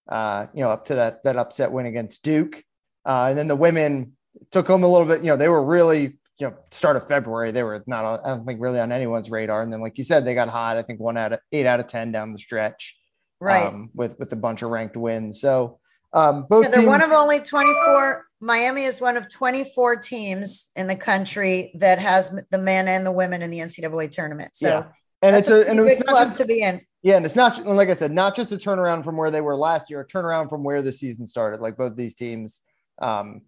uh, 0.08 0.46
you 0.54 0.62
know, 0.62 0.70
up 0.70 0.86
to 0.86 0.96
that 0.96 1.24
that 1.24 1.36
upset 1.36 1.72
win 1.72 1.86
against 1.86 2.22
Duke, 2.22 2.62
uh, 3.04 3.26
and 3.28 3.38
then 3.38 3.48
the 3.48 3.56
women 3.56 4.12
took 4.50 4.66
them 4.66 4.82
a 4.82 4.88
little 4.88 5.06
bit. 5.06 5.20
You 5.20 5.28
know, 5.28 5.36
they 5.36 5.48
were 5.48 5.64
really 5.64 6.18
you 6.38 6.48
know 6.48 6.54
start 6.70 6.96
of 6.96 7.06
February 7.06 7.52
they 7.52 7.62
were 7.62 7.84
not 7.86 8.24
I 8.24 8.30
don't 8.30 8.44
think 8.44 8.60
really 8.60 8.80
on 8.80 8.92
anyone's 8.92 9.30
radar, 9.30 9.62
and 9.62 9.72
then 9.72 9.80
like 9.80 9.98
you 9.98 10.04
said 10.04 10.24
they 10.24 10.34
got 10.34 10.48
hot. 10.48 10.76
I 10.76 10.82
think 10.82 11.00
one 11.00 11.16
out 11.16 11.32
of 11.32 11.40
eight 11.52 11.66
out 11.66 11.80
of 11.80 11.86
ten 11.86 12.12
down 12.12 12.32
the 12.32 12.38
stretch, 12.38 12.98
right? 13.40 13.66
Um, 13.66 13.90
with 13.94 14.18
with 14.18 14.32
a 14.32 14.36
bunch 14.36 14.62
of 14.62 14.70
ranked 14.70 14.96
wins. 14.96 15.40
So 15.40 15.78
um, 16.12 16.46
both 16.48 16.64
yeah, 16.64 16.70
they're 16.70 16.80
teams- 16.80 16.88
one 16.88 17.02
of 17.02 17.12
only 17.12 17.40
twenty 17.40 17.72
four. 17.84 18.24
Miami 18.44 18.84
is 18.84 19.00
one 19.00 19.16
of 19.16 19.32
24 19.32 19.96
teams 19.96 20.70
in 20.76 20.86
the 20.86 20.96
country 20.96 21.72
that 21.78 21.98
has 21.98 22.38
the 22.50 22.58
men 22.58 22.88
and 22.88 23.06
the 23.06 23.12
women 23.12 23.42
in 23.42 23.50
the 23.50 23.58
NCAA 23.58 24.10
tournament. 24.10 24.54
So 24.54 24.68
yeah 24.68 24.84
and 25.24 25.36
it's 25.36 25.48
a, 25.48 25.68
and 25.68 25.80
it's 25.80 26.04
not 26.04 26.26
just 26.26 26.36
to 26.36 26.44
be 26.44 26.60
in. 26.60 26.82
Yeah, 27.02 27.16
and 27.16 27.24
it's 27.24 27.36
not 27.36 27.64
like 27.66 27.88
I 27.88 27.94
said, 27.94 28.12
not 28.12 28.36
just 28.36 28.52
a 28.52 28.56
turnaround 28.56 29.04
from 29.04 29.16
where 29.16 29.30
they 29.30 29.40
were 29.40 29.56
last 29.56 29.90
year, 29.90 30.00
a 30.00 30.06
turnaround 30.06 30.50
from 30.50 30.62
where 30.62 30.82
the 30.82 30.92
season 30.92 31.26
started. 31.26 31.60
Like 31.60 31.76
both 31.76 31.96
these 31.96 32.14
teams, 32.14 32.60
um, 33.00 33.42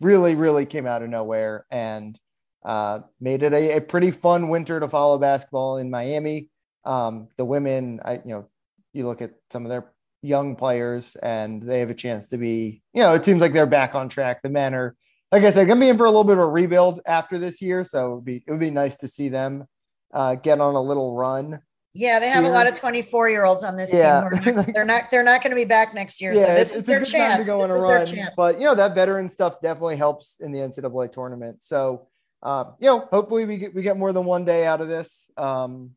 really, 0.00 0.34
really 0.34 0.64
came 0.64 0.86
out 0.86 1.02
of 1.02 1.10
nowhere 1.10 1.66
and 1.70 2.18
uh, 2.64 3.00
made 3.20 3.42
it 3.42 3.52
a, 3.52 3.76
a, 3.76 3.80
pretty 3.80 4.10
fun 4.10 4.48
winter 4.48 4.80
to 4.80 4.88
follow 4.88 5.18
basketball 5.18 5.78
in 5.78 5.90
Miami. 5.90 6.48
Um, 6.84 7.28
the 7.36 7.44
women, 7.44 8.00
I 8.04 8.14
you 8.14 8.34
know, 8.34 8.48
you 8.92 9.06
look 9.06 9.22
at 9.22 9.32
some 9.50 9.64
of 9.64 9.70
their 9.70 9.92
young 10.22 10.56
players 10.56 11.16
and 11.16 11.62
they 11.62 11.80
have 11.80 11.90
a 11.90 11.94
chance 11.94 12.28
to 12.30 12.38
be, 12.38 12.82
you 12.92 13.02
know, 13.02 13.14
it 13.14 13.24
seems 13.24 13.40
like 13.40 13.52
they're 13.52 13.66
back 13.66 13.94
on 13.94 14.08
track. 14.08 14.42
The 14.42 14.50
men 14.50 14.74
are, 14.74 14.96
like 15.30 15.44
I 15.44 15.50
said, 15.50 15.68
gonna 15.68 15.80
be 15.80 15.88
in 15.88 15.98
for 15.98 16.06
a 16.06 16.10
little 16.10 16.24
bit 16.24 16.34
of 16.34 16.40
a 16.40 16.46
rebuild 16.46 17.00
after 17.06 17.38
this 17.38 17.60
year, 17.60 17.84
so 17.84 18.12
it 18.12 18.14
would 18.14 18.24
be 18.24 18.44
it 18.46 18.50
would 18.50 18.60
be 18.60 18.70
nice 18.70 18.96
to 18.98 19.08
see 19.08 19.28
them 19.28 19.66
uh, 20.12 20.34
get 20.36 20.60
on 20.60 20.74
a 20.74 20.82
little 20.82 21.14
run. 21.14 21.60
Yeah, 21.94 22.18
they 22.18 22.28
have 22.28 22.44
here. 22.44 22.52
a 22.52 22.54
lot 22.54 22.66
of 22.66 22.78
24 22.78 23.28
year 23.28 23.44
olds 23.44 23.64
on 23.64 23.76
this 23.76 23.92
yeah. 23.92 24.28
team. 24.30 24.54
Not, 24.54 24.66
they're 24.66 24.84
not 24.84 25.10
they're 25.10 25.22
not 25.22 25.42
going 25.42 25.50
to 25.50 25.56
be 25.56 25.64
back 25.64 25.94
next 25.94 26.20
year. 26.20 26.32
Yeah, 26.32 26.46
so 26.46 26.54
this 26.54 26.74
is 26.74 26.84
their 26.84 27.04
chance. 27.04 27.46
This 27.46 27.70
is 27.70 27.86
their 27.86 28.06
chance. 28.06 28.34
But 28.36 28.58
you 28.58 28.66
know 28.66 28.74
that 28.74 28.94
veteran 28.94 29.28
stuff 29.28 29.60
definitely 29.60 29.96
helps 29.96 30.38
in 30.40 30.52
the 30.52 30.60
NCAA 30.60 31.12
tournament. 31.12 31.62
So 31.62 32.08
um, 32.42 32.74
you 32.78 32.86
know, 32.86 33.08
hopefully 33.10 33.44
we 33.44 33.58
get 33.58 33.74
we 33.74 33.82
get 33.82 33.96
more 33.96 34.12
than 34.12 34.24
one 34.24 34.44
day 34.44 34.66
out 34.66 34.80
of 34.80 34.88
this. 34.88 35.30
Um, 35.36 35.92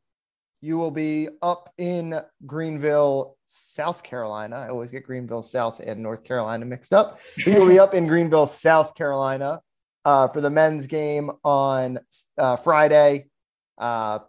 you 0.61 0.77
will 0.77 0.91
be 0.91 1.29
up 1.41 1.73
in 1.77 2.19
Greenville, 2.45 3.35
South 3.53 4.01
Carolina. 4.01 4.55
I 4.55 4.69
always 4.69 4.91
get 4.91 5.03
Greenville 5.03 5.41
South 5.41 5.81
and 5.81 6.01
North 6.01 6.23
Carolina 6.23 6.65
mixed 6.65 6.93
up. 6.93 7.19
you 7.45 7.59
will 7.59 7.67
be 7.67 7.79
up 7.79 7.93
in 7.93 8.07
Greenville, 8.07 8.45
South 8.45 8.95
Carolina, 8.95 9.61
uh, 10.05 10.29
for 10.29 10.39
the 10.39 10.49
men's 10.49 10.87
game 10.87 11.31
on 11.43 11.99
uh, 12.37 12.55
Friday. 12.55 13.27
Uh, 13.77 14.19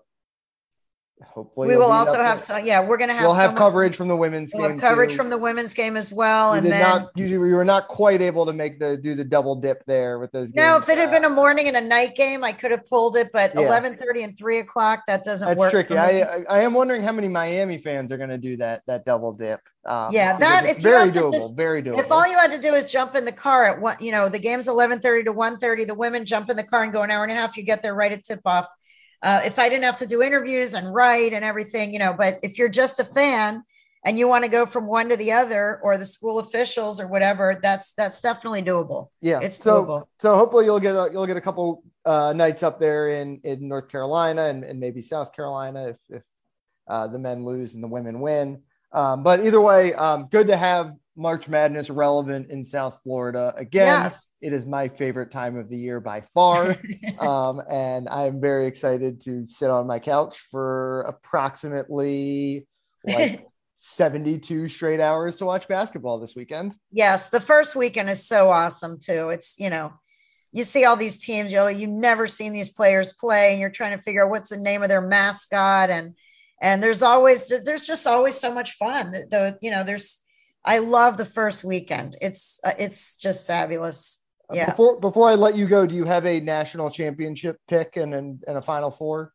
hopefully 1.22 1.68
we 1.68 1.76
will 1.76 1.90
also 1.90 2.22
have 2.22 2.40
some 2.40 2.64
yeah 2.64 2.85
we're 2.85 2.96
going 2.96 3.08
to 3.08 3.14
have 3.14 3.24
we'll 3.24 3.35
have 3.35 3.54
coverage 3.54 3.96
from 3.96 4.08
the 4.08 4.16
women's 4.16 4.52
we'll 4.54 4.68
game 4.68 4.78
coverage 4.78 5.11
too. 5.11 5.16
from 5.16 5.30
the 5.30 5.38
women's 5.38 5.74
game 5.74 5.96
as 5.96 6.12
well 6.12 6.52
we 6.52 6.58
and 6.58 6.66
then 6.66 6.80
not 6.80 7.11
we 7.16 7.37
were 7.38 7.64
not 7.64 7.88
quite 7.88 8.20
able 8.20 8.46
to 8.46 8.52
make 8.52 8.78
the 8.78 8.96
do 8.96 9.14
the 9.14 9.24
double 9.24 9.56
dip 9.56 9.85
there 9.87 10.18
with 10.18 10.30
those 10.32 10.52
no 10.54 10.76
if 10.76 10.88
it 10.88 10.98
had 10.98 11.11
been 11.11 11.24
a 11.24 11.30
morning 11.30 11.68
and 11.68 11.76
a 11.76 11.80
night 11.80 12.14
game 12.14 12.44
i 12.44 12.52
could 12.52 12.70
have 12.70 12.85
pulled 12.87 13.16
it 13.16 13.30
but 13.32 13.52
yeah. 13.54 13.66
11 13.66 13.96
30 13.96 14.22
and 14.22 14.38
3 14.38 14.58
o'clock 14.58 15.02
that 15.06 15.24
doesn't 15.24 15.48
That's 15.48 15.58
work 15.58 15.70
tricky. 15.70 15.96
I, 15.96 16.20
I, 16.20 16.44
I 16.48 16.61
am 16.61 16.74
wondering 16.74 17.02
how 17.02 17.12
many 17.12 17.28
miami 17.28 17.78
fans 17.78 18.12
are 18.12 18.18
going 18.18 18.30
to 18.30 18.38
do 18.38 18.56
that 18.58 18.82
that 18.87 19.04
double 19.04 19.32
dip 19.32 19.61
um, 19.85 20.08
yeah 20.12 20.37
that 20.38 20.66
if 20.66 20.78
very 20.78 21.11
doable 21.11 21.32
just, 21.32 21.56
very 21.56 21.82
doable. 21.82 21.98
if 21.98 22.11
all 22.12 22.26
you 22.26 22.37
had 22.37 22.52
to 22.52 22.58
do 22.58 22.74
is 22.74 22.85
jump 22.85 23.14
in 23.14 23.24
the 23.24 23.32
car 23.32 23.64
at 23.64 23.80
what 23.80 24.00
you 24.00 24.12
know 24.12 24.28
the 24.28 24.38
game's 24.38 24.68
11 24.68 25.00
30 25.00 25.24
to 25.24 25.32
1 25.32 25.58
30 25.58 25.85
the 25.85 25.94
women 25.94 26.24
jump 26.24 26.50
in 26.50 26.56
the 26.56 26.62
car 26.62 26.85
and 26.85 26.92
go 26.92 27.02
an 27.02 27.11
hour 27.11 27.22
and 27.22 27.32
a 27.32 27.35
half 27.35 27.56
you 27.56 27.62
get 27.62 27.82
there 27.82 27.94
right 27.94 28.12
at 28.12 28.24
tip 28.24 28.40
off 28.44 28.66
uh, 29.22 29.40
if 29.44 29.58
I 29.58 29.68
didn't 29.68 29.85
have 29.85 29.98
to 29.98 30.06
do 30.06 30.22
interviews 30.22 30.74
and 30.74 30.92
write 30.92 31.32
and 31.32 31.44
everything, 31.44 31.92
you 31.92 31.98
know, 31.98 32.12
but 32.12 32.38
if 32.42 32.58
you're 32.58 32.68
just 32.68 33.00
a 33.00 33.04
fan 33.04 33.62
and 34.04 34.18
you 34.18 34.26
want 34.26 34.44
to 34.44 34.50
go 34.50 34.66
from 34.66 34.87
one 34.87 35.08
to 35.11 35.16
the 35.16 35.30
other 35.32 35.80
or 35.82 35.96
the 35.96 36.04
school 36.06 36.40
officials 36.40 36.98
or 37.00 37.06
whatever, 37.06 37.58
that's 37.62 37.92
that's 37.92 38.20
definitely 38.20 38.62
doable. 38.62 39.08
Yeah, 39.20 39.40
it's 39.40 39.62
so, 39.62 39.85
doable. 39.85 40.06
So 40.18 40.35
hopefully 40.35 40.64
you'll 40.64 40.80
get 40.80 40.96
a, 40.96 41.08
you'll 41.12 41.26
get 41.26 41.37
a 41.37 41.40
couple 41.40 41.85
uh, 42.04 42.32
nights 42.35 42.62
up 42.62 42.80
there 42.80 43.11
in 43.11 43.40
in 43.44 43.68
North 43.68 43.88
Carolina 43.88 44.46
and, 44.46 44.64
and 44.64 44.80
maybe 44.80 45.02
South 45.02 45.32
Carolina 45.32 45.88
if 45.88 45.98
if 46.08 46.22
uh, 46.88 47.06
the 47.06 47.18
men 47.18 47.44
lose 47.44 47.74
and 47.74 47.82
the 47.82 47.88
women 47.88 48.20
win. 48.20 48.62
Um, 48.92 49.22
but 49.22 49.40
either 49.40 49.61
way, 49.61 49.94
um, 49.94 50.28
good 50.30 50.48
to 50.48 50.56
have 50.56 50.94
March 51.16 51.48
Madness 51.48 51.90
relevant 51.90 52.51
in 52.51 52.64
South 52.64 53.01
Florida. 53.03 53.53
Again, 53.57 53.87
yes. 53.87 54.29
it 54.40 54.53
is 54.53 54.64
my 54.64 54.88
favorite 54.88 55.31
time 55.31 55.57
of 55.57 55.68
the 55.68 55.77
year 55.77 56.01
by 56.01 56.22
far. 56.35 56.77
um, 57.18 57.62
and 57.68 58.09
I'm 58.09 58.40
very 58.40 58.66
excited 58.66 59.20
to 59.22 59.46
sit 59.46 59.70
on 59.70 59.87
my 59.87 59.98
couch 59.98 60.38
for 60.51 61.03
approximately 61.03 62.66
like 63.05 63.46
72 63.77 64.68
straight 64.68 65.01
hours 65.01 65.37
to 65.37 65.44
watch 65.44 65.68
basketball 65.68 66.18
this 66.18 66.35
weekend. 66.35 66.75
Yes, 66.90 67.29
the 67.29 67.40
first 67.40 67.77
weekend 67.77 68.09
is 68.09 68.27
so 68.27 68.51
awesome 68.51 68.98
too. 68.98 69.29
It's, 69.29 69.57
you 69.59 69.68
know, 69.70 69.92
you 70.53 70.64
see 70.64 70.85
all 70.85 70.96
these 70.96 71.18
teams, 71.18 71.53
you 71.53 71.59
know, 71.59 71.66
you've 71.66 71.90
never 71.90 72.27
seen 72.27 72.53
these 72.53 72.70
players 72.70 73.12
play 73.12 73.53
and 73.53 73.61
you're 73.61 73.70
trying 73.70 73.96
to 73.96 74.03
figure 74.03 74.25
out 74.25 74.31
what's 74.31 74.51
the 74.51 74.57
name 74.57 74.83
of 74.83 74.88
their 74.88 75.01
mascot 75.01 75.90
and 75.90 76.14
and 76.61 76.81
there's 76.81 77.03
always 77.03 77.48
there's 77.64 77.85
just 77.85 78.07
always 78.07 78.37
so 78.37 78.55
much 78.55 78.75
fun. 78.75 79.11
The 79.11 79.59
you 79.61 79.70
know, 79.72 79.83
there's 79.83 80.21
I 80.64 80.79
love 80.79 81.16
the 81.16 81.25
first 81.25 81.64
weekend. 81.64 82.16
It's 82.20 82.61
uh, 82.64 82.72
it's 82.79 83.16
just 83.16 83.46
fabulous. 83.46 84.25
Uh, 84.48 84.55
yeah. 84.57 84.70
Before 84.70 85.01
before 85.01 85.29
I 85.29 85.35
let 85.35 85.57
you 85.57 85.66
go, 85.66 85.87
do 85.87 85.94
you 85.94 86.05
have 86.05 86.27
a 86.27 86.40
national 86.40 86.90
championship 86.90 87.59
pick 87.68 87.96
and 87.96 88.14
and, 88.14 88.42
and 88.46 88.57
a 88.57 88.62
final 88.62 88.90
four? 88.90 89.33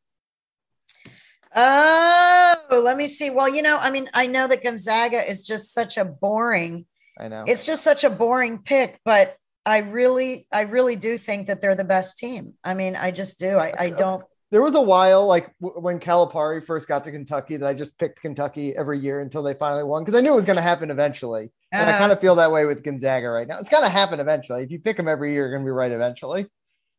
Oh, 1.56 2.82
let 2.84 2.98
me 2.98 3.08
see. 3.08 3.30
Well, 3.30 3.50
you 3.50 3.62
know, 3.62 3.78
I 3.78 3.90
mean, 3.90 4.10
I 4.13 4.28
know 4.28 4.48
that 4.48 4.63
Gonzaga 4.63 5.28
is 5.28 5.44
just 5.44 5.74
such 5.74 5.98
a 5.98 6.06
boring. 6.06 6.86
I 7.20 7.30
know. 7.30 7.46
It's 7.48 7.66
just 7.66 7.84
such 7.84 8.04
a 8.04 8.10
boring 8.10 8.60
pick, 8.60 9.00
but 9.04 9.36
I 9.66 9.80
really, 9.80 10.48
I 10.52 10.62
really 10.62 10.96
do 10.96 11.18
think 11.18 11.48
that 11.48 11.62
they're 11.62 11.76
the 11.76 11.84
best 11.84 12.18
team. 12.20 12.54
I 12.63 12.74
mean, 12.74 12.96
I 12.96 13.12
just 13.12 13.40
do. 13.40 13.58
I, 13.58 13.74
I 13.78 13.90
don't 13.90 14.24
there 14.51 14.62
was 14.62 14.75
a 14.75 14.81
while 14.81 15.25
like 15.27 15.53
w- 15.60 15.79
when 15.81 15.99
Calipari 15.99 16.63
first 16.63 16.88
got 16.88 17.03
to 17.03 17.12
Kentucky 17.12 17.57
that 17.57 17.67
I 17.67 17.73
just 17.73 17.97
picked 17.97 18.21
Kentucky 18.21 18.75
every 18.75 18.99
year 18.99 19.19
until 19.19 19.43
they 19.43 19.53
finally 19.53 19.83
won 19.83 20.03
because 20.03 20.17
I 20.17 20.21
knew 20.21 20.31
it 20.31 20.38
was 20.38 20.45
going 20.45 20.55
to 20.57 20.62
happen 20.62 20.89
eventually. 20.89 21.51
Uh, 21.73 21.77
and 21.77 21.89
I 21.89 21.91
uh-huh. 21.91 21.99
kind 21.99 22.12
of 22.12 22.21
feel 22.21 22.36
that 22.36 22.51
way 22.51 22.65
with 22.65 22.83
Gonzaga 22.83 23.29
right 23.29 23.47
now. 23.47 23.60
It's 23.60 23.69
going 23.69 23.83
to 23.83 23.89
happen 23.89 24.19
eventually. 24.19 24.63
If 24.63 24.71
you 24.71 24.79
pick 24.79 24.97
them 24.97 25.07
every 25.07 25.33
year, 25.33 25.43
you're 25.43 25.51
going 25.51 25.63
to 25.63 25.67
be 25.67 25.71
right 25.71 25.91
eventually. 25.91 26.47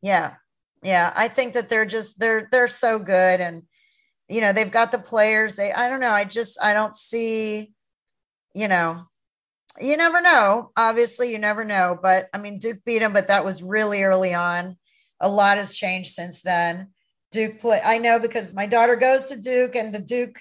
Yeah. 0.03 0.35
Yeah, 0.83 1.13
I 1.17 1.27
think 1.27 1.55
that 1.55 1.69
they're 1.69 1.87
just 1.87 2.21
they're 2.21 2.49
they're 2.53 2.69
so 2.69 3.01
good 3.01 3.41
and 3.41 3.65
you 4.29 4.43
know, 4.43 4.53
they've 4.53 4.71
got 4.71 4.93
the 4.93 4.99
players. 4.99 5.57
They 5.57 5.73
I 5.73 5.89
don't 5.89 6.01
know, 6.01 6.13
I 6.13 6.25
just 6.25 6.63
I 6.63 6.73
don't 6.73 6.95
see 6.95 7.73
you 8.55 8.69
know, 8.69 9.05
you 9.81 9.97
never 9.97 10.21
know. 10.21 10.71
Obviously, 10.77 11.33
you 11.33 11.39
never 11.39 11.65
know, 11.65 11.99
but 12.01 12.29
I 12.33 12.39
mean 12.39 12.59
Duke 12.59 12.85
beat 12.85 13.01
them, 13.01 13.13
but 13.13 13.29
that 13.29 13.45
was 13.45 13.63
really 13.63 14.03
early 14.05 14.35
on. 14.35 14.77
A 15.19 15.29
lot 15.29 15.57
has 15.57 15.75
changed 15.75 16.11
since 16.11 16.43
then 16.43 16.91
Duke 17.31 17.61
play. 17.61 17.81
I 17.85 17.99
know 17.99 18.19
because 18.19 18.55
my 18.55 18.67
daughter 18.67 18.97
goes 18.97 19.27
to 19.27 19.41
Duke 19.41 19.77
and 19.77 19.95
the 19.95 20.01
Duke 20.01 20.39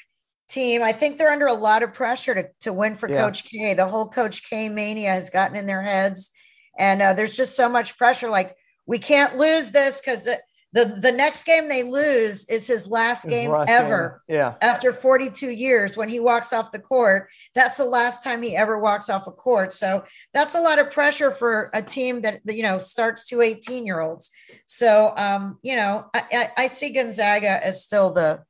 team, 0.49 0.81
I 0.81 0.93
think 0.93 1.17
they're 1.17 1.31
under 1.31 1.47
a 1.47 1.53
lot 1.53 1.83
of 1.83 1.93
pressure 1.93 2.33
to, 2.33 2.45
to 2.61 2.73
win 2.73 2.95
for 2.95 3.09
yeah. 3.09 3.21
Coach 3.21 3.43
K. 3.49 3.73
The 3.73 3.87
whole 3.87 4.07
Coach 4.07 4.49
K 4.49 4.69
mania 4.69 5.11
has 5.11 5.29
gotten 5.29 5.57
in 5.57 5.65
their 5.65 5.81
heads. 5.81 6.31
And 6.79 7.01
uh, 7.01 7.13
there's 7.13 7.33
just 7.33 7.55
so 7.55 7.67
much 7.67 7.97
pressure. 7.97 8.29
Like, 8.29 8.55
we 8.85 8.99
can't 8.99 9.37
lose 9.37 9.71
this 9.71 9.99
because 9.99 10.27
the 10.73 10.85
the 10.85 11.11
next 11.11 11.45
game 11.45 11.69
they 11.69 11.83
lose 11.83 12.47
is 12.49 12.67
his 12.67 12.87
last 12.87 13.23
his 13.23 13.31
game 13.31 13.51
last 13.51 13.69
ever. 13.69 14.21
Game. 14.27 14.37
Yeah. 14.37 14.55
After 14.61 14.91
42 14.91 15.49
years, 15.49 15.95
when 15.95 16.09
he 16.09 16.19
walks 16.19 16.51
off 16.51 16.71
the 16.71 16.79
court, 16.79 17.29
that's 17.55 17.77
the 17.77 17.85
last 17.85 18.23
time 18.23 18.41
he 18.41 18.55
ever 18.55 18.77
walks 18.77 19.09
off 19.09 19.27
a 19.27 19.31
court. 19.31 19.71
So 19.71 20.03
that's 20.33 20.55
a 20.55 20.61
lot 20.61 20.79
of 20.79 20.91
pressure 20.91 21.31
for 21.31 21.69
a 21.73 21.81
team 21.81 22.21
that 22.21 22.41
you 22.45 22.63
know 22.63 22.79
starts 22.79 23.27
to 23.29 23.41
18 23.41 23.85
year 23.85 24.01
olds. 24.01 24.29
So 24.65 25.13
um, 25.15 25.57
you 25.63 25.75
know, 25.75 26.05
I, 26.13 26.23
I, 26.31 26.51
I 26.57 26.67
see 26.67 26.93
Gonzaga 26.93 27.65
as 27.65 27.83
still 27.83 28.11
the 28.11 28.43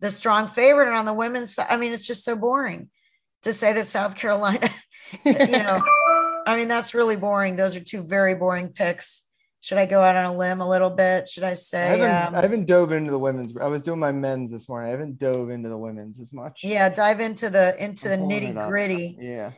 the 0.00 0.10
strong 0.10 0.46
favorite. 0.46 0.88
And 0.88 0.96
on 0.96 1.06
the 1.06 1.14
women's 1.14 1.54
side, 1.54 1.68
I 1.70 1.76
mean, 1.78 1.92
it's 1.92 2.06
just 2.06 2.24
so 2.24 2.36
boring 2.36 2.90
to 3.42 3.52
say 3.52 3.72
that 3.72 3.86
South 3.86 4.14
Carolina, 4.14 4.68
you 5.24 5.46
know, 5.46 5.80
I 6.46 6.56
mean, 6.56 6.68
that's 6.68 6.94
really 6.94 7.16
boring. 7.16 7.56
Those 7.56 7.76
are 7.76 7.80
two 7.80 8.02
very 8.02 8.34
boring 8.34 8.68
picks 8.68 9.29
should 9.60 9.78
I 9.78 9.86
go 9.86 10.02
out 10.02 10.16
on 10.16 10.24
a 10.24 10.36
limb 10.36 10.60
a 10.60 10.68
little 10.68 10.90
bit? 10.90 11.28
Should 11.28 11.44
I 11.44 11.52
say? 11.52 11.82
I 11.82 11.96
haven't, 11.96 12.26
um, 12.28 12.34
I 12.34 12.40
haven't 12.40 12.66
dove 12.66 12.92
into 12.92 13.10
the 13.10 13.18
women's. 13.18 13.56
I 13.56 13.66
was 13.66 13.82
doing 13.82 13.98
my 13.98 14.12
men's 14.12 14.50
this 14.50 14.68
morning. 14.68 14.88
I 14.88 14.92
haven't 14.92 15.18
dove 15.18 15.50
into 15.50 15.68
the 15.68 15.76
women's 15.76 16.18
as 16.18 16.32
much. 16.32 16.62
Yeah, 16.64 16.88
dive 16.88 17.20
into 17.20 17.50
the 17.50 17.76
into 17.82 18.12
I'm 18.12 18.20
the 18.20 18.26
nitty 18.26 18.68
gritty. 18.68 19.18
Yeah, 19.20 19.52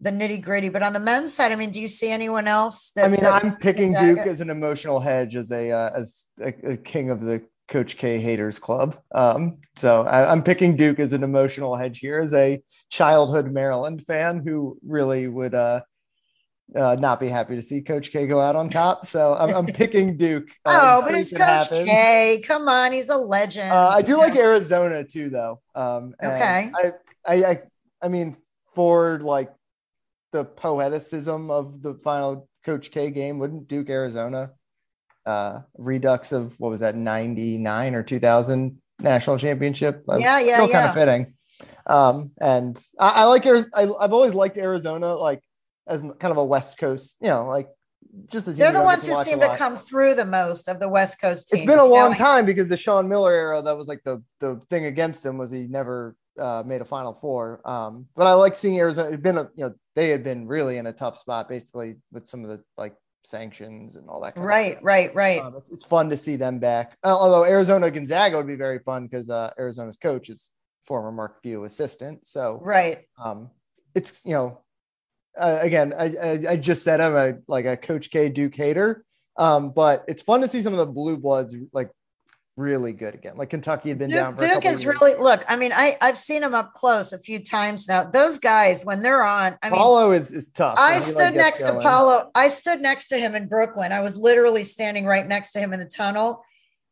the 0.00 0.10
nitty 0.10 0.42
gritty. 0.42 0.68
But 0.68 0.82
on 0.82 0.92
the 0.92 1.00
men's 1.00 1.32
side, 1.32 1.52
I 1.52 1.56
mean, 1.56 1.70
do 1.70 1.80
you 1.80 1.88
see 1.88 2.10
anyone 2.10 2.46
else? 2.46 2.90
That, 2.96 3.06
I 3.06 3.08
mean, 3.08 3.20
that, 3.20 3.42
I'm 3.42 3.56
picking 3.56 3.94
Duke 3.94 4.26
as 4.26 4.42
an 4.42 4.50
emotional 4.50 5.00
hedge, 5.00 5.34
as 5.36 5.50
a 5.50 5.70
uh, 5.70 5.90
as 5.94 6.26
a, 6.38 6.72
a, 6.72 6.76
king 6.76 7.08
of 7.10 7.22
the 7.22 7.42
Coach 7.66 7.96
K 7.96 8.18
haters 8.18 8.58
club. 8.58 8.98
Um, 9.14 9.58
so 9.76 10.02
I, 10.02 10.30
I'm 10.30 10.42
picking 10.42 10.76
Duke 10.76 11.00
as 11.00 11.14
an 11.14 11.22
emotional 11.22 11.76
hedge 11.76 12.00
here, 12.00 12.18
as 12.18 12.34
a 12.34 12.62
childhood 12.90 13.50
Maryland 13.50 14.04
fan 14.04 14.42
who 14.46 14.78
really 14.86 15.28
would 15.28 15.54
uh 15.54 15.80
uh, 16.74 16.96
not 16.98 17.20
be 17.20 17.28
happy 17.28 17.54
to 17.54 17.62
see 17.62 17.80
Coach 17.80 18.10
K 18.10 18.26
go 18.26 18.40
out 18.40 18.56
on 18.56 18.68
top. 18.68 19.06
So 19.06 19.34
I'm, 19.34 19.54
I'm 19.54 19.66
picking 19.66 20.16
Duke. 20.16 20.48
Uh, 20.64 20.98
oh, 21.00 21.02
but 21.02 21.14
it's 21.14 21.32
Coach 21.32 21.40
happens. 21.40 21.88
K. 21.88 22.42
Come 22.44 22.68
on, 22.68 22.92
he's 22.92 23.08
a 23.08 23.16
legend. 23.16 23.70
Uh, 23.70 23.88
I 23.88 24.02
do 24.02 24.18
like 24.18 24.36
Arizona 24.36 25.04
too, 25.04 25.30
though. 25.30 25.60
Um, 25.74 26.14
okay. 26.22 26.70
I, 26.74 26.92
I, 27.26 27.34
I, 27.44 27.62
I 28.02 28.08
mean, 28.08 28.36
for 28.74 29.20
like 29.20 29.52
the 30.32 30.44
poeticism 30.44 31.50
of 31.50 31.82
the 31.82 31.94
final 32.02 32.48
Coach 32.64 32.90
K 32.90 33.10
game, 33.10 33.38
wouldn't 33.38 33.68
Duke 33.68 33.88
Arizona 33.88 34.52
uh, 35.24 35.60
redux 35.78 36.32
of 36.32 36.58
what 36.58 36.70
was 36.70 36.80
that 36.80 36.96
99 36.96 37.94
or 37.94 38.02
2000 38.02 38.80
national 39.00 39.38
championship? 39.38 40.04
Yeah, 40.08 40.40
yeah, 40.40 40.56
still 40.56 40.68
yeah. 40.68 40.72
kind 40.72 40.88
of 40.88 40.94
fitting. 40.94 41.34
Um, 41.86 42.32
and 42.40 42.80
I, 42.98 43.22
I 43.22 43.24
like 43.24 43.46
I, 43.46 43.64
I've 44.00 44.12
always 44.12 44.34
liked 44.34 44.58
Arizona, 44.58 45.14
like 45.14 45.42
as 45.86 46.00
kind 46.00 46.30
of 46.32 46.36
a 46.36 46.44
West 46.44 46.78
Coast, 46.78 47.16
you 47.20 47.28
know, 47.28 47.46
like 47.46 47.68
just 48.30 48.48
as 48.48 48.56
they're 48.56 48.72
the 48.72 48.82
ones 48.82 49.06
who 49.06 49.22
seem 49.22 49.40
to 49.40 49.56
come 49.56 49.76
through 49.76 50.14
the 50.14 50.24
most 50.24 50.68
of 50.68 50.78
the 50.78 50.88
West 50.88 51.20
Coast 51.20 51.48
teams. 51.48 51.62
It's 51.62 51.66
been 51.66 51.78
a 51.78 51.84
long 51.84 52.12
know? 52.12 52.16
time 52.16 52.46
because 52.46 52.68
the 52.68 52.76
Sean 52.76 53.08
Miller 53.08 53.32
era 53.32 53.62
that 53.62 53.76
was 53.76 53.86
like 53.86 54.02
the 54.04 54.22
the 54.40 54.60
thing 54.70 54.86
against 54.86 55.24
him 55.24 55.38
was 55.38 55.50
he 55.50 55.66
never 55.66 56.16
uh, 56.38 56.62
made 56.66 56.80
a 56.80 56.84
Final 56.84 57.14
Four. 57.14 57.66
Um, 57.68 58.06
but 58.14 58.26
I 58.26 58.32
like 58.34 58.56
seeing 58.56 58.78
Arizona. 58.78 59.08
It'd 59.08 59.22
been 59.22 59.38
a 59.38 59.50
you 59.54 59.64
know 59.64 59.74
they 59.94 60.10
had 60.10 60.24
been 60.24 60.46
really 60.46 60.78
in 60.78 60.86
a 60.86 60.92
tough 60.92 61.18
spot 61.18 61.48
basically 61.48 61.96
with 62.12 62.26
some 62.26 62.44
of 62.44 62.50
the 62.50 62.62
like 62.76 62.94
sanctions 63.24 63.96
and 63.96 64.08
all 64.08 64.20
that. 64.20 64.38
right, 64.38 64.82
right, 64.82 65.14
right, 65.14 65.40
um, 65.42 65.56
it's, 65.56 65.70
it's, 65.70 65.84
fun 65.84 66.08
to 66.10 66.16
see 66.16 66.36
them 66.36 66.58
back. 66.58 66.96
Uh, 67.02 67.08
although 67.08 67.44
Arizona 67.44 67.90
Gonzaga 67.90 68.36
would 68.36 68.46
be 68.46 68.54
very 68.54 68.78
fun 68.78 69.04
because 69.06 69.28
uh, 69.28 69.52
Arizona's 69.58 69.96
coach 69.96 70.30
is 70.30 70.50
former 70.84 71.10
Mark 71.10 71.42
Few 71.42 71.64
assistant. 71.64 72.24
So 72.24 72.60
right, 72.62 73.04
um, 73.22 73.50
it's 73.94 74.24
you 74.24 74.32
know 74.32 74.60
uh, 75.38 75.58
again, 75.60 75.92
I, 75.96 76.04
I, 76.04 76.40
I 76.50 76.56
just 76.56 76.82
said 76.82 77.00
I'm 77.00 77.14
a 77.14 77.38
like 77.46 77.64
a 77.64 77.76
Coach 77.76 78.10
K 78.10 78.28
Duke 78.28 78.54
hater, 78.54 79.04
um, 79.36 79.70
but 79.70 80.04
it's 80.08 80.22
fun 80.22 80.40
to 80.40 80.48
see 80.48 80.62
some 80.62 80.72
of 80.72 80.78
the 80.78 80.86
blue 80.86 81.16
bloods 81.16 81.54
like 81.72 81.90
really 82.56 82.92
good 82.92 83.14
again. 83.14 83.36
Like 83.36 83.50
Kentucky 83.50 83.90
had 83.90 83.98
been 83.98 84.08
Duke, 84.08 84.18
down. 84.18 84.36
Duke 84.36 84.64
is 84.64 84.86
really 84.86 85.14
look. 85.14 85.44
I 85.48 85.56
mean, 85.56 85.72
I 85.74 85.96
I've 86.00 86.18
seen 86.18 86.42
him 86.42 86.54
up 86.54 86.72
close 86.72 87.12
a 87.12 87.18
few 87.18 87.38
times 87.38 87.88
now. 87.88 88.04
Those 88.04 88.38
guys 88.38 88.84
when 88.84 89.02
they're 89.02 89.24
on, 89.24 89.58
I 89.62 89.70
mean, 89.70 90.12
is 90.12 90.32
is 90.32 90.48
tough. 90.48 90.76
I 90.78 90.98
stood 90.98 91.18
like 91.18 91.34
next 91.34 91.58
to 91.60 91.78
Paolo. 91.80 92.30
I 92.34 92.48
stood 92.48 92.80
next 92.80 93.08
to 93.08 93.18
him 93.18 93.34
in 93.34 93.46
Brooklyn. 93.48 93.92
I 93.92 94.00
was 94.00 94.16
literally 94.16 94.64
standing 94.64 95.04
right 95.04 95.26
next 95.26 95.52
to 95.52 95.60
him 95.60 95.72
in 95.72 95.80
the 95.80 95.86
tunnel. 95.86 96.42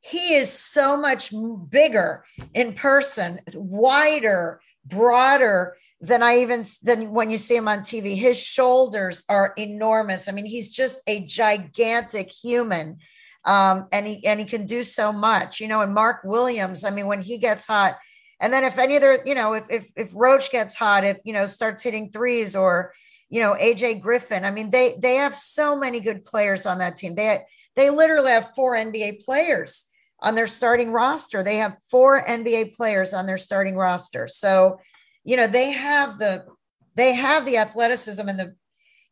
He 0.01 0.35
is 0.35 0.53
so 0.53 0.99
much 0.99 1.33
bigger 1.71 2.25
in 2.53 2.75
person, 2.75 3.41
wider, 3.55 4.61
broader 4.85 5.77
than 6.05 6.23
I 6.23 6.39
even 6.39 6.65
than 6.83 7.13
when 7.13 7.31
you 7.31 7.39
see 7.39 7.57
him 7.57 7.67
on 7.67 7.81
TV. 7.81 8.15
His 8.15 8.41
shoulders 8.41 9.25
are 9.31 9.55
enormous. 9.57 10.29
I 10.29 10.33
mean, 10.33 10.45
he's 10.45 10.73
just 10.73 11.01
a 11.07 11.25
gigantic 11.25 12.31
human. 12.31 12.99
Um, 13.47 13.87
and 13.91 14.07
he 14.07 14.25
and 14.27 14.39
he 14.39 14.47
can 14.47 14.67
do 14.67 14.83
so 14.83 15.13
much, 15.13 15.61
you 15.61 15.69
know. 15.69 15.81
And 15.81 15.95
Mark 15.95 16.21
Williams, 16.25 16.85
I 16.85 16.91
mean, 16.91 17.07
when 17.07 17.23
he 17.23 17.39
gets 17.39 17.67
hot, 17.67 17.97
and 18.41 18.53
then 18.53 18.65
if 18.65 18.79
any 18.79 18.97
other, 18.97 19.21
you 19.25 19.35
know, 19.35 19.55
if 19.55 19.67
if 19.71 19.91
if 19.97 20.11
Roach 20.15 20.51
gets 20.51 20.75
hot, 20.75 21.05
if 21.05 21.19
you 21.25 21.33
know 21.33 21.47
starts 21.47 21.83
hitting 21.83 22.11
threes, 22.11 22.55
or 22.55 22.93
you 23.29 23.41
know 23.41 23.55
AJ 23.55 24.01
Griffin, 24.01 24.45
I 24.45 24.51
mean, 24.51 24.71
they 24.71 24.95
they 24.99 25.17
have 25.17 25.37
so 25.37 25.77
many 25.77 26.01
good 26.01 26.25
players 26.25 26.65
on 26.65 26.79
that 26.79 26.97
team. 26.97 27.15
They 27.15 27.45
they 27.77 27.91
literally 27.91 28.31
have 28.31 28.55
four 28.55 28.75
NBA 28.75 29.25
players 29.25 29.91
on 30.21 30.35
their 30.35 30.47
starting 30.47 30.91
roster. 30.91 31.43
They 31.43 31.57
have 31.57 31.77
four 31.91 32.25
NBA 32.25 32.77
players 32.77 33.13
on 33.13 33.27
their 33.27 33.39
starting 33.39 33.77
roster. 33.77 34.27
So 34.27 34.81
you 35.25 35.37
know 35.37 35.47
they 35.47 35.73
have 35.73 36.19
the 36.19 36.45
they 36.95 37.15
have 37.15 37.45
the 37.45 37.57
athleticism 37.57 38.29
and 38.29 38.39
the 38.39 38.55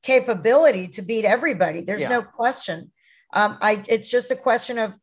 capability 0.02 0.88
to 0.88 1.02
beat 1.02 1.24
everybody 1.24 1.82
there's 1.82 2.02
yeah. 2.02 2.08
no 2.08 2.22
question 2.22 2.90
um, 3.32 3.56
I, 3.60 3.82
it's 3.88 4.10
just 4.10 4.30
a 4.30 4.36
question 4.36 4.78
of 4.78 4.94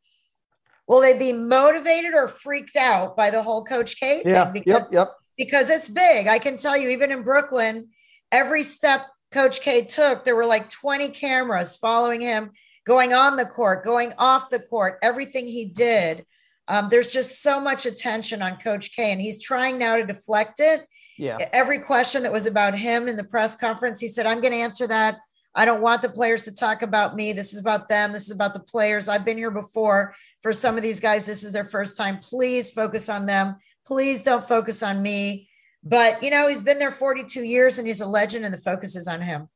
will 0.88 1.01
they 1.01 1.18
be 1.18 1.34
motivated 1.34 2.14
or 2.14 2.28
freaked 2.28 2.76
out 2.76 3.16
by 3.16 3.30
the 3.30 3.43
whole 3.43 3.64
coach 3.64 3.99
K 3.99 4.24
thing? 4.24 4.34
Yeah, 4.34 4.45
because, 4.51 4.84
yep, 4.84 4.88
yep. 4.91 5.12
because 5.38 5.70
it's 5.70 5.89
big. 5.89 6.28
I 6.28 6.39
can 6.39 6.57
tell 6.57 6.78
you, 6.78 6.89
even 6.89 7.12
in 7.12 7.24
Brooklyn, 7.24 7.89
every 8.32 8.64
step 8.64 9.07
Coach 9.32 9.62
K 9.62 9.86
took, 9.86 10.24
there 10.24 10.36
were 10.36 10.45
like 10.45 10.70
20 10.70 11.10
cameras 11.10 11.76
following 11.76 12.22
him, 12.22 12.51
going 12.86 13.14
on 13.14 13.36
the 13.36 13.45
court, 13.45 13.86
going 13.86 14.14
off 14.18 14.49
the 14.49 14.60
court, 14.60 14.97
everything 15.03 15.45
he 15.45 15.66
did. 15.66 16.26
Um, 16.68 16.89
there's 16.89 17.12
just 17.12 17.41
so 17.41 17.60
much 17.60 17.86
attention 17.86 18.41
on 18.41 18.57
Coach 18.57 18.95
K, 18.95 19.12
and 19.12 19.22
he's 19.22 19.43
trying 19.43 19.78
now 19.78 19.97
to 19.97 20.05
deflect 20.05 20.60
it 20.60 20.82
yeah. 21.20 21.49
Every 21.53 21.80
question 21.80 22.24
that 22.24 22.32
was 22.32 22.45
about 22.45 22.78
him 22.78 23.07
in 23.07 23.17
the 23.17 23.24
press 23.24 23.55
conference, 23.55 23.99
he 23.99 24.07
said, 24.07 24.26
I'm 24.26 24.41
going 24.41 24.53
to 24.53 24.59
answer 24.59 24.88
that. 24.88 25.17
I 25.53 25.65
don't 25.65 25.82
want 25.82 26.01
the 26.01 26.09
players 26.09 26.45
to 26.45 26.55
talk 26.55 26.82
about 26.82 27.15
me. 27.15 27.34
This 27.34 27.53
is 27.53 27.59
about 27.59 27.89
them. 27.89 28.13
This 28.13 28.26
is 28.26 28.32
about 28.32 28.53
the 28.53 28.59
players. 28.61 29.09
I've 29.09 29.26
been 29.26 29.38
here 29.38 29.51
before. 29.51 30.15
For 30.41 30.53
some 30.53 30.78
of 30.78 30.84
these 30.84 31.01
guys, 31.01 31.26
this 31.26 31.43
is 31.43 31.51
their 31.51 31.65
first 31.65 31.97
time. 31.97 32.20
Please 32.20 32.72
focus 32.72 33.09
on 33.09 33.26
them. 33.26 33.57
Please 33.86 34.24
don't 34.24 34.45
focus 34.45 34.82
on 34.82 35.01
me. 35.01 35.49
But, 35.84 36.24
you 36.24 36.30
know, 36.30 36.47
he's 36.47 36.61
been 36.61 36.80
there 36.80 36.91
42 36.91 37.43
years 37.43 37.78
and 37.78 37.88
he's 37.88 38.01
a 38.01 38.05
legend, 38.05 38.45
and 38.45 38.53
the 38.53 38.59
focus 38.59 38.95
is 38.95 39.07
on 39.07 39.22
him. 39.22 39.49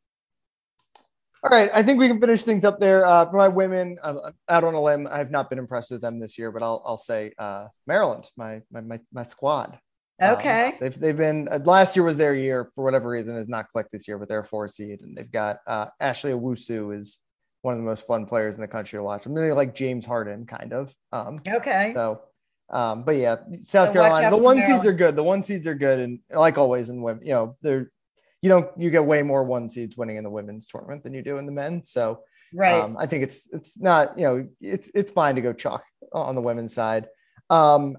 All 1.43 1.57
right, 1.57 1.69
I 1.73 1.83
think 1.83 1.99
we 1.99 2.07
can 2.07 2.21
finish 2.21 2.43
things 2.43 2.63
up 2.63 2.79
there. 2.79 3.05
Uh, 3.05 3.29
for 3.29 3.35
my 3.35 3.49
women, 3.49 3.97
I'm 4.01 4.17
out 4.47 4.63
on 4.63 4.73
a 4.73 4.81
limb. 4.81 5.07
I 5.11 5.17
have 5.17 5.29
not 5.29 5.49
been 5.49 5.59
impressed 5.59 5.91
with 5.91 6.01
them 6.01 6.19
this 6.19 6.37
year, 6.37 6.51
but 6.51 6.63
I'll, 6.63 6.81
I'll 6.85 6.97
say 6.97 7.33
uh, 7.37 7.67
Maryland, 7.85 8.29
my, 8.37 8.61
my, 8.71 8.79
my, 8.79 8.99
my 9.11 9.23
squad. 9.23 9.77
Um, 10.29 10.35
okay. 10.35 10.67
Um, 10.67 10.73
they've 10.79 10.99
they've 10.99 11.17
been 11.17 11.47
uh, 11.51 11.59
last 11.63 11.95
year 11.95 12.03
was 12.03 12.17
their 12.17 12.35
year 12.35 12.71
for 12.75 12.83
whatever 12.83 13.09
reason 13.09 13.35
has 13.35 13.49
not 13.49 13.69
clicked 13.69 13.91
this 13.91 14.07
year, 14.07 14.17
but 14.17 14.27
they're 14.27 14.39
a 14.39 14.45
four 14.45 14.67
seed 14.67 15.01
and 15.01 15.15
they've 15.15 15.31
got 15.31 15.59
uh, 15.67 15.87
Ashley 15.99 16.31
Owusu 16.31 16.95
is 16.95 17.19
one 17.61 17.73
of 17.73 17.79
the 17.79 17.85
most 17.85 18.05
fun 18.05 18.25
players 18.25 18.55
in 18.55 18.61
the 18.61 18.67
country 18.67 18.97
to 18.97 19.03
watch. 19.03 19.25
I'm 19.25 19.33
really 19.33 19.51
like 19.53 19.73
James 19.73 20.05
Harden 20.05 20.45
kind 20.45 20.73
of. 20.73 20.93
Um, 21.11 21.39
okay. 21.47 21.93
So, 21.95 22.21
um, 22.69 23.03
but 23.03 23.15
yeah, 23.15 23.37
South 23.61 23.89
so 23.89 23.93
Carolina, 23.93 24.29
the 24.29 24.37
one 24.37 24.61
seeds 24.61 24.85
are 24.85 24.93
good. 24.93 25.15
The 25.15 25.23
one 25.23 25.43
seeds 25.43 25.67
are 25.67 25.75
good, 25.75 25.99
and 25.99 26.19
like 26.29 26.57
always 26.57 26.89
in 26.89 27.01
women, 27.01 27.25
you 27.25 27.33
know, 27.33 27.57
they're 27.61 27.91
you 28.41 28.49
don't 28.49 28.69
you 28.77 28.89
get 28.89 29.05
way 29.05 29.23
more 29.23 29.43
one 29.43 29.69
seeds 29.69 29.95
winning 29.95 30.17
in 30.17 30.23
the 30.23 30.29
women's 30.29 30.67
tournament 30.67 31.03
than 31.03 31.13
you 31.13 31.21
do 31.21 31.37
in 31.37 31.45
the 31.45 31.51
men. 31.51 31.83
So, 31.85 32.23
right. 32.53 32.81
Um, 32.81 32.97
I 32.99 33.05
think 33.05 33.23
it's 33.23 33.47
it's 33.53 33.79
not 33.79 34.17
you 34.17 34.25
know 34.25 34.47
it's 34.59 34.89
it's 34.93 35.11
fine 35.11 35.35
to 35.35 35.41
go 35.41 35.53
chalk 35.53 35.83
on 36.11 36.35
the 36.35 36.41
women's 36.41 36.73
side. 36.73 37.07
Um, 37.49 37.95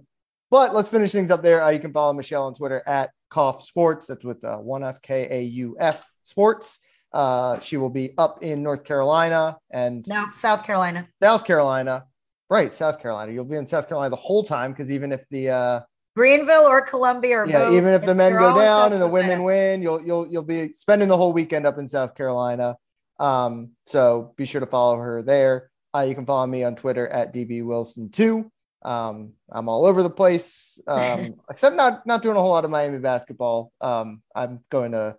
but 0.50 0.74
let's 0.74 0.88
finish 0.88 1.12
things 1.12 1.30
up 1.30 1.42
there. 1.42 1.62
Uh, 1.62 1.70
you 1.70 1.80
can 1.80 1.92
follow 1.92 2.12
Michelle 2.12 2.46
on 2.46 2.54
Twitter 2.54 2.82
at 2.86 3.10
Kauf 3.30 3.62
Sports. 3.62 4.06
That's 4.06 4.24
with 4.24 4.44
uh, 4.44 4.58
one 4.58 4.84
F 4.84 5.02
K 5.02 5.26
A 5.30 5.42
U 5.42 5.76
F 5.78 6.08
Sports. 6.22 6.78
Uh, 7.12 7.60
she 7.60 7.76
will 7.76 7.90
be 7.90 8.12
up 8.18 8.42
in 8.42 8.62
North 8.62 8.84
Carolina 8.84 9.56
and 9.70 10.04
no 10.08 10.26
South 10.32 10.64
Carolina. 10.64 11.08
South 11.22 11.44
Carolina, 11.44 12.06
right? 12.50 12.72
South 12.72 13.00
Carolina. 13.00 13.32
You'll 13.32 13.44
be 13.44 13.56
in 13.56 13.66
South 13.66 13.88
Carolina 13.88 14.10
the 14.10 14.16
whole 14.16 14.42
time 14.42 14.72
because 14.72 14.90
even 14.90 15.12
if 15.12 15.24
the 15.30 15.50
uh, 15.50 15.80
Greenville 16.16 16.64
or 16.64 16.80
Columbia 16.80 17.38
or 17.38 17.46
yeah, 17.46 17.60
both, 17.60 17.74
even 17.74 17.94
if 17.94 18.04
the 18.04 18.14
men 18.14 18.32
go 18.32 18.58
down 18.58 18.92
and 18.92 19.00
the 19.00 19.08
women 19.08 19.44
win, 19.44 19.82
you'll 19.82 20.02
you'll 20.04 20.26
you'll 20.26 20.42
be 20.42 20.72
spending 20.72 21.08
the 21.08 21.16
whole 21.16 21.32
weekend 21.32 21.66
up 21.66 21.78
in 21.78 21.88
South 21.88 22.14
Carolina. 22.14 22.76
Um, 23.18 23.70
so 23.86 24.32
be 24.36 24.44
sure 24.44 24.60
to 24.60 24.66
follow 24.66 24.96
her 24.96 25.22
there. 25.22 25.70
Uh, 25.94 26.00
you 26.00 26.16
can 26.16 26.26
follow 26.26 26.46
me 26.46 26.64
on 26.64 26.74
Twitter 26.74 27.06
at 27.06 27.32
db 27.32 27.64
wilson 27.64 28.10
two. 28.10 28.50
Um, 28.84 29.32
I'm 29.50 29.68
all 29.68 29.86
over 29.86 30.02
the 30.02 30.10
place, 30.10 30.80
um, 30.86 31.40
except 31.50 31.76
not 31.76 32.06
not 32.06 32.22
doing 32.22 32.36
a 32.36 32.40
whole 32.40 32.50
lot 32.50 32.64
of 32.64 32.70
Miami 32.70 32.98
basketball. 32.98 33.72
Um, 33.80 34.22
I'm 34.34 34.60
going 34.70 34.92
to 34.92 35.16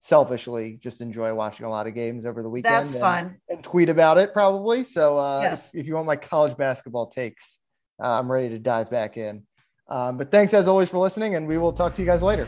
selfishly 0.00 0.78
just 0.80 1.00
enjoy 1.00 1.34
watching 1.34 1.66
a 1.66 1.70
lot 1.70 1.86
of 1.86 1.94
games 1.94 2.24
over 2.24 2.42
the 2.42 2.48
weekend. 2.48 2.74
That's 2.74 2.94
and, 2.94 3.00
fun. 3.00 3.36
And 3.48 3.64
tweet 3.64 3.88
about 3.88 4.18
it 4.18 4.32
probably. 4.32 4.84
So 4.84 5.18
uh, 5.18 5.40
yes. 5.42 5.74
if, 5.74 5.80
if, 5.80 5.86
you 5.86 5.94
want 5.94 6.06
my 6.06 6.16
college 6.16 6.56
basketball 6.56 7.08
takes, 7.08 7.58
uh, 8.02 8.18
I'm 8.18 8.30
ready 8.30 8.50
to 8.50 8.58
dive 8.58 8.90
back 8.90 9.16
in. 9.16 9.42
Um, 9.88 10.18
but 10.18 10.30
thanks 10.30 10.54
as 10.54 10.68
always 10.68 10.90
for 10.90 10.98
listening, 10.98 11.34
and 11.34 11.46
we 11.46 11.58
will 11.58 11.72
talk 11.72 11.94
to 11.96 12.02
you 12.02 12.06
guys 12.06 12.22
later. 12.22 12.46